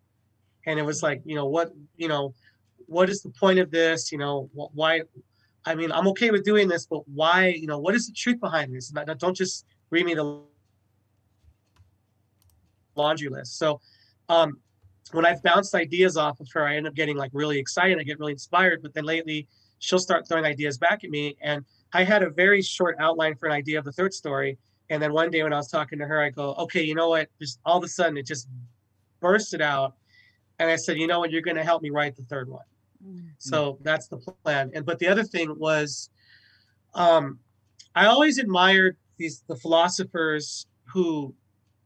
And 0.66 0.80
it 0.80 0.84
was 0.84 1.03
like, 1.03 1.22
you 1.26 1.36
know, 1.36 1.45
what, 1.45 1.74
you 1.95 2.07
know, 2.07 2.34
what 2.88 3.10
is 3.10 3.22
the 3.22 3.30
point 3.30 3.60
of 3.60 3.72
this? 3.72 4.12
You 4.12 4.18
know, 4.18 4.50
why? 4.54 5.02
I 5.66 5.76
mean, 5.76 5.92
I'm 5.92 6.08
okay 6.10 6.32
with 6.32 6.44
doing 6.44 6.68
this, 6.68 6.86
but 6.86 7.08
why? 7.08 7.48
You 7.48 7.68
know, 7.68 7.80
what 7.80 7.96
is 7.96 8.08
the 8.08 8.14
truth 8.14 8.40
behind 8.40 8.74
this? 8.74 8.94
Don't 9.18 9.36
just 9.36 9.66
read 9.90 10.06
me 10.06 10.14
the 10.14 10.42
laundry 12.96 13.30
list. 13.30 13.58
So, 13.58 13.80
um, 14.30 14.60
when 15.12 15.26
I've 15.26 15.44
bounced 15.44 15.76
ideas 15.76 16.18
off 16.18 16.40
of 16.40 16.48
her, 16.54 16.66
I 16.66 16.76
end 16.76 16.88
up 16.88 16.96
getting 16.96 17.18
like 17.18 17.32
really 17.34 17.60
excited. 17.60 18.00
I 18.00 18.04
get 18.04 18.20
really 18.20 18.32
inspired. 18.32 18.82
But 18.82 18.94
then 18.94 19.04
lately, 19.04 19.48
she'll 19.80 20.00
start 20.00 20.28
throwing 20.28 20.46
ideas 20.46 20.78
back 20.78 21.04
at 21.04 21.10
me. 21.10 21.38
And 21.42 21.66
I 21.94 22.04
had 22.04 22.24
a 22.24 22.30
very 22.30 22.62
short 22.62 22.96
outline 23.00 23.36
for 23.36 23.48
an 23.48 23.52
idea 23.52 23.78
of 23.80 23.86
the 23.86 23.92
third 23.92 24.14
story. 24.14 24.58
And 24.90 25.02
then 25.02 25.14
one 25.14 25.30
day 25.30 25.44
when 25.44 25.54
I 25.54 25.58
was 25.58 25.70
talking 25.70 26.00
to 26.00 26.06
her, 26.06 26.22
I 26.22 26.30
go, 26.30 26.54
okay, 26.56 26.82
you 26.82 26.96
know 26.96 27.10
what? 27.10 27.30
Just 27.40 27.60
all 27.66 27.78
of 27.78 27.84
a 27.84 27.88
sudden, 27.88 28.18
it 28.18 28.26
just 28.26 28.48
bursted 29.20 29.62
out. 29.62 29.96
And 30.60 30.70
I 30.70 30.76
said, 30.76 30.98
you 30.98 31.08
know 31.08 31.20
what? 31.20 31.32
You're 31.32 31.42
going 31.42 31.58
to 31.58 31.64
help 31.64 31.82
me 31.82 31.90
write 31.90 32.16
the 32.16 32.24
third 32.24 32.50
one. 32.50 32.64
So 33.38 33.78
that's 33.82 34.08
the 34.08 34.18
plan. 34.18 34.72
And 34.74 34.86
but 34.86 34.99
the 34.99 35.08
other 35.08 35.24
thing 35.24 35.58
was, 35.58 36.10
um, 36.93 37.39
I 37.95 38.06
always 38.06 38.38
admired 38.38 38.97
these 39.18 39.43
the 39.47 39.56
philosophers 39.56 40.68
who 40.93 41.34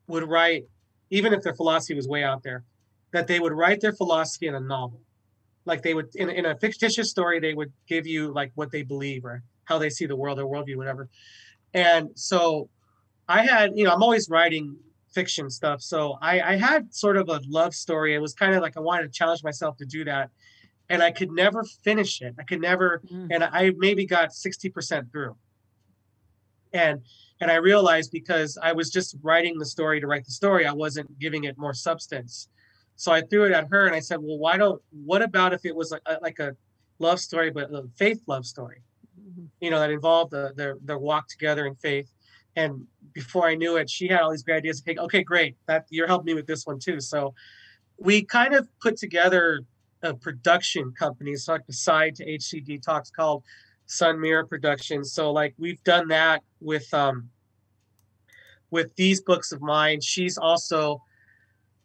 would 0.08 0.24
write, 0.24 0.66
even 1.10 1.34
if 1.34 1.42
their 1.44 1.56
philosophy 1.56 1.96
was 1.96 2.08
way 2.08 2.24
out 2.24 2.44
there, 2.44 2.64
that 3.12 3.28
they 3.28 3.40
would 3.40 3.54
write 3.54 3.82
their 3.82 3.94
philosophy 3.94 4.48
in 4.48 4.56
a 4.56 4.60
novel. 4.60 5.02
Like 5.66 5.82
they 5.82 5.94
would 5.94 6.16
in, 6.16 6.30
in 6.30 6.46
a 6.46 6.56
fictitious 6.58 7.10
story, 7.10 7.40
they 7.40 7.54
would 7.54 7.72
give 7.88 8.08
you 8.08 8.32
like 8.34 8.52
what 8.56 8.72
they 8.72 8.84
believe 8.84 9.26
or 9.26 9.44
how 9.66 9.78
they 9.78 9.90
see 9.90 10.06
the 10.06 10.16
world 10.16 10.40
or 10.40 10.46
worldview, 10.46 10.78
whatever. 10.78 11.10
And 11.74 12.10
so 12.16 12.70
I 13.28 13.44
had, 13.44 13.72
you 13.76 13.84
know, 13.84 13.92
I'm 13.92 14.02
always 14.02 14.30
writing 14.30 14.78
fiction 15.14 15.50
stuff. 15.50 15.82
So 15.82 16.18
I, 16.22 16.40
I 16.42 16.56
had 16.56 16.94
sort 16.94 17.18
of 17.18 17.28
a 17.28 17.42
love 17.48 17.74
story. 17.74 18.16
It 18.16 18.20
was 18.20 18.34
kind 18.34 18.54
of 18.54 18.62
like 18.62 18.78
I 18.78 18.80
wanted 18.80 19.04
to 19.04 19.10
challenge 19.10 19.44
myself 19.44 19.76
to 19.78 19.86
do 19.86 20.06
that 20.06 20.30
and 20.90 21.04
I 21.04 21.12
could 21.12 21.32
never 21.32 21.64
finish 21.64 22.22
it. 22.22 22.36
I 22.40 22.44
could 22.44 22.62
never, 22.62 23.02
mm. 23.12 23.28
and 23.32 23.44
I 23.44 23.72
maybe 23.78 24.06
got 24.06 24.30
60% 24.30 25.12
through. 25.12 25.36
And 26.74 27.02
and 27.40 27.52
I 27.52 27.56
realized 27.56 28.12
because 28.12 28.58
I 28.62 28.74
was 28.74 28.90
just 28.90 29.16
writing 29.22 29.60
the 29.60 29.66
story 29.66 30.02
to 30.02 30.08
write 30.08 30.26
the 30.26 30.32
story, 30.32 30.66
I 30.66 30.74
wasn't 30.74 31.20
giving 31.20 31.44
it 31.44 31.56
more 31.58 31.74
substance. 31.74 32.50
So 32.96 33.12
I 33.12 33.22
threw 33.22 33.46
it 33.46 33.52
at 33.52 33.68
her 33.70 33.86
and 33.86 33.96
I 33.96 34.00
said, 34.00 34.20
"Well, 34.22 34.40
why 34.40 34.58
don't? 34.58 34.82
What 34.90 35.22
about 35.22 35.54
if 35.54 35.66
it 35.66 35.76
was 35.76 35.92
like 35.92 36.02
a, 36.08 36.18
like 36.22 36.40
a 36.40 36.56
love 36.98 37.20
story, 37.20 37.52
but 37.52 37.72
a 37.72 37.84
faith 37.96 38.22
love 38.26 38.46
story? 38.46 38.82
Mm-hmm. 39.20 39.46
You 39.62 39.70
know, 39.70 39.80
that 39.80 39.92
involved 39.92 40.32
the, 40.32 40.52
their 40.56 40.78
their 40.84 40.98
walk 40.98 41.28
together 41.28 41.68
in 41.68 41.76
faith." 41.76 42.12
And 42.56 42.88
before 43.14 43.48
I 43.48 43.54
knew 43.54 43.78
it, 43.78 43.88
she 43.88 44.08
had 44.08 44.22
all 44.22 44.32
these 44.32 44.42
great 44.42 44.58
ideas. 44.58 44.82
Okay, 44.82 45.00
okay, 45.00 45.24
great. 45.24 45.56
That 45.68 45.86
you're 45.92 46.08
helping 46.08 46.26
me 46.26 46.34
with 46.34 46.48
this 46.48 46.66
one 46.66 46.80
too. 46.80 47.00
So 47.00 47.36
we 48.00 48.24
kind 48.24 48.56
of 48.56 48.68
put 48.80 48.98
together 48.98 49.62
a 50.04 50.14
production 50.14 50.94
company. 50.98 51.32
It's 51.32 51.48
like 51.48 51.66
the 51.66 51.74
side 51.74 52.16
to 52.16 52.26
HCD 52.26 52.82
Talks 52.82 53.10
called 53.10 53.44
Sun 53.86 54.20
Mirror 54.20 54.46
Productions. 54.48 55.14
So 55.14 55.32
like 55.32 55.54
we've 55.58 55.84
done 55.84 56.08
that 56.10 56.44
with 56.62 56.92
um 56.94 57.30
with 58.70 58.96
these 58.96 59.22
books 59.22 59.52
of 59.52 59.62
mine. 59.62 60.02
She's 60.02 60.38
also 60.38 61.02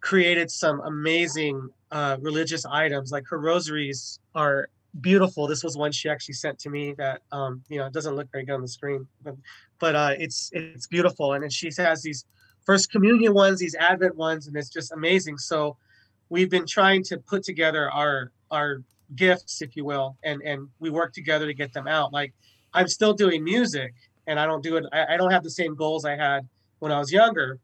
created 0.01 0.51
some 0.51 0.81
amazing 0.81 1.69
uh, 1.91 2.17
religious 2.21 2.67
items. 2.67 3.13
Like 3.13 3.25
her 3.29 3.39
rosaries 3.39 4.19
are 4.35 4.69
beautiful. 5.01 5.47
This 5.47 5.63
was 5.65 5.77
one 5.77 5.93
she 5.93 6.09
actually 6.09 6.35
sent 6.35 6.59
to 6.61 6.71
me 6.71 6.95
that 6.99 7.23
um, 7.31 7.63
you 7.69 7.79
know 7.79 7.87
it 7.87 7.93
doesn't 7.93 8.15
look 8.15 8.31
very 8.33 8.45
good 8.45 8.55
on 8.55 8.63
the 8.63 8.69
screen, 8.69 9.07
but 9.23 9.37
but 9.79 9.95
uh, 9.95 10.15
it's 10.19 10.51
it's 10.53 10.87
beautiful. 10.87 11.33
And 11.33 11.43
then 11.43 11.51
she 11.51 11.71
has 11.79 12.03
these 12.03 12.25
first 12.65 12.91
communion 12.91 13.33
ones, 13.33 13.61
these 13.61 13.75
Advent 13.77 14.17
ones, 14.17 14.47
and 14.47 14.57
it's 14.57 14.69
just 14.69 14.93
amazing. 14.93 15.39
So 15.39 15.77
we've 16.33 16.49
been 16.49 16.67
trying 16.67 17.05
to 17.05 17.19
put 17.19 17.45
together 17.45 17.91
our 17.91 18.33
our 18.51 18.83
gifts, 19.15 19.61
if 19.61 19.77
you 19.77 19.85
will, 19.85 20.17
and 20.25 20.41
and 20.43 20.67
we 20.81 20.89
work 20.89 21.13
together 21.13 21.47
to 21.47 21.55
get 21.55 21.73
them 21.75 21.87
out. 21.87 22.13
Like 22.13 22.33
I'm 22.73 22.89
still 22.89 23.13
doing 23.13 23.45
music, 23.45 23.93
and 24.27 24.41
I 24.41 24.47
don't 24.47 24.63
do 24.63 24.77
it. 24.77 24.85
I, 24.93 25.15
I 25.15 25.17
don't 25.19 25.31
have 25.31 25.45
the 25.45 25.51
same 25.51 25.75
goals 25.77 26.05
I 26.07 26.17
had 26.17 26.49
when 26.79 26.91
I 26.91 26.99
was 26.99 27.13
younger. 27.13 27.59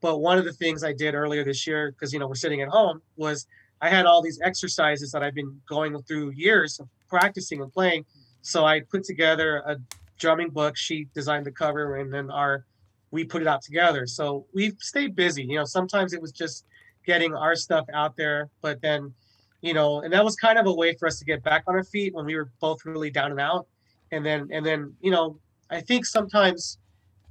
But 0.00 0.18
one 0.18 0.38
of 0.38 0.44
the 0.44 0.52
things 0.52 0.82
I 0.82 0.92
did 0.92 1.14
earlier 1.14 1.44
this 1.44 1.66
year, 1.66 1.92
because 1.92 2.12
you 2.12 2.18
know 2.18 2.26
we're 2.26 2.34
sitting 2.34 2.62
at 2.62 2.68
home, 2.68 3.02
was 3.16 3.46
I 3.82 3.90
had 3.90 4.06
all 4.06 4.22
these 4.22 4.40
exercises 4.42 5.12
that 5.12 5.22
I've 5.22 5.34
been 5.34 5.60
going 5.68 6.00
through 6.02 6.30
years 6.30 6.80
of 6.80 6.88
practicing 7.08 7.60
and 7.60 7.70
playing. 7.70 8.06
So 8.40 8.64
I 8.64 8.80
put 8.80 9.04
together 9.04 9.62
a 9.66 9.76
drumming 10.18 10.48
book. 10.48 10.78
She 10.78 11.08
designed 11.14 11.44
the 11.44 11.52
cover, 11.52 11.96
and 11.96 12.12
then 12.12 12.30
our 12.30 12.64
we 13.10 13.22
put 13.22 13.42
it 13.42 13.48
out 13.48 13.62
together. 13.62 14.06
So 14.06 14.46
we've 14.54 14.76
stayed 14.80 15.14
busy. 15.14 15.44
You 15.44 15.58
know, 15.58 15.64
sometimes 15.66 16.14
it 16.14 16.22
was 16.22 16.32
just 16.32 16.64
getting 17.06 17.34
our 17.34 17.54
stuff 17.54 17.86
out 17.92 18.16
there. 18.16 18.48
But 18.60 18.80
then, 18.80 19.12
you 19.60 19.74
know, 19.74 20.00
and 20.00 20.12
that 20.12 20.24
was 20.24 20.36
kind 20.36 20.58
of 20.58 20.66
a 20.66 20.72
way 20.72 20.94
for 20.94 21.06
us 21.06 21.18
to 21.18 21.24
get 21.24 21.42
back 21.42 21.64
on 21.66 21.74
our 21.74 21.84
feet 21.84 22.14
when 22.14 22.26
we 22.26 22.36
were 22.36 22.50
both 22.60 22.84
really 22.84 23.10
down 23.10 23.30
and 23.30 23.40
out. 23.40 23.66
And 24.12 24.24
then, 24.24 24.48
and 24.52 24.64
then, 24.64 24.94
you 25.00 25.10
know, 25.10 25.38
I 25.70 25.80
think 25.80 26.06
sometimes 26.06 26.78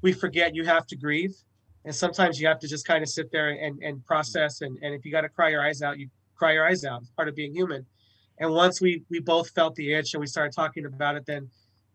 we 0.01 0.13
forget 0.13 0.55
you 0.55 0.65
have 0.65 0.87
to 0.87 0.95
grieve. 0.95 1.33
And 1.85 1.93
sometimes 1.93 2.39
you 2.39 2.47
have 2.47 2.59
to 2.59 2.67
just 2.67 2.87
kind 2.87 3.03
of 3.03 3.09
sit 3.09 3.31
there 3.31 3.49
and, 3.49 3.81
and 3.83 4.05
process. 4.05 4.61
And, 4.61 4.77
and 4.81 4.93
if 4.93 5.05
you 5.05 5.11
got 5.11 5.21
to 5.21 5.29
cry 5.29 5.49
your 5.49 5.61
eyes 5.61 5.81
out, 5.81 5.99
you 5.99 6.09
cry 6.35 6.53
your 6.53 6.65
eyes 6.65 6.85
out. 6.85 7.01
It's 7.01 7.11
part 7.11 7.27
of 7.27 7.35
being 7.35 7.53
human. 7.53 7.85
And 8.39 8.51
once 8.51 8.81
we 8.81 9.03
we 9.09 9.19
both 9.19 9.49
felt 9.51 9.75
the 9.75 9.93
itch 9.93 10.13
and 10.13 10.21
we 10.21 10.27
started 10.27 10.53
talking 10.55 10.85
about 10.85 11.15
it, 11.15 11.25
then 11.25 11.49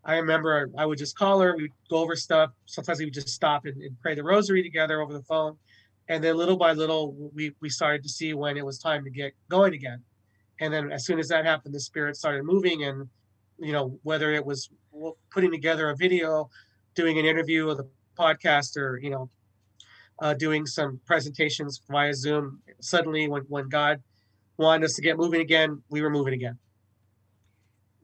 I 0.05 0.15
remember 0.17 0.69
I 0.77 0.85
would 0.85 0.97
just 0.97 1.17
call 1.17 1.39
her. 1.41 1.55
We'd 1.57 1.71
go 1.89 1.97
over 1.97 2.15
stuff. 2.15 2.51
Sometimes 2.65 2.99
we 2.99 3.05
would 3.05 3.13
just 3.13 3.29
stop 3.29 3.65
and, 3.65 3.81
and 3.81 3.99
pray 4.01 4.15
the 4.15 4.23
rosary 4.23 4.63
together 4.63 5.01
over 5.01 5.11
the 5.11 5.23
phone 5.23 5.57
and 6.09 6.23
then 6.23 6.35
little 6.35 6.57
by 6.57 6.73
little 6.73 7.31
we 7.33 7.53
we 7.61 7.69
started 7.69 8.03
to 8.03 8.09
see 8.09 8.33
when 8.33 8.57
it 8.57 8.65
was 8.65 8.77
time 8.77 9.03
to 9.03 9.09
get 9.09 9.33
going 9.49 9.73
again 9.73 10.03
and 10.59 10.73
then 10.73 10.91
as 10.91 11.05
soon 11.05 11.19
as 11.19 11.27
that 11.29 11.45
happened, 11.45 11.73
the 11.73 11.79
spirit 11.79 12.15
started 12.15 12.43
moving, 12.43 12.83
and 12.83 13.07
you 13.57 13.71
know 13.71 13.97
whether 14.03 14.31
it 14.31 14.45
was 14.45 14.69
putting 15.31 15.51
together 15.51 15.89
a 15.89 15.95
video, 15.95 16.49
doing 16.95 17.17
an 17.17 17.25
interview 17.25 17.65
with 17.65 17.79
a 17.79 17.87
podcast, 18.17 18.77
or 18.77 18.99
you 19.01 19.09
know 19.09 19.29
uh, 20.21 20.33
doing 20.33 20.65
some 20.65 20.99
presentations 21.05 21.81
via 21.89 22.13
Zoom. 22.13 22.61
Suddenly, 22.81 23.29
when 23.29 23.43
when 23.43 23.69
God 23.69 24.01
wanted 24.57 24.85
us 24.85 24.95
to 24.95 25.01
get 25.01 25.17
moving 25.17 25.41
again, 25.41 25.81
we 25.89 26.01
were 26.01 26.09
moving 26.09 26.33
again. 26.33 26.57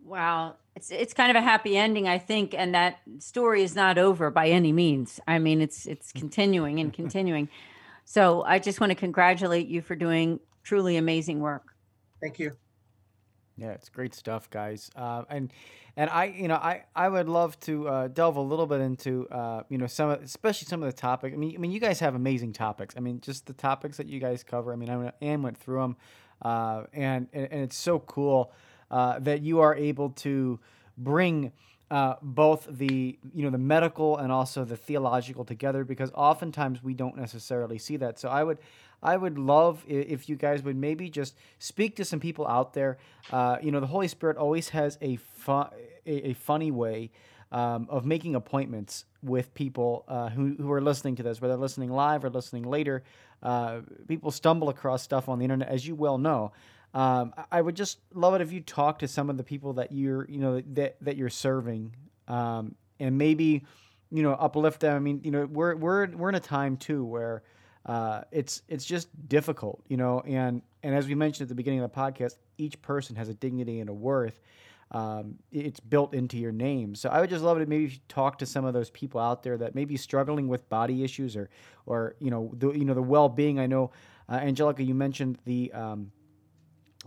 Wow. 0.03 0.55
It's 0.75 0.91
it's 0.91 1.13
kind 1.13 1.31
of 1.31 1.37
a 1.37 1.41
happy 1.41 1.77
ending, 1.77 2.07
I 2.07 2.19
think, 2.19 2.53
and 2.53 2.75
that 2.75 2.99
story 3.19 3.63
is 3.63 3.75
not 3.75 3.97
over 3.97 4.29
by 4.29 4.49
any 4.49 4.71
means. 4.71 5.19
I 5.27 5.39
mean, 5.39 5.61
it's 5.61 5.85
it's 5.85 6.11
continuing 6.11 6.79
and 6.79 6.93
continuing. 7.01 7.49
So 8.05 8.43
I 8.43 8.59
just 8.59 8.79
want 8.79 8.91
to 8.91 8.95
congratulate 8.95 9.67
you 9.67 9.81
for 9.81 9.95
doing 9.95 10.39
truly 10.63 10.95
amazing 10.97 11.39
work. 11.39 11.75
Thank 12.21 12.39
you. 12.39 12.51
Yeah, 13.57 13.71
it's 13.71 13.89
great 13.89 14.13
stuff, 14.13 14.49
guys. 14.49 14.89
Uh, 14.95 15.23
and 15.29 15.51
and 15.97 16.09
I, 16.09 16.25
you 16.25 16.47
know, 16.47 16.55
I 16.55 16.83
I 16.95 17.07
would 17.07 17.29
love 17.29 17.59
to 17.61 17.87
uh, 17.87 18.07
delve 18.09 18.35
a 18.35 18.41
little 18.41 18.67
bit 18.67 18.81
into, 18.81 19.27
uh, 19.29 19.63
you 19.69 19.77
know, 19.77 19.87
some 19.87 20.09
of, 20.09 20.21
especially 20.21 20.67
some 20.67 20.83
of 20.83 20.93
the 20.93 20.97
topics. 20.97 21.33
I 21.33 21.37
mean, 21.37 21.55
I 21.55 21.57
mean, 21.57 21.71
you 21.71 21.79
guys 21.79 21.99
have 22.01 22.15
amazing 22.15 22.53
topics. 22.53 22.95
I 22.97 22.99
mean, 22.99 23.21
just 23.21 23.45
the 23.45 23.53
topics 23.53 23.97
that 23.97 24.07
you 24.07 24.19
guys 24.19 24.43
cover. 24.43 24.73
I 24.73 24.75
mean, 24.75 24.89
I 24.89 25.11
Ann 25.21 25.41
went 25.41 25.57
through 25.57 25.81
them, 25.81 25.97
uh, 26.41 26.83
and, 26.93 27.27
and 27.31 27.47
and 27.51 27.61
it's 27.61 27.77
so 27.77 27.99
cool 27.99 28.51
uh, 28.91 29.19
that 29.19 29.41
you 29.41 29.61
are 29.61 29.73
able 29.73 30.09
to 30.11 30.59
bring 30.97 31.53
uh, 31.91 32.15
both 32.21 32.67
the 32.69 33.17
you 33.33 33.43
know 33.43 33.49
the 33.49 33.57
medical 33.57 34.17
and 34.17 34.31
also 34.31 34.65
the 34.65 34.75
theological 34.75 35.45
together 35.45 35.83
because 35.83 36.11
oftentimes 36.13 36.83
we 36.83 36.93
don't 36.93 37.17
necessarily 37.17 37.77
see 37.77 37.97
that. 37.97 38.19
So 38.19 38.29
I 38.29 38.43
would 38.43 38.57
I 39.03 39.17
would 39.17 39.37
love 39.37 39.83
if 39.87 40.27
you 40.27 40.35
guys 40.35 40.63
would 40.63 40.75
maybe 40.75 41.09
just 41.09 41.35
speak 41.59 41.95
to 41.97 42.05
some 42.05 42.19
people 42.19 42.47
out 42.47 42.73
there. 42.73 42.97
Uh, 43.31 43.57
you 43.61 43.71
know, 43.71 43.79
the 43.79 43.87
Holy 43.87 44.07
Spirit 44.07 44.37
always 44.37 44.69
has 44.69 44.97
a 45.01 45.17
fun, 45.17 45.69
a, 46.05 46.29
a 46.29 46.33
funny 46.33 46.71
way 46.71 47.11
um, 47.51 47.87
of 47.89 48.05
making 48.05 48.35
appointments 48.35 49.05
with 49.21 49.53
people 49.53 50.05
uh, 50.07 50.29
who, 50.29 50.55
who 50.55 50.71
are 50.71 50.81
listening 50.81 51.15
to 51.17 51.23
this, 51.23 51.39
whether 51.39 51.55
listening 51.55 51.91
live 51.91 52.23
or 52.25 52.29
listening 52.29 52.63
later. 52.63 53.03
Uh, 53.43 53.81
people 54.07 54.31
stumble 54.31 54.69
across 54.69 55.03
stuff 55.03 55.29
on 55.29 55.37
the 55.37 55.45
internet, 55.45 55.69
as 55.69 55.87
you 55.87 55.93
well 55.93 56.17
know. 56.17 56.51
Um, 56.95 57.33
I 57.51 57.61
would 57.61 57.75
just 57.75 57.99
love 58.13 58.35
it 58.35 58.41
if 58.41 58.53
you 58.53 58.61
talk 58.61 58.99
to 58.99 59.07
some 59.07 59.29
of 59.29 59.35
the 59.35 59.43
people 59.43 59.73
that 59.73 59.91
you're, 59.91 60.25
you 60.29 60.39
know, 60.39 60.61
that 60.73 60.95
that 61.01 61.17
you're 61.17 61.29
serving, 61.29 61.93
um, 62.29 62.73
and 63.01 63.17
maybe, 63.17 63.65
you 64.11 64.23
know, 64.23 64.31
uplift 64.31 64.79
them. 64.79 64.95
I 64.95 64.99
mean, 64.99 65.19
you 65.23 65.31
know, 65.31 65.45
we're 65.45 65.75
we're 65.75 66.07
we're 66.07 66.29
in 66.29 66.35
a 66.35 66.39
time 66.39 66.77
too 66.77 67.03
where 67.03 67.43
uh, 67.85 68.21
it's 68.31 68.61
it's 68.69 68.85
just 68.85 69.09
difficult, 69.27 69.83
you 69.89 69.97
know, 69.97 70.21
and 70.21 70.61
and 70.83 70.95
as 70.95 71.05
we 71.05 71.15
mentioned 71.15 71.45
at 71.45 71.49
the 71.49 71.55
beginning 71.55 71.81
of 71.81 71.91
the 71.91 71.97
podcast, 71.97 72.35
each 72.57 72.81
person 72.81 73.17
has 73.17 73.27
a 73.27 73.33
dignity 73.33 73.81
and 73.81 73.89
a 73.89 73.93
worth. 73.93 74.39
Um, 74.91 75.39
it's 75.51 75.79
built 75.81 76.13
into 76.13 76.37
your 76.37 76.51
name. 76.53 76.95
So 76.95 77.09
I 77.09 77.19
would 77.19 77.29
just 77.29 77.43
love 77.43 77.59
it 77.59 77.67
maybe 77.67 77.85
if 77.85 77.93
you 77.93 77.99
talk 78.07 78.37
to 78.37 78.45
some 78.45 78.63
of 78.65 78.73
those 78.73 78.91
people 78.91 79.19
out 79.19 79.43
there 79.43 79.57
that 79.57 79.75
may 79.75 79.83
be 79.83 79.97
struggling 79.97 80.47
with 80.47 80.69
body 80.69 81.03
issues 81.03 81.35
or 81.35 81.49
or 81.85 82.15
you 82.19 82.31
know 82.31 82.51
the 82.53 82.71
you 82.71 82.85
know 82.85 82.93
the 82.93 83.01
well 83.01 83.27
being. 83.27 83.59
I 83.59 83.65
know 83.67 83.91
uh, 84.29 84.35
Angelica, 84.35 84.83
you 84.83 84.95
mentioned 84.95 85.39
the 85.43 85.73
um, 85.73 86.11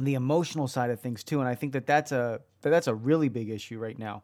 the 0.05 0.15
emotional 0.15 0.69
side 0.69 0.91
of 0.91 1.01
things 1.01 1.25
too, 1.25 1.41
and 1.41 1.49
I 1.49 1.55
think 1.55 1.73
that 1.73 1.87
that's 1.87 2.13
a 2.13 2.41
that 2.63 2.71
that's 2.71 2.87
a 2.87 2.95
really 2.95 3.29
big 3.29 3.51
issue 3.51 3.79
right 3.79 3.99
now 3.99 4.23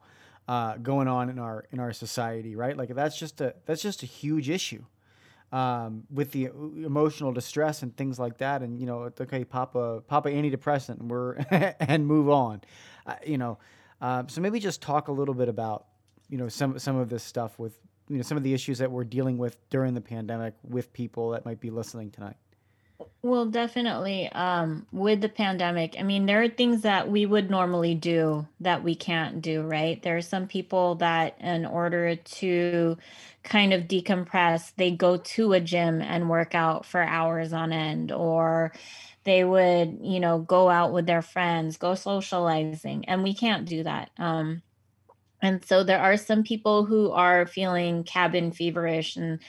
uh, 0.48 0.76
going 0.76 1.08
on 1.08 1.30
in 1.30 1.38
our 1.38 1.64
in 1.70 1.80
our 1.80 1.92
society. 1.92 2.56
Right, 2.56 2.76
like 2.76 2.94
that's 2.94 3.18
just 3.18 3.40
a 3.40 3.54
that's 3.66 3.82
just 3.82 4.02
a 4.02 4.06
huge 4.06 4.50
issue 4.50 4.84
um, 5.54 6.02
with 6.10 6.32
the 6.32 6.46
emotional 6.46 7.32
distress 7.32 7.82
and 7.82 7.96
things 7.96 8.18
like 8.18 8.38
that. 8.38 8.62
And 8.62 8.80
you 8.80 8.86
know, 8.86 9.10
okay, 9.20 9.44
Papa, 9.44 10.02
Papa 10.06 10.28
antidepressant, 10.28 11.00
and 11.00 11.10
we're 11.10 11.34
and 11.80 12.06
move 12.06 12.28
on. 12.28 12.62
Uh, 13.06 13.14
you 13.24 13.38
know, 13.38 13.58
uh, 14.00 14.24
so 14.26 14.40
maybe 14.40 14.58
just 14.58 14.82
talk 14.82 15.08
a 15.08 15.12
little 15.12 15.34
bit 15.34 15.48
about 15.48 15.86
you 16.28 16.38
know 16.38 16.48
some 16.48 16.78
some 16.78 16.96
of 16.96 17.08
this 17.08 17.22
stuff 17.22 17.58
with 17.58 17.78
you 18.08 18.16
know 18.16 18.22
some 18.22 18.36
of 18.36 18.42
the 18.42 18.52
issues 18.52 18.78
that 18.78 18.90
we're 18.90 19.04
dealing 19.04 19.38
with 19.38 19.56
during 19.70 19.94
the 19.94 20.00
pandemic 20.00 20.54
with 20.64 20.92
people 20.92 21.30
that 21.30 21.44
might 21.44 21.60
be 21.60 21.70
listening 21.70 22.10
tonight. 22.10 22.36
Well, 23.22 23.46
definitely. 23.46 24.30
Um, 24.32 24.86
with 24.92 25.20
the 25.20 25.28
pandemic, 25.28 25.96
I 25.98 26.02
mean, 26.02 26.26
there 26.26 26.42
are 26.42 26.48
things 26.48 26.82
that 26.82 27.10
we 27.10 27.26
would 27.26 27.50
normally 27.50 27.94
do 27.94 28.46
that 28.60 28.84
we 28.84 28.94
can't 28.94 29.40
do, 29.40 29.62
right? 29.62 30.00
There 30.02 30.16
are 30.16 30.22
some 30.22 30.46
people 30.46 30.94
that, 30.96 31.36
in 31.40 31.64
order 31.66 32.14
to 32.16 32.96
kind 33.42 33.72
of 33.72 33.84
decompress, 33.84 34.72
they 34.76 34.90
go 34.90 35.16
to 35.16 35.52
a 35.54 35.60
gym 35.60 36.02
and 36.02 36.28
work 36.30 36.54
out 36.54 36.84
for 36.86 37.02
hours 37.02 37.52
on 37.52 37.72
end, 37.72 38.12
or 38.12 38.72
they 39.24 39.42
would, 39.44 39.98
you 40.02 40.20
know, 40.20 40.38
go 40.40 40.68
out 40.68 40.92
with 40.92 41.06
their 41.06 41.22
friends, 41.22 41.76
go 41.78 41.94
socializing, 41.94 43.06
and 43.08 43.22
we 43.22 43.34
can't 43.34 43.66
do 43.66 43.82
that. 43.82 44.10
Um, 44.18 44.62
and 45.42 45.64
so 45.64 45.84
there 45.84 46.00
are 46.00 46.16
some 46.16 46.42
people 46.42 46.84
who 46.86 47.10
are 47.12 47.46
feeling 47.46 48.04
cabin 48.04 48.52
feverish 48.52 49.16
and 49.16 49.40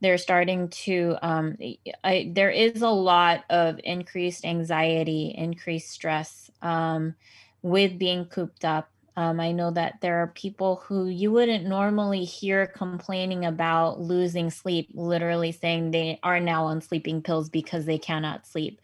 they're 0.00 0.18
starting 0.18 0.68
to 0.68 1.16
um, 1.22 1.56
I, 2.04 2.30
there 2.32 2.50
is 2.50 2.82
a 2.82 2.88
lot 2.88 3.44
of 3.50 3.80
increased 3.82 4.44
anxiety 4.44 5.34
increased 5.36 5.90
stress 5.90 6.50
um, 6.62 7.14
with 7.62 7.98
being 7.98 8.26
cooped 8.26 8.64
up. 8.64 8.90
Um, 9.18 9.40
i 9.40 9.50
know 9.50 9.70
that 9.70 9.94
there 10.02 10.18
are 10.18 10.26
people 10.26 10.82
who 10.84 11.06
you 11.06 11.32
wouldn't 11.32 11.64
normally 11.64 12.24
hear 12.24 12.66
complaining 12.66 13.46
about 13.46 13.98
losing 13.98 14.50
sleep 14.50 14.90
literally 14.92 15.52
saying 15.52 15.90
they 15.90 16.20
are 16.22 16.38
now 16.38 16.66
on 16.66 16.82
sleeping 16.82 17.22
pills 17.22 17.48
because 17.48 17.86
they 17.86 17.96
cannot 17.96 18.46
sleep. 18.46 18.78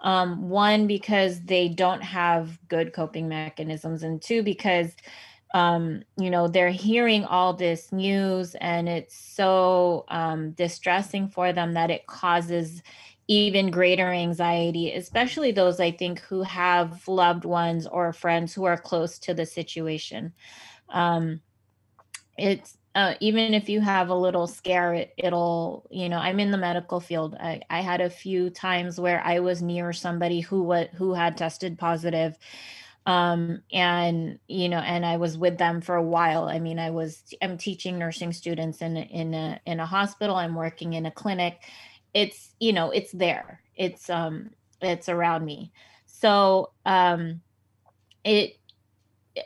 Um, 0.00 0.48
one 0.48 0.86
because 0.86 1.40
they 1.40 1.68
don't 1.68 2.02
have 2.02 2.58
good 2.68 2.92
coping 2.92 3.28
mechanisms 3.28 4.02
and 4.02 4.20
two 4.20 4.42
because 4.42 4.94
um, 5.54 6.02
you 6.18 6.30
know, 6.30 6.48
they're 6.48 6.70
hearing 6.70 7.24
all 7.24 7.54
this 7.54 7.90
news 7.92 8.54
and 8.56 8.88
it's 8.88 9.16
so 9.16 10.04
um, 10.08 10.52
distressing 10.52 11.28
for 11.28 11.52
them 11.52 11.74
that 11.74 11.90
it 11.90 12.06
causes 12.06 12.82
even 13.28 13.70
greater 13.70 14.10
anxiety, 14.10 14.92
especially 14.92 15.52
those 15.52 15.80
I 15.80 15.90
think 15.90 16.20
who 16.20 16.42
have 16.42 17.06
loved 17.06 17.44
ones 17.44 17.86
or 17.86 18.12
friends 18.12 18.54
who 18.54 18.64
are 18.64 18.78
close 18.78 19.18
to 19.20 19.34
the 19.34 19.46
situation. 19.46 20.32
Um, 20.88 21.40
it's 22.38 22.78
uh, 22.94 23.14
even 23.20 23.54
if 23.54 23.68
you 23.68 23.80
have 23.80 24.08
a 24.08 24.14
little 24.14 24.46
scare, 24.46 24.94
it, 24.94 25.12
it'll, 25.16 25.86
you 25.90 26.08
know, 26.08 26.18
I'm 26.18 26.40
in 26.40 26.50
the 26.50 26.58
medical 26.58 27.00
field. 27.00 27.36
I, 27.38 27.60
I 27.70 27.80
had 27.80 28.00
a 28.00 28.10
few 28.10 28.50
times 28.50 28.98
where 28.98 29.22
I 29.24 29.40
was 29.40 29.62
near 29.62 29.92
somebody 29.92 30.40
who 30.40 30.62
what 30.62 30.88
who 30.94 31.14
had 31.14 31.36
tested 31.36 31.78
positive 31.78 32.36
um, 33.06 33.62
and 33.72 34.38
you 34.48 34.68
know 34.68 34.78
and 34.78 35.04
i 35.06 35.16
was 35.16 35.38
with 35.38 35.58
them 35.58 35.80
for 35.80 35.94
a 35.96 36.02
while. 36.02 36.44
I 36.44 36.58
mean 36.58 36.78
i 36.78 36.90
was 36.90 37.22
i'm 37.42 37.58
teaching 37.58 37.98
nursing 37.98 38.32
students 38.32 38.82
in 38.82 38.96
in 38.96 39.34
a 39.34 39.60
in 39.66 39.80
a 39.80 39.86
hospital. 39.86 40.36
I'm 40.36 40.54
working 40.54 40.92
in 40.94 41.06
a 41.06 41.10
clinic. 41.10 41.62
It's 42.14 42.54
you 42.60 42.72
know 42.72 42.90
it's 42.90 43.12
there. 43.12 43.62
It's 43.76 44.10
um 44.10 44.50
it's 44.80 45.08
around 45.08 45.44
me. 45.44 45.72
So 46.06 46.70
um 46.84 47.40
it 48.24 48.58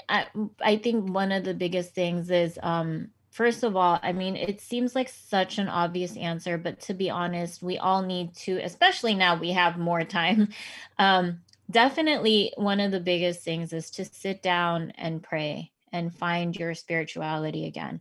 i 0.08 0.26
i 0.60 0.76
think 0.76 1.12
one 1.12 1.32
of 1.32 1.44
the 1.44 1.54
biggest 1.54 1.94
things 1.94 2.30
is 2.30 2.58
um 2.62 3.08
first 3.30 3.62
of 3.62 3.76
all 3.76 3.98
i 4.02 4.12
mean 4.12 4.36
it 4.36 4.60
seems 4.60 4.94
like 4.94 5.08
such 5.08 5.58
an 5.58 5.68
obvious 5.68 6.16
answer 6.16 6.58
but 6.58 6.80
to 6.80 6.94
be 6.94 7.10
honest 7.10 7.62
we 7.62 7.78
all 7.78 8.02
need 8.02 8.34
to 8.34 8.58
especially 8.58 9.14
now 9.14 9.38
we 9.38 9.50
have 9.50 9.78
more 9.78 10.04
time 10.04 10.48
um 10.98 11.40
definitely 11.72 12.52
one 12.56 12.80
of 12.80 12.92
the 12.92 13.00
biggest 13.00 13.42
things 13.42 13.72
is 13.72 13.90
to 13.92 14.04
sit 14.04 14.42
down 14.42 14.92
and 14.96 15.22
pray 15.22 15.72
and 15.92 16.14
find 16.14 16.56
your 16.56 16.74
spirituality 16.74 17.66
again. 17.66 18.00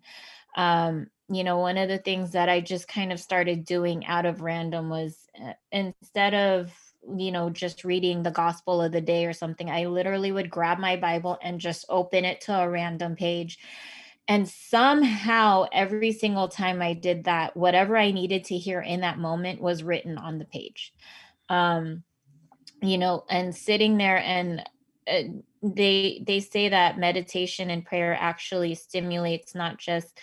Um, 0.55 1.07
you 1.29 1.43
know, 1.43 1.59
one 1.59 1.77
of 1.77 1.87
the 1.89 1.97
things 1.97 2.31
that 2.31 2.49
I 2.49 2.61
just 2.61 2.87
kind 2.87 3.11
of 3.11 3.19
started 3.19 3.65
doing 3.65 4.05
out 4.05 4.25
of 4.25 4.41
random 4.41 4.89
was 4.89 5.17
uh, 5.41 5.53
instead 5.71 6.33
of 6.33 6.71
you 7.17 7.31
know 7.31 7.49
just 7.49 7.83
reading 7.83 8.21
the 8.21 8.31
gospel 8.31 8.81
of 8.81 8.91
the 8.91 9.01
day 9.01 9.25
or 9.25 9.33
something 9.33 9.71
i 9.71 9.85
literally 9.85 10.31
would 10.31 10.51
grab 10.51 10.77
my 10.77 10.95
bible 10.95 11.37
and 11.41 11.59
just 11.59 11.83
open 11.89 12.25
it 12.25 12.41
to 12.41 12.55
a 12.55 12.69
random 12.69 13.15
page 13.15 13.57
and 14.27 14.47
somehow 14.47 15.65
every 15.73 16.11
single 16.11 16.47
time 16.47 16.79
i 16.79 16.93
did 16.93 17.23
that 17.23 17.57
whatever 17.57 17.97
i 17.97 18.11
needed 18.11 18.43
to 18.43 18.55
hear 18.55 18.79
in 18.79 19.01
that 19.01 19.17
moment 19.17 19.59
was 19.59 19.81
written 19.81 20.17
on 20.19 20.37
the 20.37 20.45
page 20.45 20.93
um 21.49 22.03
you 22.81 22.97
know 22.97 23.23
and 23.29 23.55
sitting 23.55 23.97
there 23.97 24.17
and 24.17 24.63
uh, 25.07 25.23
they 25.63 26.23
they 26.25 26.39
say 26.39 26.69
that 26.69 26.97
meditation 26.97 27.69
and 27.69 27.85
prayer 27.85 28.17
actually 28.19 28.75
stimulates 28.75 29.55
not 29.55 29.77
just 29.77 30.19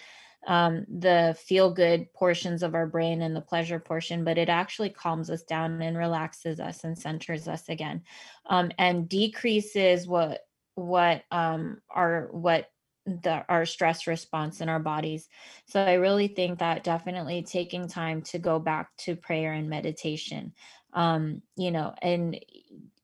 um, 0.46 0.86
the 0.88 1.36
feel 1.38 1.70
good 1.72 2.12
portions 2.12 2.62
of 2.62 2.74
our 2.74 2.86
brain 2.86 3.22
and 3.22 3.34
the 3.34 3.40
pleasure 3.40 3.80
portion, 3.80 4.24
but 4.24 4.38
it 4.38 4.48
actually 4.48 4.90
calms 4.90 5.30
us 5.30 5.42
down 5.42 5.82
and 5.82 5.98
relaxes 5.98 6.60
us 6.60 6.84
and 6.84 6.96
centers 6.96 7.48
us 7.48 7.68
again, 7.68 8.02
um, 8.48 8.70
and 8.78 9.08
decreases 9.08 10.06
what 10.06 10.40
what 10.74 11.22
um, 11.30 11.78
our 11.90 12.28
what 12.30 12.70
the 13.04 13.44
our 13.48 13.64
stress 13.64 14.06
response 14.06 14.60
in 14.60 14.68
our 14.68 14.78
bodies. 14.78 15.28
So 15.66 15.82
I 15.82 15.94
really 15.94 16.28
think 16.28 16.58
that 16.58 16.84
definitely 16.84 17.42
taking 17.42 17.88
time 17.88 18.22
to 18.22 18.38
go 18.38 18.58
back 18.58 18.96
to 18.98 19.16
prayer 19.16 19.52
and 19.52 19.68
meditation 19.68 20.52
um, 20.92 21.42
you 21.56 21.70
know, 21.70 21.94
and 22.02 22.38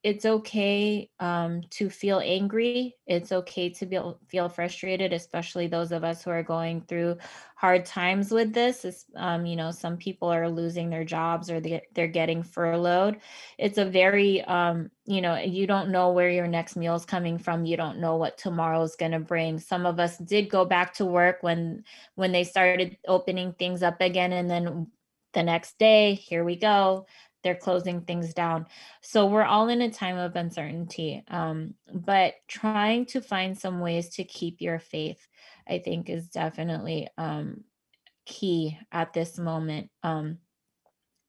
it's 0.05 0.27
okay 0.27 1.09
um, 1.19 1.63
to 1.71 1.89
feel 1.89 2.21
angry. 2.23 2.95
It's 3.07 3.33
okay 3.33 3.71
to 3.71 3.87
be, 3.87 3.99
feel 4.29 4.51
frustrated, 4.51 5.15
especially 5.15 5.67
those 5.67 5.93
of 5.93 6.05
us 6.05 6.23
who 6.23 6.31
are 6.31 6.43
going 6.43 6.83
through 6.83 7.17
hard 7.57 7.87
times 7.87 8.31
with 8.31 8.53
this. 8.53 8.85
It's, 8.85 9.07
um, 9.17 9.47
you 9.47 9.57
know, 9.57 9.71
some 9.71 9.97
people 9.97 10.29
are 10.29 10.51
losing 10.51 10.91
their 10.91 11.05
jobs 11.07 11.51
or 11.51 11.59
they, 11.59 11.81
they're 11.95 12.07
getting 12.07 12.43
furloughed. 12.43 13.17
It's 13.57 13.79
a 13.79 13.87
very, 13.87 14.45
um, 14.45 14.91
you 15.07 15.23
know, 15.23 15.37
you 15.37 15.67
don't 15.67 15.89
know 15.89 16.13
where 16.13 16.29
your 16.29 16.49
next 16.49 16.77
meal 16.77 16.97
is 16.97 17.07
coming 17.07 17.39
from. 17.39 17.65
You 17.65 17.79
don't 17.79 17.99
know 17.99 18.17
what 18.17 18.37
tomorrow 18.37 18.83
is 18.83 18.97
going 18.97 19.13
to 19.13 19.21
bring. 19.21 19.59
Some 19.59 19.87
of 19.87 19.99
us 19.99 20.19
did 20.19 20.51
go 20.51 20.67
back 20.67 20.93
to 20.95 21.07
work 21.07 21.39
when 21.41 21.83
when 22.15 22.31
they 22.31 22.45
started 22.45 22.99
opening 23.09 23.55
things 23.55 23.83
up 23.83 24.03
again, 24.03 24.33
and 24.33 24.51
then 24.51 24.89
the 25.33 25.43
next 25.43 25.79
day, 25.79 26.13
here 26.15 26.45
we 26.45 26.57
go 26.57 27.07
they're 27.45 27.55
closing 27.55 28.01
things 28.01 28.35
down. 28.35 28.67
So 29.03 29.27
we're 29.27 29.45
all 29.45 29.69
in 29.69 29.83
a 29.83 29.91
time 29.91 30.17
of 30.17 30.35
uncertainty. 30.35 31.23
Um, 31.29 31.75
but 31.93 32.35
trying 32.49 33.07
to 33.07 33.21
find 33.21 33.57
some 33.57 33.79
ways 33.79 34.09
to 34.17 34.25
keep 34.25 34.61
your 34.61 34.81
faith, 34.81 35.25
I 35.69 35.79
think, 35.79 36.09
is 36.09 36.29
definitely 36.29 37.07
um, 37.19 37.63
key 38.25 38.79
at 38.91 39.13
this 39.13 39.39
moment. 39.39 39.91
Um, 40.03 40.39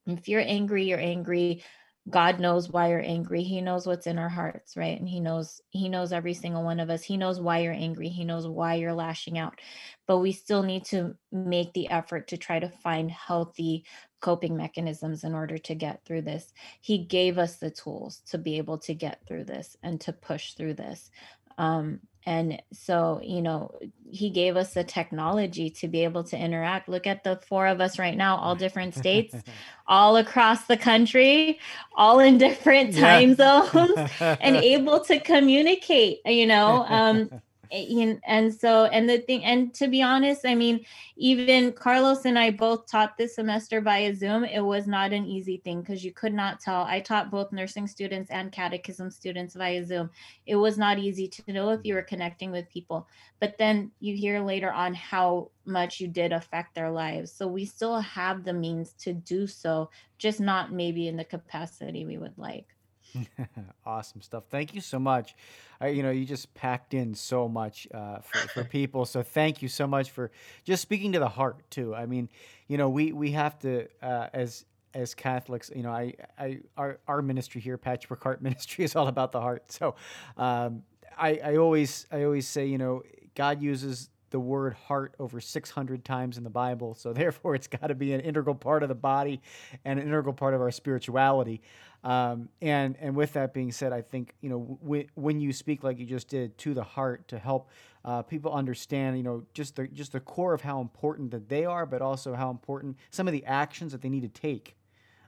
if 0.07 0.27
you're 0.27 0.41
angry, 0.41 0.85
you're 0.85 0.99
angry. 0.99 1.63
God 2.07 2.39
knows 2.39 2.69
why 2.69 2.89
you're 2.89 3.01
angry. 3.03 3.41
He 3.41 3.61
knows 3.61 3.87
what's 3.87 4.05
in 4.05 4.19
our 4.19 4.29
hearts, 4.29 4.77
right? 4.77 4.99
And 4.99 5.09
he 5.09 5.19
knows 5.19 5.61
he 5.71 5.89
knows 5.89 6.13
every 6.13 6.35
single 6.35 6.63
one 6.63 6.79
of 6.79 6.89
us. 6.91 7.03
He 7.03 7.17
knows 7.17 7.39
why 7.39 7.59
you're 7.59 7.73
angry. 7.73 8.09
He 8.09 8.23
knows 8.23 8.47
why 8.47 8.75
you're 8.75 8.93
lashing 8.93 9.39
out. 9.39 9.59
But 10.05 10.19
we 10.19 10.31
still 10.31 10.61
need 10.61 10.85
to 10.85 11.15
make 11.31 11.73
the 11.73 11.89
effort 11.89 12.27
to 12.27 12.37
try 12.37 12.59
to 12.59 12.69
find 12.69 13.09
healthy 13.09 13.85
coping 14.21 14.55
mechanisms 14.55 15.23
in 15.23 15.33
order 15.33 15.57
to 15.57 15.75
get 15.75 16.05
through 16.05 16.21
this. 16.21 16.53
He 16.79 16.99
gave 16.99 17.39
us 17.39 17.57
the 17.57 17.71
tools 17.71 18.21
to 18.27 18.37
be 18.37 18.57
able 18.57 18.77
to 18.79 18.93
get 18.93 19.21
through 19.27 19.45
this 19.45 19.75
and 19.81 19.99
to 20.01 20.13
push 20.13 20.53
through 20.53 20.75
this. 20.75 21.09
Um, 21.57 22.01
and 22.25 22.61
so, 22.73 23.21
you 23.23 23.41
know, 23.41 23.71
he 24.09 24.29
gave 24.29 24.57
us 24.57 24.73
the 24.73 24.83
technology 24.83 25.69
to 25.69 25.87
be 25.87 26.03
able 26.03 26.23
to 26.25 26.37
interact. 26.37 26.89
Look 26.89 27.05
at 27.05 27.23
the 27.23 27.39
four 27.47 27.67
of 27.67 27.81
us 27.81 27.99
right 27.99 28.15
now, 28.15 28.37
all 28.37 28.55
different 28.55 28.95
states, 28.95 29.35
all 29.87 30.17
across 30.17 30.65
the 30.65 30.77
country, 30.77 31.59
all 31.95 32.19
in 32.19 32.37
different 32.37 32.95
time 32.95 33.35
yeah. 33.37 33.69
zones, 33.71 34.11
and 34.19 34.55
able 34.55 35.01
to 35.01 35.19
communicate, 35.19 36.19
you 36.25 36.47
know. 36.47 36.85
Um, 36.87 37.29
Eh, 37.71 38.15
and 38.25 38.53
so 38.53 38.85
and 38.85 39.09
the 39.09 39.19
thing 39.19 39.43
and 39.43 39.73
to 39.73 39.87
be 39.87 40.01
honest 40.01 40.45
i 40.45 40.55
mean 40.55 40.85
even 41.17 41.71
carlos 41.71 42.25
and 42.25 42.37
i 42.37 42.51
both 42.51 42.85
taught 42.87 43.17
this 43.17 43.35
semester 43.35 43.81
via 43.81 44.13
zoom 44.15 44.43
it 44.43 44.59
was 44.59 44.87
not 44.87 45.13
an 45.13 45.25
easy 45.25 45.57
thing 45.57 45.81
because 45.81 46.03
you 46.03 46.11
could 46.11 46.33
not 46.33 46.59
tell. 46.59 46.83
I 46.83 46.99
taught 46.99 47.31
both 47.31 47.51
nursing 47.51 47.87
students 47.87 48.29
and 48.31 48.51
catechism 48.51 49.11
students 49.11 49.55
via 49.55 49.85
zoom. 49.85 50.09
It 50.45 50.55
was 50.55 50.77
not 50.77 50.99
easy 50.99 51.27
to 51.27 51.51
know 51.51 51.69
if 51.69 51.81
you 51.83 51.93
were 51.93 52.01
connecting 52.01 52.51
with 52.51 52.69
people 52.69 53.07
but 53.39 53.57
then 53.57 53.91
you 53.99 54.15
hear 54.15 54.39
later 54.39 54.71
on 54.71 54.93
how 54.93 55.51
much 55.65 55.99
you 55.99 56.07
did 56.07 56.31
affect 56.31 56.75
their 56.75 56.91
lives. 56.91 57.31
So 57.31 57.47
we 57.47 57.65
still 57.65 57.99
have 57.99 58.43
the 58.43 58.53
means 58.53 58.93
to 58.99 59.13
do 59.13 59.47
so 59.47 59.89
just 60.17 60.39
not 60.39 60.71
maybe 60.71 61.07
in 61.07 61.17
the 61.17 61.25
capacity 61.25 62.05
we 62.05 62.17
would 62.17 62.37
like 62.37 62.74
awesome 63.85 64.21
stuff. 64.21 64.45
Thank 64.49 64.73
you 64.73 64.81
so 64.81 64.99
much. 64.99 65.35
Uh, 65.81 65.87
you 65.87 66.03
know, 66.03 66.11
you 66.11 66.25
just 66.25 66.53
packed 66.53 66.93
in 66.93 67.13
so 67.15 67.47
much 67.47 67.87
uh, 67.93 68.19
for, 68.19 68.47
for 68.49 68.63
people. 68.77 69.05
So 69.05 69.23
thank 69.23 69.61
you 69.61 69.67
so 69.67 69.87
much 69.87 70.11
for 70.11 70.31
just 70.63 70.81
speaking 70.81 71.11
to 71.13 71.19
the 71.19 71.29
heart 71.29 71.69
too. 71.69 71.95
I 71.95 72.05
mean, 72.05 72.29
you 72.67 72.77
know, 72.77 72.89
we 72.89 73.11
we 73.11 73.31
have 73.31 73.59
to 73.59 73.87
uh, 74.01 74.27
as 74.33 74.65
as 74.93 75.13
Catholics, 75.13 75.69
you 75.75 75.83
know, 75.83 75.91
I, 75.91 76.13
I 76.39 76.59
our 76.77 76.99
our 77.07 77.21
ministry 77.21 77.61
here, 77.61 77.77
Patchwork 77.77 78.23
Heart 78.23 78.41
Ministry, 78.41 78.85
is 78.85 78.95
all 78.95 79.07
about 79.07 79.31
the 79.31 79.41
heart. 79.41 79.71
So 79.71 79.95
um, 80.37 80.83
I 81.17 81.39
I 81.43 81.55
always 81.57 82.07
I 82.11 82.23
always 82.23 82.47
say, 82.47 82.65
you 82.65 82.77
know, 82.77 83.03
God 83.35 83.61
uses 83.61 84.09
the 84.31 84.39
word 84.39 84.73
heart 84.73 85.15
over 85.19 85.39
600 85.39 86.03
times 86.03 86.37
in 86.37 86.43
the 86.43 86.49
Bible. 86.49 86.93
So 86.93 87.13
therefore, 87.13 87.55
it's 87.55 87.67
got 87.67 87.87
to 87.87 87.95
be 87.95 88.13
an 88.13 88.19
integral 88.19 88.55
part 88.55 88.83
of 88.83 88.89
the 88.89 88.95
body 88.95 89.41
and 89.85 89.99
an 89.99 90.05
integral 90.05 90.33
part 90.33 90.53
of 90.53 90.61
our 90.61 90.71
spirituality. 90.71 91.61
Um, 92.05 92.49
and 92.61 92.95
and 92.99 93.15
with 93.15 93.33
that 93.33 93.51
being 93.51 93.71
said, 93.71 93.91
I 93.91 94.01
think 94.01 94.35
you 94.39 94.49
know 94.49 94.77
w- 94.83 95.07
when 95.15 95.39
you 95.39 95.51
speak 95.51 95.83
like 95.83 95.97
you 95.97 96.05
just 96.05 96.27
did 96.27 96.55
to 96.59 96.75
the 96.75 96.83
heart 96.83 97.27
to 97.29 97.39
help 97.39 97.69
uh, 98.05 98.21
people 98.21 98.53
understand, 98.53 99.17
you 99.17 99.23
know, 99.23 99.43
just 99.55 99.75
the 99.75 99.87
just 99.87 100.11
the 100.11 100.19
core 100.19 100.53
of 100.53 100.61
how 100.61 100.79
important 100.79 101.31
that 101.31 101.49
they 101.49 101.65
are, 101.65 101.87
but 101.87 102.03
also 102.03 102.35
how 102.35 102.51
important 102.51 102.95
some 103.09 103.27
of 103.27 103.31
the 103.33 103.43
actions 103.45 103.91
that 103.91 104.03
they 104.03 104.09
need 104.09 104.21
to 104.21 104.41
take. 104.41 104.75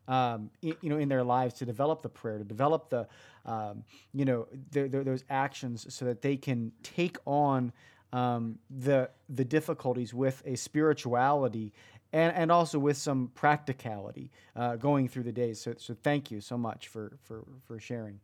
Um, 0.08 0.52
you 0.62 0.78
know, 0.84 0.98
in 1.00 1.10
their 1.10 1.24
lives 1.24 1.56
to 1.56 1.66
develop 1.66 2.02
the 2.02 2.08
prayer, 2.08 2.38
to 2.38 2.46
develop 2.46 2.90
the, 2.90 3.10
um, 3.46 3.84
you 4.14 4.24
know, 4.24 4.48
the, 4.72 4.88
the, 4.88 5.04
those 5.04 5.26
actions 5.30 5.94
so 5.94 6.06
that 6.06 6.22
they 6.22 6.38
can 6.38 6.72
take 6.82 7.18
on 7.26 7.74
um, 8.14 8.58
the 8.70 9.10
the 9.28 9.44
difficulties 9.44 10.14
with 10.14 10.42
a 10.46 10.56
spirituality 10.56 11.74
and, 12.14 12.36
and 12.36 12.52
also 12.52 12.80
with 12.80 12.98
some 12.98 13.32
practicality 13.36 14.32
uh, 14.56 14.76
going 14.76 15.08
through 15.08 15.24
the 15.24 15.32
days. 15.32 15.62
So, 15.62 15.76
so 15.78 15.96
thank 16.04 16.32
you 16.32 16.42
so 16.42 16.58
much 16.58 16.88
for, 16.88 17.18
for, 17.24 17.44
for 17.66 17.80
sharing. 17.80 18.20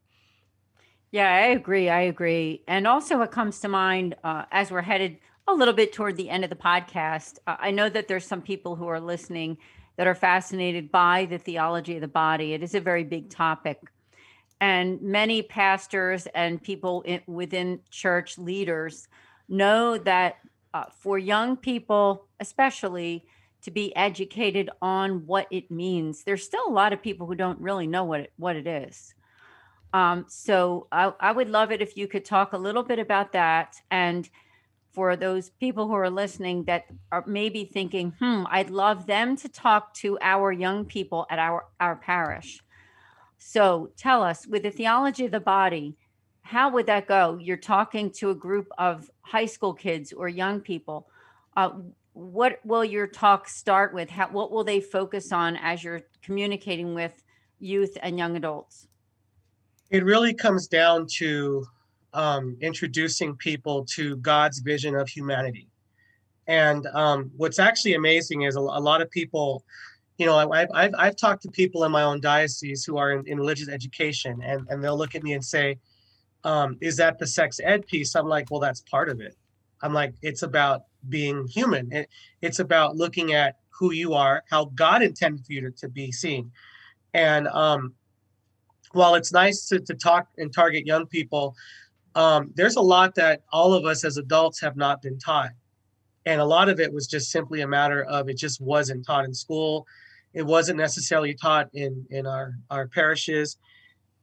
Yeah, 1.11 1.31
I 1.31 1.47
agree. 1.49 1.89
I 1.89 2.01
agree. 2.01 2.63
And 2.67 2.87
also, 2.87 3.19
what 3.19 3.31
comes 3.31 3.59
to 3.59 3.67
mind 3.67 4.15
uh, 4.23 4.45
as 4.51 4.71
we're 4.71 4.81
headed 4.81 5.17
a 5.47 5.53
little 5.53 5.73
bit 5.73 5.93
toward 5.93 6.17
the 6.17 6.29
end 6.29 6.43
of 6.43 6.49
the 6.49 6.55
podcast, 6.55 7.37
uh, 7.45 7.55
I 7.59 7.69
know 7.69 7.87
that 7.87 8.07
there's 8.07 8.25
some 8.25 8.41
people 8.41 8.75
who 8.75 8.87
are 8.87 8.99
listening 8.99 9.57
that 9.97 10.07
are 10.07 10.15
fascinated 10.15 10.91
by 10.91 11.25
the 11.25 11.37
theology 11.37 11.95
of 11.95 12.01
the 12.01 12.07
body. 12.07 12.53
It 12.53 12.63
is 12.63 12.73
a 12.73 12.79
very 12.79 13.03
big 13.03 13.29
topic. 13.29 13.79
And 14.59 15.01
many 15.01 15.43
pastors 15.43 16.25
and 16.33 16.61
people 16.61 17.01
in, 17.03 17.21
within 17.27 17.81
church 17.91 18.37
leaders 18.37 19.07
know 19.47 19.97
that 19.99 20.37
uh, 20.73 20.85
for 20.97 21.19
young 21.19 21.57
people, 21.57 22.25
especially, 22.39 23.25
to 23.63 23.71
be 23.71 23.95
educated 23.95 24.69
on 24.81 25.25
what 25.25 25.47
it 25.51 25.71
means. 25.71 26.23
There's 26.23 26.43
still 26.43 26.67
a 26.67 26.71
lot 26.71 26.93
of 26.93 27.01
people 27.01 27.27
who 27.27 27.35
don't 27.35 27.59
really 27.59 27.87
know 27.87 28.03
what 28.03 28.21
it, 28.21 28.33
what 28.37 28.55
it 28.55 28.67
is. 28.67 29.15
Um, 29.93 30.25
so 30.27 30.87
I, 30.91 31.13
I 31.19 31.31
would 31.31 31.49
love 31.49 31.71
it 31.71 31.81
if 31.81 31.95
you 31.95 32.07
could 32.07 32.25
talk 32.25 32.53
a 32.53 32.57
little 32.57 32.83
bit 32.83 32.99
about 32.99 33.31
that. 33.33 33.75
And 33.91 34.29
for 34.91 35.15
those 35.15 35.49
people 35.49 35.87
who 35.87 35.93
are 35.93 36.09
listening 36.09 36.65
that 36.65 36.85
are 37.11 37.23
maybe 37.25 37.65
thinking, 37.65 38.13
hmm, 38.19 38.43
I'd 38.49 38.69
love 38.69 39.07
them 39.07 39.35
to 39.37 39.49
talk 39.49 39.93
to 39.95 40.17
our 40.21 40.51
young 40.51 40.85
people 40.85 41.25
at 41.29 41.39
our, 41.39 41.65
our 41.79 41.95
parish. 41.95 42.61
So 43.37 43.91
tell 43.97 44.23
us, 44.23 44.47
with 44.47 44.63
the 44.63 44.71
theology 44.71 45.25
of 45.25 45.31
the 45.31 45.39
body, 45.39 45.95
how 46.41 46.69
would 46.71 46.85
that 46.87 47.07
go? 47.07 47.37
You're 47.41 47.57
talking 47.57 48.11
to 48.11 48.29
a 48.29 48.35
group 48.35 48.67
of 48.77 49.09
high 49.21 49.45
school 49.45 49.73
kids 49.73 50.11
or 50.13 50.27
young 50.27 50.59
people. 50.59 51.07
Uh, 51.55 51.71
what 52.13 52.59
will 52.63 52.85
your 52.85 53.07
talk 53.07 53.47
start 53.47 53.93
with? 53.93 54.09
How, 54.09 54.27
what 54.29 54.51
will 54.51 54.63
they 54.63 54.79
focus 54.79 55.31
on 55.31 55.57
as 55.57 55.83
you're 55.83 56.01
communicating 56.21 56.93
with 56.93 57.23
youth 57.59 57.97
and 58.01 58.17
young 58.17 58.35
adults? 58.35 58.87
It 59.89 60.03
really 60.03 60.33
comes 60.33 60.67
down 60.67 61.07
to 61.17 61.65
um, 62.13 62.57
introducing 62.61 63.35
people 63.35 63.85
to 63.85 64.15
God's 64.17 64.59
vision 64.59 64.95
of 64.95 65.09
humanity. 65.09 65.67
And 66.47 66.85
um, 66.87 67.31
what's 67.37 67.59
actually 67.59 67.95
amazing 67.95 68.43
is 68.43 68.55
a, 68.55 68.59
a, 68.59 68.61
lot 68.61 69.01
of 69.01 69.09
people, 69.09 69.63
you 70.17 70.25
know, 70.25 70.51
I've, 70.51 70.69
I've, 70.73 70.93
I've 70.97 71.15
talked 71.15 71.41
to 71.43 71.51
people 71.51 71.83
in 71.83 71.91
my 71.91 72.03
own 72.03 72.21
diocese 72.21 72.83
who 72.83 72.97
are 72.97 73.11
in, 73.11 73.27
in 73.27 73.37
religious 73.37 73.69
education, 73.69 74.41
and, 74.43 74.67
and 74.69 74.83
they'll 74.83 74.97
look 74.97 75.15
at 75.15 75.23
me 75.23 75.33
and 75.33 75.43
say, 75.43 75.79
um, 76.43 76.77
Is 76.81 76.97
that 76.97 77.17
the 77.17 77.25
sex 77.25 77.59
ed 77.63 77.87
piece? 77.87 78.15
I'm 78.15 78.27
like, 78.27 78.51
Well, 78.51 78.59
that's 78.59 78.81
part 78.81 79.09
of 79.09 79.21
it. 79.21 79.35
I'm 79.81 79.93
like, 79.93 80.13
It's 80.21 80.43
about 80.43 80.83
being 81.09 81.47
human. 81.47 81.91
It, 81.91 82.09
it's 82.41 82.59
about 82.59 82.95
looking 82.95 83.33
at 83.33 83.57
who 83.69 83.91
you 83.91 84.13
are, 84.13 84.43
how 84.49 84.65
God 84.75 85.01
intended 85.01 85.45
for 85.45 85.53
you 85.53 85.61
to, 85.61 85.71
to 85.71 85.89
be 85.89 86.11
seen. 86.11 86.51
And 87.13 87.47
um, 87.47 87.93
while 88.91 89.15
it's 89.15 89.33
nice 89.33 89.67
to, 89.67 89.79
to 89.79 89.93
talk 89.93 90.27
and 90.37 90.53
target 90.53 90.85
young 90.85 91.05
people, 91.07 91.55
um, 92.15 92.51
there's 92.55 92.75
a 92.75 92.81
lot 92.81 93.15
that 93.15 93.41
all 93.51 93.73
of 93.73 93.85
us 93.85 94.03
as 94.03 94.17
adults 94.17 94.61
have 94.61 94.75
not 94.75 95.01
been 95.01 95.17
taught. 95.17 95.51
And 96.25 96.39
a 96.39 96.45
lot 96.45 96.69
of 96.69 96.79
it 96.79 96.93
was 96.93 97.07
just 97.07 97.31
simply 97.31 97.61
a 97.61 97.67
matter 97.67 98.03
of 98.03 98.29
it 98.29 98.37
just 98.37 98.61
wasn't 98.61 99.05
taught 99.05 99.25
in 99.25 99.33
school. 99.33 99.85
It 100.33 100.43
wasn't 100.43 100.77
necessarily 100.77 101.33
taught 101.33 101.69
in, 101.73 102.05
in 102.09 102.25
our, 102.25 102.53
our 102.69 102.87
parishes. 102.87 103.57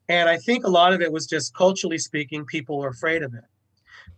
And 0.09 0.29
I 0.29 0.39
think 0.39 0.65
a 0.65 0.71
lot 0.71 0.93
of 0.93 1.03
it 1.03 1.13
was 1.13 1.27
just 1.27 1.55
culturally 1.55 1.99
speaking, 1.99 2.45
people 2.47 2.79
were 2.79 2.89
afraid 2.89 3.23
of 3.23 3.35
it 3.35 3.45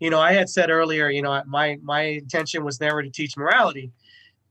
you 0.03 0.11
know, 0.11 0.21
I 0.21 0.33
had 0.33 0.51
said 0.51 0.69
earlier, 0.69 1.11
you 1.11 1.23
know, 1.23 1.41
my 1.47 1.79
my 1.81 2.03
intention 2.03 2.65
was 2.65 2.81
never 2.81 3.05
to 3.05 3.09
teach 3.09 3.37
morality, 3.37 3.93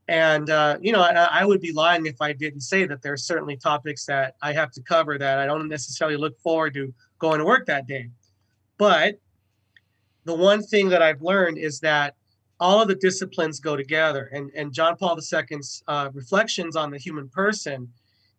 and 0.08 0.50
uh, 0.50 0.78
you 0.82 0.94
know, 0.94 1.02
I, 1.02 1.42
I, 1.42 1.46
would 1.46 1.60
be 1.60 1.74
lying 1.74 2.06
if 2.06 2.22
I 2.22 2.32
didn't 2.32 2.62
say 2.62 2.86
that 2.86 3.02
there 3.02 3.12
are 3.12 3.18
certainly 3.18 3.58
topics 3.58 4.06
that 4.06 4.36
I 4.42 4.54
have 4.54 4.72
to 4.72 4.82
cover 4.82 5.18
that 5.18 5.40
I 5.40 5.46
don't 5.46 5.68
necessarily 5.68 6.16
look 6.16 6.40
forward 6.40 6.74
to 6.76 6.94
going 7.20 7.40
to 7.40 7.46
work 7.46 7.66
that 7.66 7.86
day. 7.86 8.10
But 8.78 9.20
the 10.24 10.34
one 10.34 10.64
thing 10.64 10.88
that 10.88 11.02
I've 11.02 11.22
learned 11.22 11.58
is 11.58 11.82
that 11.82 12.16
all 12.62 12.82
of 12.82 12.88
the 12.88 12.96
disciplines 12.96 13.60
go 13.60 13.76
together, 13.76 14.30
and 14.32 14.52
and 14.56 14.72
John 14.72 14.96
Paul 14.96 15.20
II's 15.20 15.84
uh, 15.90 16.12
reflections 16.14 16.78
on 16.78 16.92
the 16.92 16.98
human 16.98 17.28
person 17.28 17.90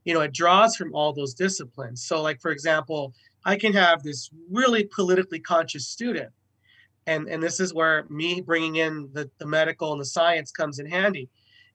you 0.04 0.14
know, 0.14 0.20
it 0.22 0.32
draws 0.34 0.74
from 0.74 0.92
all 0.96 1.12
those 1.12 1.32
disciplines. 1.32 2.02
So, 2.02 2.20
like, 2.20 2.40
for 2.40 2.50
example, 2.50 3.14
I 3.44 3.56
can 3.56 3.72
have 3.72 4.02
this 4.02 4.30
really 4.50 4.82
politically 4.82 5.38
conscious 5.38 5.86
student. 5.86 6.32
And, 7.07 7.28
and 7.28 7.42
this 7.42 7.59
is 7.59 7.74
where 7.74 8.05
me 8.09 8.40
bringing 8.40 8.76
in 8.76 9.09
the, 9.12 9.30
the 9.38 9.46
medical 9.46 9.92
and 9.92 10.00
the 10.00 10.07
science 10.07 10.53
comes 10.53 10.78
in 10.78 10.86
handy 10.86 11.28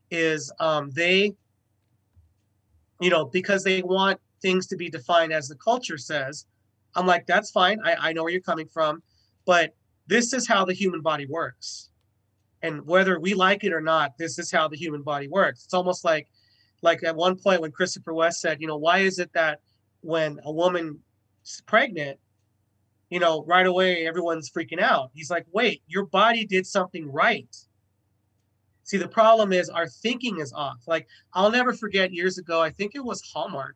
is 0.10 0.52
um, 0.60 0.90
they 0.92 1.36
you 3.02 3.10
know 3.10 3.26
because 3.26 3.64
they 3.64 3.82
want 3.82 4.20
things 4.42 4.68
to 4.68 4.78
be 4.78 4.90
defined 4.90 5.34
as 5.34 5.48
the 5.48 5.56
culture 5.56 5.98
says 5.98 6.46
i'm 6.96 7.06
like 7.06 7.26
that's 7.28 7.52
fine. 7.52 7.78
I, 7.84 7.96
I 8.00 8.14
know 8.14 8.24
where 8.24 8.32
you're 8.32 8.42
coming 8.42 8.68
from 8.68 9.04
but 9.46 9.76
this 10.08 10.34
is 10.34 10.48
how 10.48 10.66
the 10.66 10.74
human 10.74 11.02
body 11.02 11.26
works. 11.26 11.90
And 12.62 12.86
whether 12.88 13.20
we 13.20 13.34
like 13.34 13.64
it 13.64 13.74
or 13.74 13.82
not 13.82 14.18
this 14.18 14.40
is 14.40 14.52
how 14.52 14.68
the 14.68 14.78
human 14.78 15.04
body 15.04 15.28
works. 15.28 15.64
It's 15.66 15.74
almost 15.74 16.04
like 16.04 16.28
like 16.82 17.04
at 17.04 17.16
one 17.16 17.36
point 17.36 17.62
when 17.62 17.72
christopher 17.72 18.14
west 18.14 18.40
said 18.40 18.62
you 18.62 18.68
know 18.68 18.78
why 18.78 19.00
is 19.00 19.18
it 19.18 19.34
that 19.34 19.62
when 20.02 20.40
a 20.44 20.52
woman's 20.52 20.98
pregnant 21.66 22.20
you 23.10 23.20
know 23.20 23.44
right 23.46 23.68
away 23.68 24.06
everyone's 24.06 24.50
freaking 24.50 24.82
out 24.82 25.10
he's 25.14 25.30
like 25.30 25.46
wait 25.52 25.82
your 25.88 26.06
body 26.06 26.46
did 26.46 26.66
something 26.66 27.12
right 27.12 27.56
See, 28.88 28.96
the 28.96 29.10
problem 29.10 29.52
is 29.52 29.70
our 29.70 29.86
thinking 29.86 30.40
is 30.40 30.54
off. 30.54 30.78
Like 30.88 31.10
I'll 31.34 31.52
never 31.52 31.74
forget 31.74 32.14
years 32.14 32.38
ago, 32.38 32.62
I 32.62 32.70
think 32.70 32.96
it 32.96 33.04
was 33.04 33.22
Hallmark. 33.22 33.76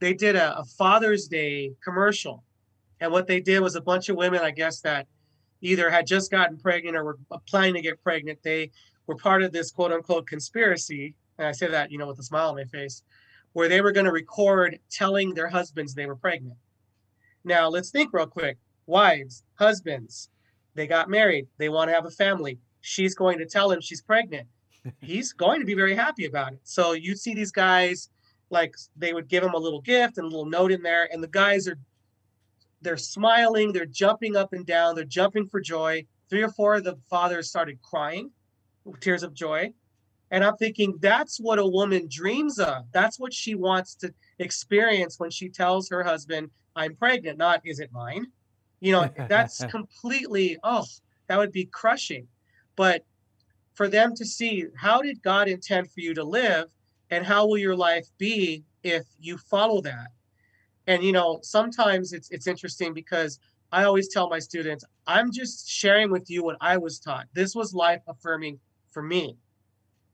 They 0.00 0.12
did 0.12 0.36
a, 0.36 0.58
a 0.58 0.64
Father's 0.64 1.28
Day 1.28 1.72
commercial. 1.82 2.44
And 3.00 3.10
what 3.10 3.26
they 3.26 3.40
did 3.40 3.60
was 3.60 3.74
a 3.74 3.80
bunch 3.80 4.10
of 4.10 4.16
women, 4.16 4.42
I 4.42 4.50
guess, 4.50 4.82
that 4.82 5.06
either 5.62 5.88
had 5.88 6.06
just 6.06 6.30
gotten 6.30 6.58
pregnant 6.58 6.94
or 6.94 7.04
were 7.04 7.18
uh, 7.30 7.38
planning 7.48 7.72
to 7.72 7.80
get 7.80 8.02
pregnant. 8.02 8.38
They 8.42 8.70
were 9.06 9.16
part 9.16 9.42
of 9.42 9.50
this 9.50 9.70
quote 9.70 9.92
unquote 9.92 10.26
conspiracy. 10.26 11.16
And 11.38 11.48
I 11.48 11.52
say 11.52 11.68
that, 11.68 11.90
you 11.90 11.96
know, 11.96 12.06
with 12.06 12.18
a 12.18 12.22
smile 12.22 12.50
on 12.50 12.56
my 12.56 12.64
face, 12.64 13.02
where 13.54 13.70
they 13.70 13.80
were 13.80 13.92
going 13.92 14.04
to 14.04 14.12
record 14.12 14.78
telling 14.90 15.32
their 15.32 15.48
husbands 15.48 15.94
they 15.94 16.04
were 16.04 16.16
pregnant. 16.16 16.58
Now, 17.44 17.68
let's 17.68 17.90
think 17.90 18.12
real 18.12 18.26
quick. 18.26 18.58
Wives, 18.86 19.44
husbands, 19.54 20.28
they 20.74 20.86
got 20.86 21.08
married, 21.08 21.46
they 21.58 21.68
want 21.68 21.88
to 21.88 21.94
have 21.94 22.06
a 22.06 22.10
family 22.10 22.58
she's 22.84 23.14
going 23.14 23.38
to 23.38 23.46
tell 23.46 23.70
him 23.70 23.80
she's 23.80 24.02
pregnant. 24.02 24.46
He's 25.00 25.32
going 25.32 25.60
to 25.60 25.66
be 25.66 25.72
very 25.74 25.94
happy 25.94 26.26
about 26.26 26.52
it. 26.52 26.60
So 26.64 26.92
you 26.92 27.16
see 27.16 27.34
these 27.34 27.50
guys 27.50 28.10
like 28.50 28.74
they 28.94 29.14
would 29.14 29.28
give 29.28 29.42
him 29.42 29.54
a 29.54 29.58
little 29.58 29.80
gift 29.80 30.18
and 30.18 30.26
a 30.26 30.28
little 30.28 30.44
note 30.44 30.70
in 30.70 30.82
there, 30.82 31.08
and 31.10 31.22
the 31.22 31.28
guys 31.28 31.66
are 31.66 31.78
they're 32.82 32.98
smiling, 32.98 33.72
they're 33.72 33.86
jumping 33.86 34.36
up 34.36 34.52
and 34.52 34.66
down, 34.66 34.94
they're 34.94 35.04
jumping 35.04 35.48
for 35.48 35.62
joy. 35.62 36.04
Three 36.28 36.42
or 36.42 36.50
four 36.50 36.74
of 36.74 36.84
the 36.84 36.98
fathers 37.08 37.48
started 37.48 37.80
crying, 37.80 38.30
tears 39.00 39.22
of 39.22 39.32
joy. 39.32 39.72
And 40.30 40.44
I'm 40.44 40.56
thinking 40.58 40.98
that's 41.00 41.40
what 41.40 41.58
a 41.58 41.66
woman 41.66 42.06
dreams 42.10 42.58
of. 42.58 42.84
That's 42.92 43.18
what 43.18 43.32
she 43.32 43.54
wants 43.54 43.94
to 43.96 44.12
experience 44.38 45.18
when 45.18 45.30
she 45.30 45.48
tells 45.48 45.88
her 45.88 46.02
husband, 46.02 46.50
I'm 46.76 46.94
pregnant, 46.96 47.38
not 47.38 47.60
is 47.64 47.80
it 47.80 47.90
mine? 47.92 48.26
You 48.80 48.92
know, 48.92 49.10
that's 49.28 49.64
completely, 49.64 50.58
oh, 50.62 50.84
that 51.28 51.38
would 51.38 51.52
be 51.52 51.66
crushing 51.66 52.28
but 52.76 53.04
for 53.74 53.88
them 53.88 54.14
to 54.14 54.24
see 54.24 54.66
how 54.76 55.02
did 55.02 55.22
God 55.22 55.48
intend 55.48 55.90
for 55.90 56.00
you 56.00 56.14
to 56.14 56.24
live 56.24 56.66
and 57.10 57.24
how 57.24 57.46
will 57.46 57.58
your 57.58 57.76
life 57.76 58.06
be 58.18 58.64
if 58.82 59.04
you 59.18 59.36
follow 59.36 59.80
that. 59.82 60.08
And 60.86 61.02
you 61.02 61.12
know, 61.12 61.40
sometimes 61.42 62.12
it's 62.12 62.30
it's 62.30 62.46
interesting 62.46 62.92
because 62.92 63.38
I 63.72 63.84
always 63.84 64.08
tell 64.08 64.28
my 64.28 64.38
students, 64.38 64.84
I'm 65.06 65.32
just 65.32 65.68
sharing 65.68 66.10
with 66.10 66.30
you 66.30 66.44
what 66.44 66.56
I 66.60 66.76
was 66.76 66.98
taught. 66.98 67.26
This 67.32 67.54
was 67.54 67.74
life 67.74 68.02
affirming 68.06 68.60
for 68.90 69.02
me. 69.02 69.36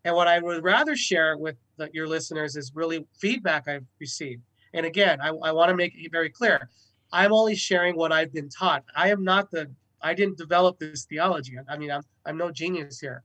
And 0.05 0.15
what 0.15 0.29
I 0.29 0.39
would 0.39 0.65
rather 0.65 0.97
share 0.97 1.37
with 1.37 1.57
the, 1.77 1.91
your 1.93 2.09
listeners 2.09 2.57
is 2.57 2.73
really 2.75 3.07
feedback 3.19 3.69
I've 3.69 3.85
received. 3.99 4.43
And 4.75 4.87
again, 4.87 5.21
I, 5.21 5.29
I 5.29 5.53
want 5.53 5.71
to 5.71 5.77
make 5.77 5.95
it 5.97 6.12
very 6.12 6.31
clear. 6.31 6.68
I'm 7.12 7.33
only 7.33 7.57
sharing 7.57 7.97
what 7.97 8.12
I've 8.12 8.33
been 8.33 8.49
taught. 8.49 8.85
I 8.95 9.11
am 9.11 9.25
not 9.25 9.51
the 9.51 9.71
I 10.03 10.14
didn't 10.14 10.39
develop 10.39 10.79
this 10.79 11.05
theology. 11.05 11.59
I 11.68 11.77
mean, 11.77 11.91
I'm 11.91 12.03
I'm 12.25 12.37
no 12.37 12.51
genius 12.51 13.01
here. 13.01 13.23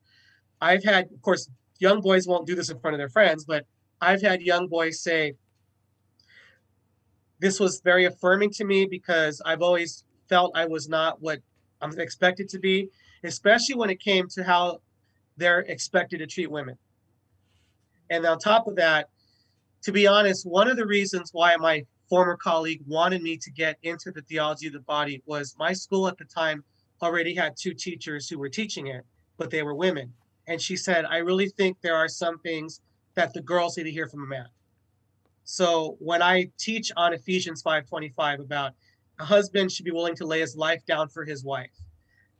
I've 0.61 0.83
had, 0.83 1.05
of 1.11 1.21
course, 1.21 1.49
young 1.79 2.01
boys 2.01 2.27
won't 2.27 2.47
do 2.47 2.55
this 2.55 2.69
in 2.69 2.79
front 2.79 2.95
of 2.95 2.97
their 2.97 3.09
friends, 3.09 3.45
but 3.45 3.65
I've 4.01 4.21
had 4.21 4.41
young 4.41 4.67
boys 4.67 4.99
say, 4.99 5.35
this 7.39 7.59
was 7.59 7.81
very 7.81 8.05
affirming 8.05 8.49
to 8.51 8.63
me 8.63 8.85
because 8.85 9.41
I've 9.45 9.61
always 9.61 10.03
felt 10.29 10.57
I 10.57 10.65
was 10.65 10.87
not 10.87 11.21
what 11.21 11.39
I'm 11.81 11.97
expected 11.99 12.49
to 12.49 12.59
be, 12.59 12.89
especially 13.23 13.75
when 13.75 13.89
it 13.89 13.99
came 13.99 14.27
to 14.29 14.43
how 14.43 14.81
they're 15.37 15.59
expected 15.59 16.19
to 16.19 16.27
treat 16.27 16.49
women. 16.49 16.77
And 18.09 18.25
on 18.25 18.39
top 18.39 18.67
of 18.67 18.75
that, 18.77 19.09
to 19.85 19.91
be 19.91 20.07
honest, 20.07 20.47
one 20.47 20.67
of 20.67 20.77
the 20.77 20.85
reasons 20.85 21.29
why 21.31 21.55
my 21.57 21.85
former 22.09 22.35
colleague 22.35 22.81
wanted 22.87 23.21
me 23.21 23.37
to 23.37 23.51
get 23.51 23.77
into 23.83 24.11
the 24.11 24.23
theology 24.23 24.65
of 24.65 24.73
the 24.73 24.79
body 24.79 25.21
was 25.27 25.55
my 25.59 25.73
school 25.73 26.07
at 26.07 26.17
the 26.17 26.25
time 26.25 26.63
already 27.03 27.35
had 27.35 27.53
two 27.55 27.71
teachers 27.71 28.27
who 28.27 28.39
were 28.39 28.49
teaching 28.49 28.87
it, 28.87 29.05
but 29.37 29.51
they 29.51 29.61
were 29.61 29.75
women. 29.75 30.11
And 30.47 30.59
she 30.59 30.75
said, 30.75 31.05
I 31.05 31.17
really 31.17 31.49
think 31.49 31.77
there 31.81 31.95
are 31.95 32.07
some 32.07 32.39
things 32.39 32.81
that 33.13 33.31
the 33.33 33.43
girls 33.43 33.77
need 33.77 33.83
to 33.83 33.91
hear 33.91 34.07
from 34.07 34.23
a 34.23 34.27
man. 34.27 34.47
So 35.43 35.97
when 35.99 36.23
I 36.23 36.49
teach 36.57 36.91
on 36.97 37.13
Ephesians 37.13 37.61
5:25 37.61 38.39
about 38.39 38.73
a 39.19 39.25
husband 39.25 39.71
should 39.71 39.85
be 39.85 39.91
willing 39.91 40.15
to 40.15 40.25
lay 40.25 40.39
his 40.39 40.55
life 40.55 40.83
down 40.87 41.09
for 41.09 41.25
his 41.25 41.43
wife. 41.43 41.77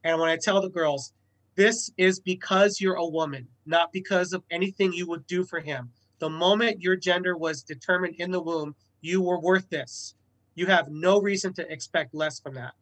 And 0.04 0.20
when 0.20 0.30
I 0.30 0.38
tell 0.38 0.62
the 0.62 0.70
girls, 0.70 1.14
this 1.54 1.91
is 1.98 2.20
because 2.20 2.82
you're 2.82 2.96
a 2.96 3.06
woman, 3.06 3.48
not 3.68 3.93
because 3.93 4.34
of 4.34 4.43
anything 4.50 4.93
you 4.93 5.08
would 5.08 5.28
do 5.28 5.43
for 5.43 5.60
him. 5.60 5.91
The 6.20 6.30
moment 6.30 6.82
your 6.82 6.95
gender 6.95 7.38
was 7.38 7.63
determined 7.63 8.16
in 8.16 8.32
the 8.32 8.41
womb, 8.41 8.76
you 9.01 9.22
were 9.22 9.39
worth 9.39 9.70
this. 9.70 10.16
You 10.55 10.66
have 10.68 10.89
no 10.89 11.20
reason 11.20 11.53
to 11.53 11.72
expect 11.72 12.13
less 12.13 12.39
from 12.39 12.55
that. 12.55 12.74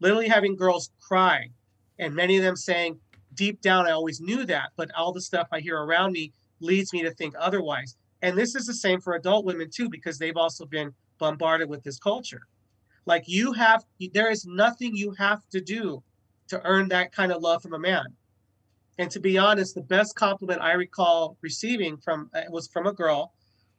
Literally 0.00 0.28
having 0.28 0.54
girls 0.54 0.90
cry, 1.00 1.48
and 1.98 2.14
many 2.14 2.36
of 2.36 2.44
them 2.44 2.56
saying, 2.56 2.98
deep 3.34 3.60
down, 3.60 3.86
I 3.86 3.92
always 3.92 4.20
knew 4.20 4.44
that, 4.46 4.70
but 4.76 4.90
all 4.94 5.12
the 5.12 5.20
stuff 5.20 5.48
I 5.50 5.60
hear 5.60 5.78
around 5.78 6.12
me 6.12 6.32
leads 6.60 6.92
me 6.92 7.02
to 7.02 7.10
think 7.12 7.34
otherwise. 7.38 7.96
And 8.22 8.36
this 8.36 8.54
is 8.54 8.66
the 8.66 8.74
same 8.74 9.00
for 9.00 9.14
adult 9.14 9.44
women 9.44 9.70
too, 9.70 9.88
because 9.88 10.18
they've 10.18 10.36
also 10.36 10.66
been 10.66 10.92
bombarded 11.18 11.68
with 11.68 11.82
this 11.82 11.98
culture. 11.98 12.42
Like 13.06 13.24
you 13.26 13.52
have, 13.52 13.84
there 14.12 14.30
is 14.30 14.44
nothing 14.44 14.94
you 14.94 15.12
have 15.12 15.48
to 15.50 15.60
do 15.60 16.02
to 16.48 16.60
earn 16.64 16.88
that 16.88 17.12
kind 17.12 17.32
of 17.32 17.42
love 17.42 17.62
from 17.62 17.74
a 17.74 17.78
man. 17.78 18.06
And 18.98 19.10
to 19.12 19.20
be 19.20 19.38
honest, 19.38 19.74
the 19.74 19.82
best 19.82 20.16
compliment 20.16 20.60
I 20.60 20.72
recall 20.72 21.36
receiving 21.40 21.96
from 21.96 22.30
uh, 22.34 22.42
was 22.50 22.66
from 22.68 22.86
a 22.86 22.92
girl 22.92 23.32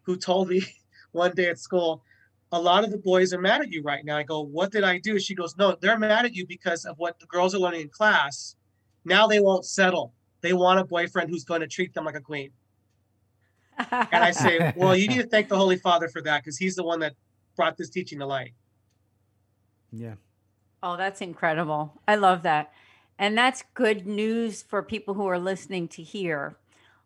who 0.03 0.15
told 0.15 0.49
me 0.49 0.63
one 1.11 1.33
day 1.35 1.49
at 1.49 1.59
school, 1.59 2.03
a 2.51 2.59
lot 2.59 2.83
of 2.83 2.91
the 2.91 2.97
boys 2.97 3.33
are 3.33 3.39
mad 3.39 3.61
at 3.61 3.69
you 3.69 3.83
right 3.83 4.03
now. 4.03 4.17
I 4.17 4.23
go, 4.23 4.41
what 4.41 4.71
did 4.71 4.83
I 4.83 4.97
do? 4.97 5.19
She 5.19 5.35
goes, 5.35 5.55
no, 5.57 5.75
they're 5.81 5.99
mad 5.99 6.25
at 6.25 6.33
you 6.33 6.47
because 6.47 6.85
of 6.85 6.97
what 6.97 7.19
the 7.19 7.25
girls 7.27 7.53
are 7.53 7.59
learning 7.59 7.81
in 7.81 7.89
class. 7.89 8.55
Now 9.05 9.27
they 9.27 9.39
won't 9.39 9.65
settle. 9.65 10.13
They 10.41 10.53
want 10.53 10.79
a 10.79 10.85
boyfriend 10.85 11.29
who's 11.29 11.43
going 11.43 11.61
to 11.61 11.67
treat 11.67 11.93
them 11.93 12.05
like 12.05 12.15
a 12.15 12.21
queen. 12.21 12.51
and 13.77 14.23
I 14.23 14.31
say, 14.31 14.73
well, 14.77 14.95
you 14.95 15.07
need 15.07 15.21
to 15.21 15.27
thank 15.27 15.49
the 15.49 15.57
Holy 15.57 15.77
Father 15.77 16.07
for 16.07 16.21
that 16.23 16.43
because 16.43 16.57
he's 16.57 16.75
the 16.75 16.83
one 16.83 16.99
that 17.01 17.13
brought 17.55 17.77
this 17.77 17.89
teaching 17.89 18.19
to 18.19 18.25
light. 18.25 18.53
Yeah. 19.91 20.15
Oh, 20.81 20.95
that's 20.95 21.21
incredible. 21.21 21.93
I 22.07 22.15
love 22.15 22.43
that. 22.43 22.71
And 23.19 23.37
that's 23.37 23.63
good 23.73 24.07
news 24.07 24.63
for 24.63 24.81
people 24.81 25.13
who 25.13 25.27
are 25.27 25.37
listening 25.37 25.89
to 25.89 26.01
hear. 26.01 26.55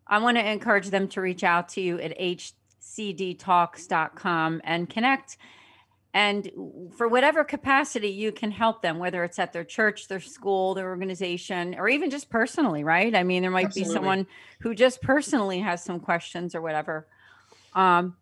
I 0.05 0.19
want 0.19 0.37
to 0.37 0.49
encourage 0.49 0.91
them 0.91 1.07
to 1.09 1.21
reach 1.21 1.43
out 1.43 1.69
to 1.69 1.81
you 1.81 1.99
at 1.99 2.13
H 2.17 2.53
cdtalks.com 2.81 4.61
and 4.63 4.89
connect. 4.89 5.37
And 6.13 6.51
for 6.95 7.07
whatever 7.07 7.43
capacity 7.43 8.09
you 8.09 8.31
can 8.31 8.51
help 8.51 8.83
them, 8.83 8.99
whether 8.99 9.23
it's 9.23 9.39
at 9.39 9.51
their 9.51 9.63
church, 9.63 10.07
their 10.07 10.19
school, 10.19 10.75
their 10.75 10.89
organization, 10.89 11.73
or 11.75 11.89
even 11.89 12.11
just 12.11 12.29
personally, 12.29 12.83
right? 12.83 13.15
I 13.15 13.23
mean, 13.23 13.41
there 13.41 13.49
might 13.49 13.67
Absolutely. 13.67 13.89
be 13.89 13.93
someone 13.95 14.27
who 14.59 14.75
just 14.75 15.01
personally 15.01 15.59
has 15.59 15.83
some 15.83 15.99
questions 15.99 16.53
or 16.53 16.61
whatever. 16.61 17.07
Um, 17.73 18.15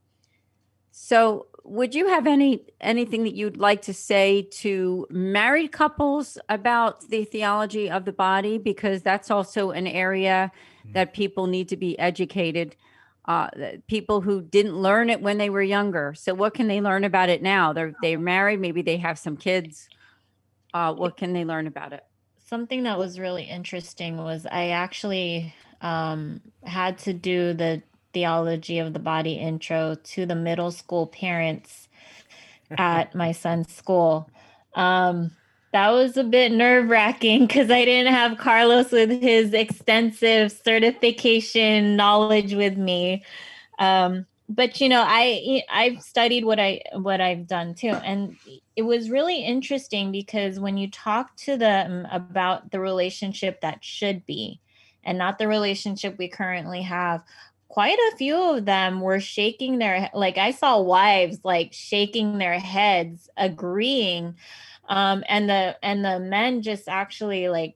so 0.91 1.47
would 1.63 1.95
you 1.95 2.07
have 2.07 2.27
any 2.27 2.65
anything 2.81 3.23
that 3.23 3.35
you'd 3.35 3.57
like 3.57 3.81
to 3.83 3.93
say 3.93 4.41
to 4.41 5.07
married 5.09 5.71
couples 5.71 6.37
about 6.49 7.07
the 7.09 7.23
theology 7.23 7.89
of 7.89 8.05
the 8.05 8.11
body 8.11 8.57
because 8.57 9.01
that's 9.01 9.31
also 9.31 9.71
an 9.71 9.87
area 9.87 10.51
mm. 10.85 10.93
that 10.93 11.13
people 11.13 11.47
need 11.47 11.69
to 11.69 11.77
be 11.77 11.97
educated 11.99 12.75
uh, 13.25 13.47
people 13.87 14.21
who 14.21 14.41
didn't 14.41 14.75
learn 14.75 15.09
it 15.09 15.21
when 15.21 15.37
they 15.37 15.49
were 15.49 15.61
younger. 15.61 16.13
So 16.15 16.33
what 16.33 16.53
can 16.53 16.67
they 16.67 16.81
learn 16.81 17.03
about 17.03 17.29
it 17.29 17.41
now? 17.41 17.71
They're 17.71 17.93
they're 18.01 18.19
married, 18.19 18.59
maybe 18.59 18.81
they 18.81 18.97
have 18.97 19.19
some 19.19 19.37
kids. 19.37 19.87
Uh, 20.73 20.93
what 20.93 21.17
can 21.17 21.33
they 21.33 21.45
learn 21.45 21.67
about 21.67 21.93
it? 21.93 22.03
Something 22.45 22.83
that 22.83 22.97
was 22.97 23.19
really 23.19 23.43
interesting 23.43 24.17
was 24.17 24.45
I 24.45 24.69
actually 24.69 25.53
um, 25.81 26.41
had 26.63 26.97
to 26.99 27.13
do 27.13 27.53
the 27.53 27.83
theology 28.13 28.79
of 28.79 28.93
the 28.93 28.99
body 28.99 29.33
intro 29.33 29.95
to 29.95 30.25
the 30.25 30.35
middle 30.35 30.71
school 30.71 31.07
parents 31.07 31.87
at 32.77 33.15
my 33.15 33.31
son's 33.43 33.73
school. 33.73 34.29
Um, 34.75 35.31
that 35.73 35.91
was 35.91 36.17
a 36.17 36.23
bit 36.23 36.51
nerve 36.51 36.89
wracking 36.89 37.47
because 37.47 37.71
I 37.71 37.85
didn't 37.85 38.13
have 38.13 38.37
Carlos 38.37 38.91
with 38.91 39.09
his 39.21 39.53
extensive 39.53 40.51
certification 40.51 41.95
knowledge 41.95 42.53
with 42.53 42.77
me. 42.77 43.23
Um, 43.79 44.25
but 44.53 44.81
you 44.81 44.89
know 44.89 45.03
i 45.05 45.63
i've 45.69 46.01
studied 46.01 46.43
what 46.43 46.59
i 46.59 46.81
what 46.95 47.21
i've 47.21 47.47
done 47.47 47.73
too 47.73 47.89
and 47.89 48.35
it 48.75 48.81
was 48.81 49.09
really 49.09 49.43
interesting 49.43 50.11
because 50.11 50.59
when 50.59 50.77
you 50.77 50.89
talk 50.89 51.35
to 51.37 51.57
them 51.57 52.07
about 52.11 52.71
the 52.71 52.79
relationship 52.79 53.61
that 53.61 53.83
should 53.83 54.25
be 54.25 54.59
and 55.03 55.17
not 55.17 55.39
the 55.39 55.47
relationship 55.47 56.17
we 56.17 56.27
currently 56.27 56.81
have 56.81 57.23
quite 57.71 57.97
a 58.11 58.17
few 58.17 58.35
of 58.35 58.65
them 58.65 58.99
were 58.99 59.19
shaking 59.19 59.77
their 59.77 60.09
like 60.13 60.37
i 60.37 60.51
saw 60.51 60.79
wives 60.81 61.39
like 61.43 61.71
shaking 61.71 62.37
their 62.37 62.59
heads 62.59 63.29
agreeing 63.37 64.35
um 64.89 65.23
and 65.29 65.49
the 65.49 65.75
and 65.81 66.03
the 66.03 66.19
men 66.19 66.61
just 66.61 66.89
actually 66.89 67.47
like 67.47 67.75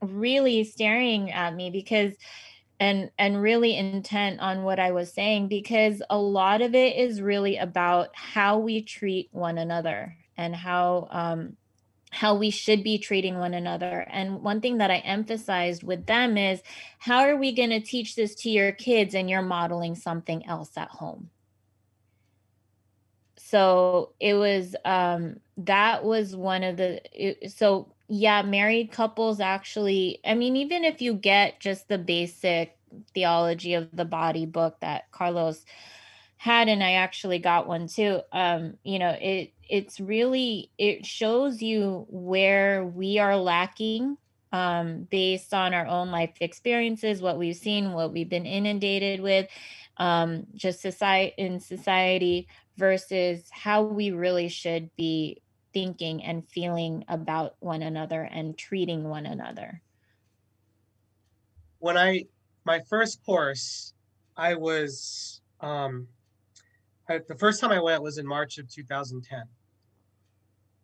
really 0.00 0.62
staring 0.64 1.30
at 1.32 1.54
me 1.54 1.70
because 1.70 2.12
and 2.80 3.10
and 3.18 3.40
really 3.40 3.76
intent 3.76 4.40
on 4.40 4.64
what 4.64 4.78
I 4.78 4.90
was 4.90 5.12
saying 5.12 5.48
because 5.48 6.02
a 6.10 6.18
lot 6.18 6.60
of 6.60 6.74
it 6.74 6.96
is 6.96 7.22
really 7.22 7.56
about 7.56 8.10
how 8.14 8.58
we 8.58 8.82
treat 8.82 9.28
one 9.32 9.58
another 9.58 10.16
and 10.36 10.54
how 10.54 11.08
um, 11.10 11.56
how 12.14 12.34
we 12.36 12.50
should 12.50 12.84
be 12.84 12.98
treating 12.98 13.38
one 13.38 13.54
another. 13.54 14.06
And 14.10 14.42
one 14.42 14.60
thing 14.60 14.78
that 14.78 14.90
I 14.90 14.98
emphasized 14.98 15.82
with 15.82 16.06
them 16.06 16.36
is 16.38 16.62
how 16.98 17.20
are 17.20 17.36
we 17.36 17.52
going 17.52 17.70
to 17.70 17.80
teach 17.80 18.14
this 18.14 18.34
to 18.36 18.50
your 18.50 18.72
kids 18.72 19.14
and 19.14 19.28
you're 19.28 19.42
modeling 19.42 19.96
something 19.96 20.46
else 20.46 20.70
at 20.76 20.88
home? 20.88 21.30
So 23.36 24.12
it 24.20 24.34
was 24.34 24.74
um 24.84 25.36
that 25.58 26.04
was 26.04 26.34
one 26.36 26.62
of 26.62 26.76
the 26.76 27.00
it, 27.12 27.52
so 27.52 27.92
yeah, 28.08 28.42
married 28.42 28.92
couples 28.92 29.40
actually, 29.40 30.20
I 30.24 30.34
mean, 30.34 30.56
even 30.56 30.84
if 30.84 31.00
you 31.00 31.14
get 31.14 31.58
just 31.58 31.88
the 31.88 31.98
basic 31.98 32.76
theology 33.14 33.74
of 33.74 33.88
the 33.92 34.04
body 34.04 34.46
book 34.46 34.76
that 34.80 35.10
Carlos 35.10 35.64
had, 36.36 36.68
and 36.68 36.82
I 36.82 36.92
actually 36.92 37.38
got 37.38 37.66
one 37.66 37.88
too, 37.88 38.20
um, 38.30 38.74
you 38.84 38.98
know, 38.98 39.16
it 39.18 39.53
it's 39.68 40.00
really 40.00 40.70
it 40.78 41.06
shows 41.06 41.62
you 41.62 42.06
where 42.08 42.84
we 42.84 43.18
are 43.18 43.36
lacking 43.36 44.16
um, 44.52 45.02
based 45.10 45.52
on 45.52 45.74
our 45.74 45.86
own 45.86 46.12
life 46.12 46.36
experiences, 46.40 47.20
what 47.20 47.38
we've 47.38 47.56
seen, 47.56 47.92
what 47.92 48.12
we've 48.12 48.28
been 48.28 48.46
inundated 48.46 49.20
with, 49.20 49.48
um, 49.96 50.46
just 50.54 50.80
society 50.80 51.34
in 51.38 51.58
society 51.58 52.46
versus 52.76 53.48
how 53.50 53.82
we 53.82 54.12
really 54.12 54.48
should 54.48 54.94
be 54.96 55.42
thinking 55.72 56.22
and 56.22 56.48
feeling 56.48 57.04
about 57.08 57.56
one 57.58 57.82
another 57.82 58.22
and 58.22 58.56
treating 58.56 59.04
one 59.04 59.26
another? 59.26 59.82
When 61.80 61.98
I, 61.98 62.26
my 62.64 62.80
first 62.88 63.24
course, 63.26 63.92
I 64.36 64.54
was, 64.54 65.42
um, 65.60 66.06
I, 67.08 67.20
the 67.26 67.34
first 67.34 67.60
time 67.60 67.70
I 67.70 67.80
went 67.80 68.02
was 68.02 68.18
in 68.18 68.26
March 68.26 68.58
of 68.58 68.68
2010. 68.68 69.42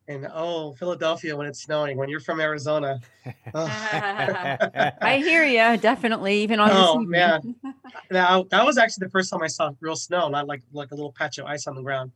And 0.09 0.27
oh, 0.35 0.73
Philadelphia 0.73 1.37
when 1.37 1.47
it's 1.47 1.62
snowing, 1.62 1.97
when 1.97 2.09
you're 2.09 2.21
from 2.21 2.41
Arizona. 2.41 3.01
Oh. 3.53 3.64
I 3.64 5.21
hear 5.25 5.45
you, 5.45 5.77
definitely, 5.79 6.43
even 6.43 6.61
on 6.61 6.71
Oh 6.73 6.99
man. 7.01 7.55
Now 8.11 8.45
that 8.51 8.64
was 8.64 8.79
actually 8.79 9.07
the 9.07 9.11
first 9.11 9.31
time 9.31 9.43
I 9.43 9.49
saw 9.49 9.73
real 9.81 9.97
snow, 9.97 10.29
not 10.29 10.47
like 10.47 10.62
like 10.73 10.91
a 10.93 10.95
little 10.95 11.12
patch 11.12 11.39
of 11.39 11.47
ice 11.47 11.66
on 11.66 11.75
the 11.75 11.83
ground 11.83 12.12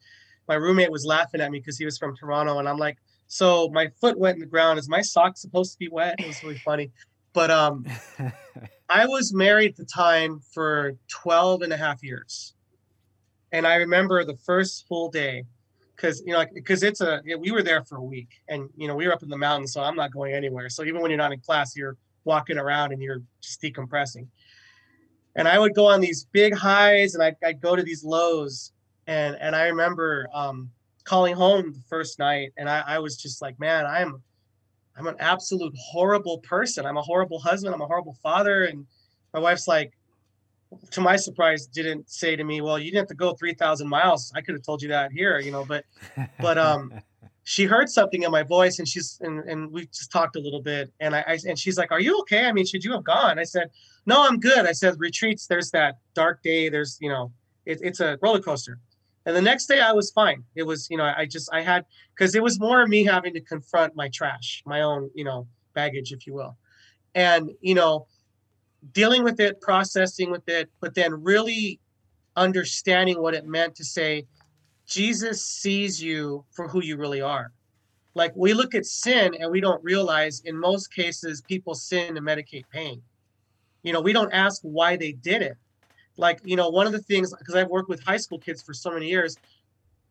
my 0.49 0.55
roommate 0.55 0.91
was 0.91 1.05
laughing 1.05 1.41
at 1.41 1.51
me 1.51 1.59
because 1.59 1.79
he 1.79 1.85
was 1.85 1.99
from 1.99 2.17
Toronto, 2.17 2.59
and 2.59 2.69
I'm 2.69 2.79
like, 2.79 2.99
so 3.27 3.69
my 3.71 3.89
foot 4.01 4.19
went 4.19 4.37
in 4.37 4.41
the 4.41 4.47
ground. 4.47 4.79
Is 4.79 4.89
my 4.89 5.01
sock 5.01 5.37
supposed 5.37 5.73
to 5.73 5.79
be 5.79 5.89
wet? 5.89 6.17
It 6.19 6.27
was 6.27 6.43
really 6.43 6.59
funny. 6.59 6.91
But 7.33 7.51
um, 7.51 7.85
I 8.89 9.07
was 9.07 9.33
married 9.33 9.73
at 9.73 9.77
the 9.77 9.85
time 9.85 10.41
for 10.53 10.93
12 11.09 11.63
and 11.63 11.73
a 11.73 11.77
half 11.77 12.03
years. 12.03 12.54
And 13.55 13.67
I 13.67 13.77
remember 13.77 14.25
the 14.25 14.37
first 14.37 14.87
full 14.89 15.11
day 15.11 15.45
because, 15.95 16.23
you 16.27 16.33
know, 16.33 16.45
because 16.53 16.83
it's 16.83 17.01
a, 17.01 17.23
we 17.39 17.53
were 17.53 17.63
there 17.63 17.85
for 17.85 17.97
a 17.97 18.03
week 18.03 18.29
and, 18.49 18.69
you 18.77 18.89
know, 18.89 18.97
we 18.97 19.07
were 19.07 19.13
up 19.13 19.23
in 19.23 19.29
the 19.29 19.39
mountains, 19.39 19.73
so 19.73 19.81
I'm 19.81 19.97
not 19.97 20.13
going 20.13 20.35
anywhere. 20.35 20.69
So 20.69 20.83
even 20.85 21.01
when 21.01 21.11
you're 21.11 21.19
not 21.19 21.33
in 21.33 21.41
class, 21.41 21.77
you're 21.77 21.97
walking 22.25 22.59
around 22.59 22.93
and 22.93 23.01
you're 23.01 23.23
just 23.41 23.63
decompressing. 23.63 24.27
And 25.37 25.47
I 25.47 25.59
would 25.59 25.75
go 25.75 25.87
on 25.87 26.01
these 26.01 26.27
big 26.33 26.55
highs 26.55 27.15
and 27.15 27.23
I'd, 27.23 27.37
I'd 27.45 27.61
go 27.61 27.77
to 27.77 27.83
these 27.83 28.05
lows 28.05 28.73
and 29.07 29.37
and 29.41 29.55
I 29.55 29.67
remember 29.67 30.29
um, 30.33 30.71
calling 31.05 31.35
home 31.35 31.73
the 31.73 31.83
first 31.89 32.19
night, 32.19 32.53
and 32.57 32.69
I, 32.69 32.83
I 32.87 32.99
was 32.99 33.17
just 33.17 33.43
like, 33.43 33.59
man, 33.61 33.87
I'm 33.87 34.23
I'm 34.97 35.07
an 35.07 35.17
absolute 35.19 35.75
horrible 35.77 36.39
person. 36.39 36.87
I'm 36.87 36.97
a 36.97 37.03
horrible 37.03 37.39
husband. 37.39 37.75
I'm 37.75 37.83
a 37.83 37.87
horrible 37.87 38.17
father. 38.23 38.65
And 38.65 38.87
my 39.33 39.41
wife's 39.41 39.67
like, 39.67 39.93
to 40.91 41.01
my 41.01 41.17
surprise, 41.17 41.67
didn't 41.67 42.11
say 42.11 42.37
to 42.37 42.45
me, 42.45 42.61
"Well, 42.61 42.79
you 42.79 42.87
didn't 42.87 43.03
have 43.03 43.09
to 43.09 43.15
go 43.15 43.35
three 43.35 43.55
thousand 43.55 43.89
miles. 43.89 44.33
I 44.35 44.41
could 44.41 44.55
have 44.55 44.63
told 44.63 44.83
you 44.83 44.89
that 44.89 45.13
here, 45.13 45.39
you 45.39 45.51
know." 45.51 45.65
But 45.65 45.85
but 46.41 46.59
um, 46.59 46.93
she 47.45 47.65
heard 47.65 47.89
something 47.89 48.23
in 48.23 48.31
my 48.31 48.43
voice, 48.43 48.79
and 48.79 48.89
she's 48.89 49.19
and, 49.23 49.49
and 49.49 49.71
we 49.71 49.87
just 49.87 50.11
talked 50.11 50.37
a 50.37 50.41
little 50.41 50.63
bit, 50.63 50.93
and 51.01 51.15
I, 51.15 51.25
I 51.27 51.39
and 51.47 51.59
she's 51.59 51.79
like, 51.79 51.93
"Are 51.93 52.01
you 52.01 52.19
okay? 52.21 52.47
I 52.47 52.53
mean, 52.53 52.67
should 52.67 52.85
you 52.85 52.93
have 52.93 53.05
gone?" 53.05 53.39
I 53.39 53.45
said, 53.45 53.71
"No, 54.07 54.27
I'm 54.27 54.39
good." 54.39 54.67
I 54.67 54.73
said, 54.73 54.95
"Retreats. 54.99 55.47
There's 55.47 55.71
that 55.73 55.99
dark 56.15 56.43
day. 56.43 56.69
There's 56.69 56.99
you 57.01 57.09
know, 57.09 57.33
it, 57.67 57.79
it's 57.83 58.01
a 58.01 58.19
roller 58.23 58.41
coaster." 58.41 58.79
And 59.27 59.35
the 59.35 59.43
next 59.43 59.67
day 59.67 59.81
I 59.81 59.93
was 59.93 60.11
fine. 60.11 60.45
It 60.55 60.65
was, 60.65 60.89
you 60.91 60.97
know, 60.97 61.13
I 61.17 61.25
just, 61.25 61.49
I 61.53 61.63
had, 61.63 61.87
because 62.15 62.35
it 62.35 62.43
was 62.43 62.61
more 62.61 62.83
of 62.83 62.89
me 62.89 63.05
having 63.05 63.33
to 63.35 63.41
confront 63.41 63.97
my 63.97 64.09
trash, 64.09 64.63
my 64.67 64.83
own, 64.83 65.11
you 65.15 65.25
know, 65.25 65.47
baggage, 65.75 66.13
if 66.13 66.27
you 66.27 66.35
will. 66.35 66.57
And, 67.15 67.51
you 67.61 67.75
know, 67.75 68.07
dealing 68.93 69.25
with 69.25 69.41
it, 69.41 69.61
processing 69.61 70.31
with 70.31 70.49
it, 70.49 70.71
but 70.81 70.95
then 70.95 71.23
really 71.23 71.81
understanding 72.37 73.21
what 73.21 73.35
it 73.35 73.47
meant 73.47 73.75
to 73.77 73.85
say, 73.85 74.27
Jesus 74.87 75.45
sees 75.45 76.03
you 76.03 76.45
for 76.51 76.69
who 76.69 76.83
you 76.83 76.97
really 76.97 77.21
are. 77.21 77.53
Like 78.15 78.33
we 78.37 78.55
look 78.55 78.75
at 78.75 78.87
sin 78.87 79.35
and 79.41 79.51
we 79.51 79.61
don't 79.61 79.83
realize 79.83 80.41
in 80.45 80.57
most 80.57 80.95
cases 80.95 81.43
people 81.43 81.75
sin 81.75 82.15
to 82.15 82.21
medicate 82.21 82.65
pain. 82.71 83.03
You 83.83 83.93
know, 83.93 84.01
we 84.01 84.13
don't 84.13 84.33
ask 84.33 84.61
why 84.63 84.97
they 84.97 85.13
did 85.13 85.43
it 85.43 85.57
like 86.17 86.41
you 86.45 86.57
know 86.57 86.69
one 86.69 86.87
of 86.87 86.93
the 86.93 86.99
things 87.01 87.35
because 87.37 87.55
i've 87.55 87.69
worked 87.69 87.89
with 87.89 88.03
high 88.03 88.17
school 88.17 88.39
kids 88.39 88.63
for 88.63 88.73
so 88.73 88.91
many 88.91 89.09
years 89.09 89.37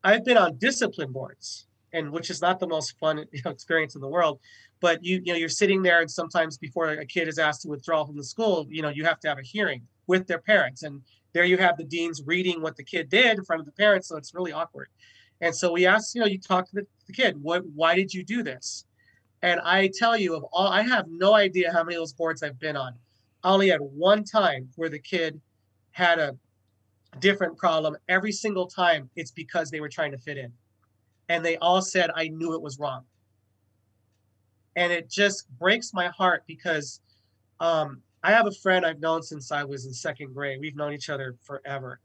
i've 0.04 0.26
been 0.26 0.38
on 0.38 0.58
discipline 0.58 1.12
boards 1.12 1.68
and 1.94 2.12
which 2.12 2.30
is 2.30 2.42
not 2.42 2.60
the 2.60 2.68
most 2.68 2.98
fun 3.00 3.18
you 3.32 3.42
know, 3.46 3.52
experience 3.52 3.96
in 3.96 4.02
the 4.02 4.08
world 4.08 4.40
but 4.82 5.04
you 5.04 5.22
you 5.24 5.32
know 5.32 5.38
you're 5.38 5.48
sitting 5.48 5.82
there 5.82 6.02
and 6.02 6.12
sometimes 6.12 6.58
before 6.58 6.90
a 6.90 7.06
kid 7.06 7.28
is 7.28 7.40
asked 7.40 7.62
to 7.62 7.70
withdraw 7.70 8.04
from 8.04 8.18
the 8.18 8.24
school 8.24 8.68
you 8.70 8.82
know 8.82 8.90
you 8.90 9.06
have 9.06 9.20
to 9.20 9.28
have 9.28 9.38
a 9.38 9.44
hearing 9.44 9.82
with 10.08 10.28
their 10.28 10.40
parents 10.40 10.84
and 10.84 11.02
there 11.34 11.46
you 11.46 11.58
have 11.58 11.78
the 11.78 11.84
deans 11.84 12.22
reading 12.26 12.62
what 12.62 12.76
the 12.76 12.84
kid 12.84 13.10
did 13.10 13.38
in 13.38 13.46
front 13.46 13.60
of 13.60 13.66
the 13.66 13.72
parents 13.72 14.08
so 14.08 14.18
it's 14.18 14.34
really 14.34 14.52
awkward. 14.52 14.88
And 15.42 15.56
so 15.56 15.72
we 15.72 15.86
asked 15.86 16.16
you 16.16 16.22
know 16.22 16.28
you 16.28 16.40
talk 16.40 16.70
to 16.70 16.76
the, 16.76 16.88
the 17.08 17.14
kid 17.14 17.42
what 17.42 17.66
why 17.74 17.96
did 17.96 18.14
you 18.14 18.24
do 18.24 18.44
this? 18.44 18.86
And 19.42 19.60
i 19.62 19.90
tell 19.98 20.18
you 20.18 20.36
of 20.36 20.44
all 20.54 20.68
i 20.68 20.82
have 20.82 21.06
no 21.08 21.34
idea 21.34 21.72
how 21.72 21.84
many 21.84 21.96
of 21.96 22.02
those 22.02 22.14
boards 22.14 22.44
i've 22.44 22.60
been 22.60 22.78
on. 22.78 22.94
I 23.44 23.52
only 23.52 23.70
had 23.70 23.82
one 23.82 24.24
time 24.24 24.70
where 24.76 24.90
the 24.90 25.00
kid 25.00 25.40
had 25.92 26.18
a 26.18 26.36
different 27.20 27.58
problem. 27.58 27.96
Every 28.08 28.32
single 28.32 28.68
time 28.68 29.10
it's 29.16 29.32
because 29.32 29.70
they 29.70 29.82
were 29.82 29.90
trying 29.90 30.12
to 30.12 30.18
fit 30.18 30.38
in 30.38 30.52
and 31.30 31.44
they 31.44 31.58
all 31.58 31.82
said 31.82 32.10
i 32.16 32.28
knew 32.28 32.54
it 32.54 32.62
was 32.62 32.80
wrong. 32.80 33.04
And 34.76 34.92
it 34.92 35.08
just 35.10 35.48
breaks 35.60 35.94
my 35.94 36.08
heart 36.08 36.44
because 36.48 37.02
um, 37.60 38.02
i 38.24 38.32
have 38.32 38.48
a 38.48 38.52
friend 38.52 38.86
i've 38.86 39.00
known 39.00 39.22
since 39.22 39.52
i 39.52 39.64
was 39.64 39.86
in 39.86 39.94
second 39.94 40.34
grade. 40.34 40.60
We've 40.60 40.76
known 40.76 40.94
each 40.94 41.10
other 41.10 41.36
forever. 41.44 42.00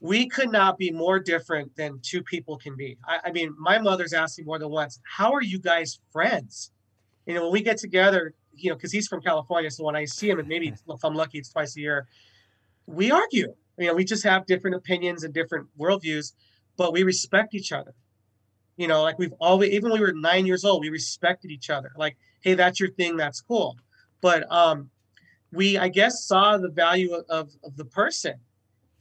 We 0.00 0.28
could 0.28 0.52
not 0.52 0.78
be 0.78 0.92
more 0.92 1.18
different 1.18 1.74
than 1.74 1.98
two 2.02 2.22
people 2.22 2.56
can 2.56 2.76
be. 2.76 2.96
I, 3.04 3.18
I 3.26 3.32
mean 3.32 3.54
my 3.58 3.78
mother's 3.78 4.12
asked 4.12 4.38
me 4.38 4.44
more 4.44 4.58
than 4.58 4.70
once 4.70 5.00
how 5.04 5.32
are 5.32 5.42
you 5.42 5.58
guys 5.58 6.00
friends? 6.12 6.70
You 7.26 7.34
know 7.34 7.42
when 7.44 7.52
we 7.52 7.62
get 7.62 7.78
together 7.78 8.34
you 8.54 8.70
know 8.70 8.76
because 8.76 8.90
he's 8.90 9.06
from 9.06 9.20
california 9.20 9.70
so 9.70 9.84
when 9.84 9.94
i 9.94 10.04
see 10.04 10.28
him 10.28 10.40
and 10.40 10.48
maybe 10.48 10.68
if 10.88 11.04
i'm 11.04 11.14
lucky 11.14 11.38
it's 11.38 11.50
twice 11.50 11.76
a 11.76 11.80
year 11.80 12.08
we 12.88 13.10
argue. 13.10 13.54
You 13.78 13.86
know, 13.86 13.94
we 13.94 14.04
just 14.04 14.24
have 14.24 14.46
different 14.46 14.74
opinions 14.74 15.22
and 15.22 15.32
different 15.32 15.68
worldviews, 15.78 16.32
but 16.78 16.92
we 16.94 17.02
respect 17.02 17.54
each 17.54 17.72
other. 17.72 17.92
You 18.78 18.88
know, 18.88 19.02
like 19.02 19.18
we've 19.18 19.34
always, 19.40 19.70
even 19.70 19.90
when 19.90 20.00
we 20.00 20.06
were 20.06 20.14
nine 20.14 20.46
years 20.46 20.64
old, 20.64 20.80
we 20.80 20.88
respected 20.88 21.50
each 21.50 21.68
other. 21.68 21.90
Like, 21.96 22.16
hey, 22.40 22.54
that's 22.54 22.80
your 22.80 22.90
thing, 22.92 23.16
that's 23.16 23.42
cool. 23.42 23.76
But 24.22 24.50
um, 24.50 24.88
we, 25.52 25.76
I 25.76 25.88
guess, 25.88 26.24
saw 26.24 26.56
the 26.56 26.70
value 26.70 27.12
of, 27.28 27.50
of 27.62 27.76
the 27.76 27.84
person. 27.84 28.34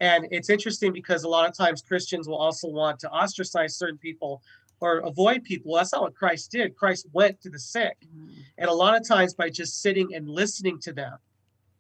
And 0.02 0.28
it's 0.32 0.50
interesting 0.50 0.92
because 0.92 1.24
a 1.24 1.30
lot 1.30 1.48
of 1.48 1.56
times 1.56 1.82
Christians 1.82 2.28
will 2.28 2.38
also 2.38 2.68
want 2.68 3.00
to 3.00 3.12
ostracize 3.12 3.78
certain 3.78 3.98
people 3.98 4.42
or 4.80 4.98
avoid 5.00 5.44
people. 5.44 5.76
That's 5.76 5.94
not 5.94 6.02
what 6.02 6.16
Christ 6.16 6.52
did. 6.52 6.76
Christ 6.76 7.08
went 7.14 7.40
to 7.42 7.50
the 7.50 7.60
sick. 7.60 7.98
Mm-hmm. 8.06 8.42
And 8.58 8.70
a 8.70 8.74
lot 8.74 9.00
of 9.00 9.08
times 9.08 9.34
by 9.34 9.50
just 9.50 9.82
sitting 9.82 10.14
and 10.14 10.28
listening 10.28 10.80
to 10.82 10.94
them, 10.94 11.18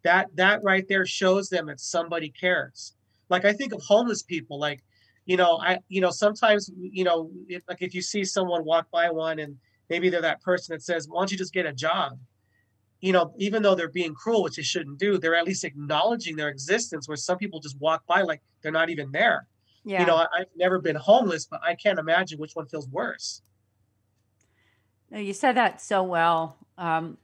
that 0.08 0.28
that 0.36 0.64
right 0.64 0.88
there 0.88 1.06
shows 1.06 1.50
them 1.50 1.66
that 1.66 1.80
somebody 1.80 2.30
cares 2.30 2.94
like 3.30 3.46
i 3.46 3.52
think 3.52 3.74
of 3.74 3.82
homeless 3.82 4.24
people 4.24 4.58
like 4.60 4.82
you 5.28 5.38
know 5.38 5.60
i 5.62 5.78
you 5.88 6.02
know 6.02 6.10
sometimes 6.10 6.72
you 6.76 7.04
know 7.04 7.30
if, 7.48 7.62
like 7.70 7.82
if 7.82 7.94
you 7.94 8.02
see 8.02 8.24
someone 8.24 8.66
walk 8.66 8.90
by 8.92 9.12
one 9.12 9.38
and 9.38 9.56
maybe 9.92 10.10
they're 10.10 10.22
that 10.22 10.42
person 10.42 10.74
that 10.74 10.82
says 10.82 11.08
why 11.08 11.22
don't 11.22 11.32
you 11.32 11.38
just 11.38 11.54
get 11.54 11.68
a 11.68 11.74
job 11.74 12.18
you 13.00 13.14
know, 13.14 13.34
even 13.38 13.62
though 13.62 13.76
they're 13.76 13.90
being 13.90 14.14
cruel, 14.14 14.44
which 14.44 14.56
they 14.56 14.64
shouldn't 14.64 14.98
do, 14.98 15.18
they're 15.18 15.36
at 15.36 15.46
least 15.46 15.64
acknowledging 15.64 16.36
their 16.36 16.50
existence. 16.50 17.08
Where 17.08 17.18
some 17.18 17.38
people 17.38 17.60
just 17.60 17.80
walk 17.80 18.06
by 18.08 18.22
like 18.22 18.42
they're 18.62 18.72
not 18.72 18.90
even 18.90 19.12
there. 19.12 19.48
Yeah. 19.84 20.02
You 20.02 20.08
know, 20.08 20.16
I, 20.16 20.26
I've 20.38 20.48
never 20.56 20.80
been 20.80 20.96
homeless, 20.96 21.46
but 21.46 21.62
I 21.64 21.76
can't 21.76 22.00
imagine 22.00 22.40
which 22.40 22.54
one 22.54 22.68
feels 22.68 22.88
worse. 22.90 23.42
No, 25.12 25.20
you 25.20 25.34
said 25.34 25.56
that 25.56 25.80
so 25.80 26.04
well. 26.04 26.58
Um, 26.78 27.18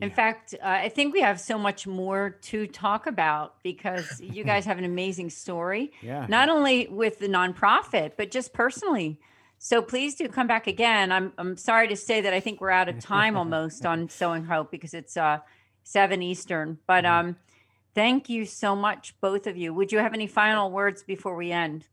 in 0.00 0.10
fact, 0.10 0.54
uh, 0.54 0.66
I 0.66 0.88
think 0.88 1.12
we 1.12 1.20
have 1.20 1.38
so 1.38 1.58
much 1.58 1.86
more 1.86 2.30
to 2.42 2.66
talk 2.66 3.06
about 3.06 3.62
because 3.62 4.20
you 4.22 4.42
guys 4.42 4.64
have 4.64 4.78
an 4.78 4.84
amazing 4.84 5.28
story, 5.30 5.92
Yeah. 6.00 6.26
not 6.28 6.48
only 6.48 6.86
with 6.88 7.18
the 7.18 7.28
nonprofit, 7.28 8.12
but 8.16 8.30
just 8.30 8.52
personally. 8.54 9.20
So 9.58 9.82
please 9.82 10.14
do 10.14 10.28
come 10.28 10.46
back 10.46 10.66
again. 10.66 11.12
I'm, 11.12 11.32
I'm 11.38 11.56
sorry 11.56 11.88
to 11.88 11.96
say 11.96 12.22
that 12.22 12.32
I 12.32 12.40
think 12.40 12.60
we're 12.60 12.70
out 12.70 12.88
of 12.88 12.98
time 13.00 13.36
almost 13.42 13.84
on 13.84 14.08
Sowing 14.08 14.44
Hope 14.44 14.70
because 14.70 14.94
it's 14.94 15.16
uh, 15.16 15.38
7 15.84 16.22
Eastern. 16.22 16.78
But 16.86 17.04
um, 17.04 17.36
thank 17.94 18.28
you 18.28 18.44
so 18.46 18.74
much, 18.74 19.14
both 19.20 19.46
of 19.46 19.56
you. 19.56 19.74
Would 19.74 19.92
you 19.92 19.98
have 19.98 20.14
any 20.14 20.26
final 20.26 20.70
words 20.70 21.02
before 21.02 21.36
we 21.36 21.52
end? 21.52 21.86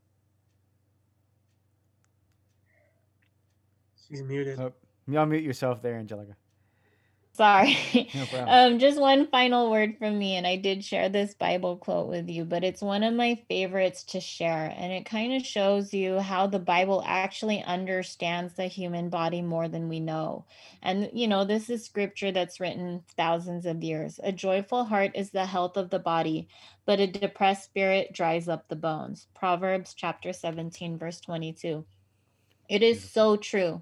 She's 4.07 4.23
muted. 4.23 4.59
Oh, 4.59 4.73
you 5.07 5.15
unmute 5.19 5.43
yourself 5.43 5.81
there, 5.81 5.97
Angelica. 5.97 6.35
Sorry. 7.39 8.09
No 8.13 8.25
um, 8.49 8.79
just 8.79 8.99
one 8.99 9.25
final 9.27 9.71
word 9.71 9.95
from 9.97 10.19
me, 10.19 10.35
and 10.35 10.45
I 10.45 10.57
did 10.57 10.83
share 10.83 11.07
this 11.07 11.33
Bible 11.35 11.77
quote 11.77 12.09
with 12.09 12.27
you, 12.27 12.43
but 12.43 12.65
it's 12.65 12.81
one 12.81 13.01
of 13.01 13.13
my 13.13 13.41
favorites 13.47 14.03
to 14.09 14.19
share, 14.19 14.75
and 14.75 14.91
it 14.91 15.05
kind 15.05 15.31
of 15.31 15.45
shows 15.45 15.93
you 15.93 16.19
how 16.19 16.47
the 16.47 16.59
Bible 16.59 17.01
actually 17.07 17.63
understands 17.63 18.55
the 18.55 18.65
human 18.65 19.07
body 19.07 19.41
more 19.41 19.69
than 19.69 19.87
we 19.87 20.01
know. 20.01 20.43
And 20.81 21.11
you 21.13 21.29
know, 21.29 21.45
this 21.45 21.69
is 21.69 21.85
scripture 21.85 22.33
that's 22.33 22.59
written 22.59 23.05
thousands 23.15 23.65
of 23.65 23.85
years. 23.85 24.19
A 24.21 24.33
joyful 24.33 24.83
heart 24.83 25.11
is 25.15 25.29
the 25.29 25.45
health 25.45 25.77
of 25.77 25.91
the 25.91 25.99
body, 25.99 26.49
but 26.85 26.99
a 26.99 27.07
depressed 27.07 27.63
spirit 27.63 28.11
dries 28.11 28.49
up 28.49 28.67
the 28.67 28.75
bones. 28.75 29.27
Proverbs 29.33 29.93
chapter 29.93 30.33
17, 30.33 30.97
verse 30.97 31.21
22. 31.21 31.85
It 32.67 32.83
is 32.83 33.01
so 33.01 33.37
true. 33.37 33.81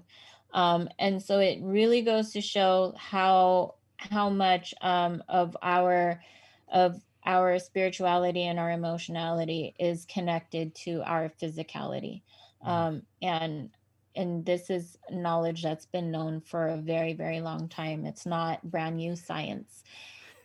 Um, 0.52 0.88
and 0.98 1.22
so 1.22 1.40
it 1.40 1.60
really 1.62 2.02
goes 2.02 2.32
to 2.32 2.40
show 2.40 2.94
how 2.96 3.74
how 3.96 4.30
much 4.30 4.74
um, 4.80 5.22
of 5.28 5.56
our 5.62 6.22
of 6.68 7.00
our 7.26 7.58
spirituality 7.58 8.44
and 8.44 8.58
our 8.58 8.70
emotionality 8.70 9.74
is 9.78 10.06
connected 10.06 10.74
to 10.74 11.02
our 11.04 11.30
physicality. 11.40 12.22
Um, 12.62 13.02
and 13.20 13.70
and 14.16 14.44
this 14.44 14.70
is 14.70 14.98
knowledge 15.10 15.62
that's 15.62 15.86
been 15.86 16.10
known 16.10 16.40
for 16.40 16.68
a 16.68 16.76
very 16.76 17.12
very 17.12 17.40
long 17.40 17.68
time. 17.68 18.06
It's 18.06 18.26
not 18.26 18.68
brand 18.68 18.96
new 18.96 19.16
science. 19.16 19.84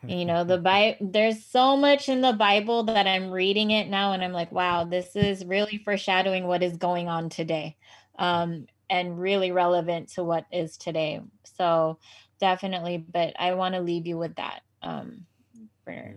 You 0.05 0.25
know, 0.25 0.43
the 0.43 0.57
Bible, 0.59 0.97
there's 0.99 1.45
so 1.45 1.77
much 1.77 2.09
in 2.09 2.21
the 2.21 2.33
Bible 2.33 2.83
that 2.83 3.07
I'm 3.07 3.31
reading 3.31 3.71
it 3.71 3.87
now 3.87 4.11
and 4.11 4.23
I'm 4.23 4.33
like, 4.33 4.51
wow, 4.51 4.83
this 4.83 5.15
is 5.15 5.45
really 5.45 5.77
foreshadowing 5.77 6.45
what 6.45 6.61
is 6.61 6.75
going 6.75 7.07
on 7.07 7.29
today. 7.29 7.77
Um, 8.19 8.67
and 8.93 9.19
really 9.19 9.51
relevant 9.51 10.07
to 10.09 10.23
what 10.23 10.45
is 10.51 10.77
today. 10.77 11.19
So 11.57 11.97
definitely, 12.39 12.97
but 12.97 13.33
I 13.39 13.55
want 13.55 13.73
to 13.73 13.81
leave 13.81 14.05
you 14.05 14.19
with 14.19 14.35
that. 14.35 14.59
Um, 14.83 15.25
for, 15.83 16.13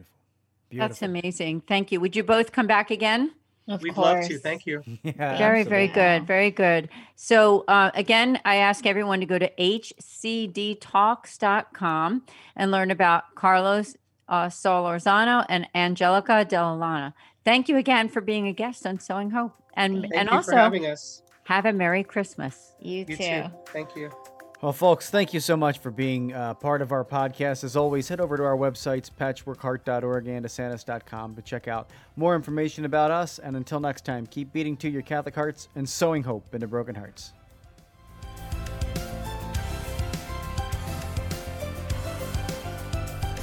That's 0.71 1.01
amazing. 1.01 1.63
Thank 1.63 1.91
you. 1.91 2.01
Would 2.01 2.15
you 2.15 2.23
both 2.23 2.53
come 2.53 2.67
back 2.67 2.91
again? 2.91 3.33
of 3.67 3.83
We'd 3.83 3.97
love 3.97 4.29
to. 4.29 4.39
Thank 4.39 4.67
you. 4.67 4.83
Yeah, 5.03 5.39
very, 5.39 5.65
very 5.65 5.89
good. 5.89 6.27
Very 6.27 6.51
good. 6.51 6.91
So, 7.15 7.65
uh, 7.67 7.93
again, 7.95 8.39
I 8.45 8.57
ask 8.57 8.85
everyone 8.85 9.21
to 9.21 9.27
go 9.27 9.39
to 9.39 9.49
hcdtalks.com 9.59 12.23
and 12.57 12.71
learn 12.71 12.91
about 12.91 13.35
Carlos 13.35 13.97
uh, 14.29 14.49
Solorzano 14.49 15.47
and 15.49 15.67
Angelica 15.75 16.45
Delalana. 16.47 17.15
Thank 17.43 17.71
you 17.71 17.79
again 17.79 18.11
for 18.11 18.21
being 18.21 18.49
a 18.49 18.53
guest 18.53 18.87
on 18.87 19.01
Sowing 19.01 19.31
Hope. 19.31 19.55
And, 19.75 20.03
Thank 20.03 20.15
and 20.15 20.29
also, 20.29 20.53
for 20.53 20.59
having 20.59 20.85
us. 20.87 21.23
Have 21.47 21.65
a 21.65 21.73
Merry 21.73 22.03
Christmas. 22.05 22.75
You, 22.81 22.99
You 22.99 23.05
too. 23.05 23.17
too. 23.17 23.45
Thank 23.67 23.97
you. 23.97 24.11
Well, 24.63 24.73
folks, 24.73 25.11
thank 25.11 25.35
you 25.35 25.41
so 25.41 25.57
much 25.57 25.79
for 25.81 25.91
being 25.91 26.33
uh, 26.33 26.55
part 26.55 26.81
of 26.83 26.91
our 26.91 27.05
podcast. 27.05 27.63
As 27.63 27.77
always, 27.77 28.09
head 28.09 28.21
over 28.21 28.37
to 28.37 28.43
our 28.43 28.57
websites, 28.57 29.11
patchworkheart.org 29.11 30.27
and 30.27 30.45
desantis.com 30.47 31.35
to 31.37 31.43
check 31.43 31.69
out 31.69 31.91
more 32.17 32.35
information 32.35 32.85
about 32.85 33.11
us. 33.11 33.39
And 33.39 33.55
until 33.57 33.81
next 33.81 34.05
time, 34.05 34.27
keep 34.27 34.53
beating 34.53 34.77
to 34.79 34.89
your 34.89 35.03
Catholic 35.03 35.35
hearts 35.35 35.69
and 35.77 35.89
sowing 35.89 36.23
hope 36.23 36.55
into 36.55 36.67
broken 36.67 36.95
hearts. 36.95 37.33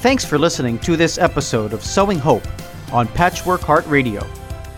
Thanks 0.01 0.25
for 0.25 0.37
listening 0.37 0.79
to 0.79 0.97
this 0.97 1.17
episode 1.17 1.71
of 1.71 1.83
Sowing 1.83 2.19
Hope 2.19 2.43
on 2.91 3.07
Patchwork 3.07 3.61
Heart 3.61 3.85
Radio. 3.87 4.21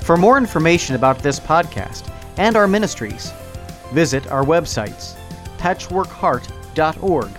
For 0.02 0.18
more 0.18 0.38
information 0.38 0.96
about 0.96 1.18
this 1.20 1.40
podcast 1.40 2.12
and 2.38 2.56
our 2.56 2.68
ministries, 2.68 3.32
visit 3.94 4.28
our 4.32 4.44
websites 4.44 5.16
patchworkheart.org 5.58 7.30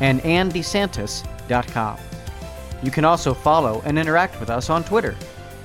and 0.00 0.20
andesantis.com. 0.22 1.98
You 2.82 2.90
can 2.90 3.04
also 3.04 3.34
follow 3.34 3.82
and 3.84 3.98
interact 3.98 4.38
with 4.40 4.50
us 4.50 4.70
on 4.70 4.84
Twitter 4.84 5.14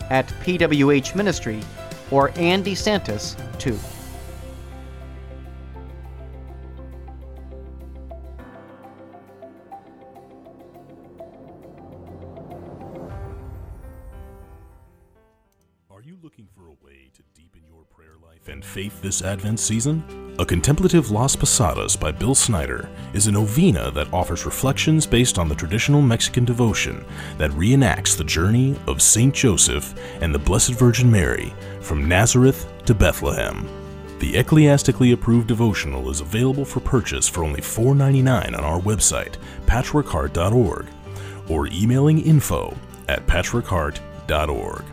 at 0.09 0.27
PWH 0.43 1.15
Ministry 1.15 1.61
or 2.09 2.31
Andy 2.35 2.73
Santis 2.75 3.35
2. 3.59 3.77
Faith 18.71 19.01
this 19.01 19.21
Advent 19.21 19.59
season? 19.59 20.01
A 20.39 20.45
Contemplative 20.45 21.11
Las 21.11 21.35
Posadas 21.35 21.97
by 21.97 22.09
Bill 22.09 22.33
Snyder 22.33 22.89
is 23.13 23.27
a 23.27 23.31
novena 23.31 23.91
that 23.91 24.11
offers 24.13 24.45
reflections 24.45 25.05
based 25.05 25.37
on 25.37 25.49
the 25.49 25.55
traditional 25.55 26.01
Mexican 26.01 26.45
devotion 26.45 27.03
that 27.37 27.51
reenacts 27.51 28.15
the 28.15 28.23
journey 28.23 28.77
of 28.87 29.01
Saint 29.01 29.35
Joseph 29.35 29.93
and 30.21 30.33
the 30.33 30.39
Blessed 30.39 30.71
Virgin 30.71 31.11
Mary 31.11 31.53
from 31.81 32.07
Nazareth 32.07 32.71
to 32.85 32.95
Bethlehem. 32.95 33.67
The 34.19 34.37
ecclesiastically 34.37 35.11
approved 35.11 35.47
devotional 35.47 36.09
is 36.09 36.21
available 36.21 36.63
for 36.63 36.79
purchase 36.79 37.27
for 37.27 37.43
only 37.43 37.59
$4.99 37.59 38.57
on 38.57 38.63
our 38.63 38.79
website, 38.79 39.35
patchworkheart.org, 39.65 40.87
or 41.49 41.67
emailing 41.67 42.19
info 42.21 42.77
at 43.09 43.27
patchworkheart.org. 43.27 44.85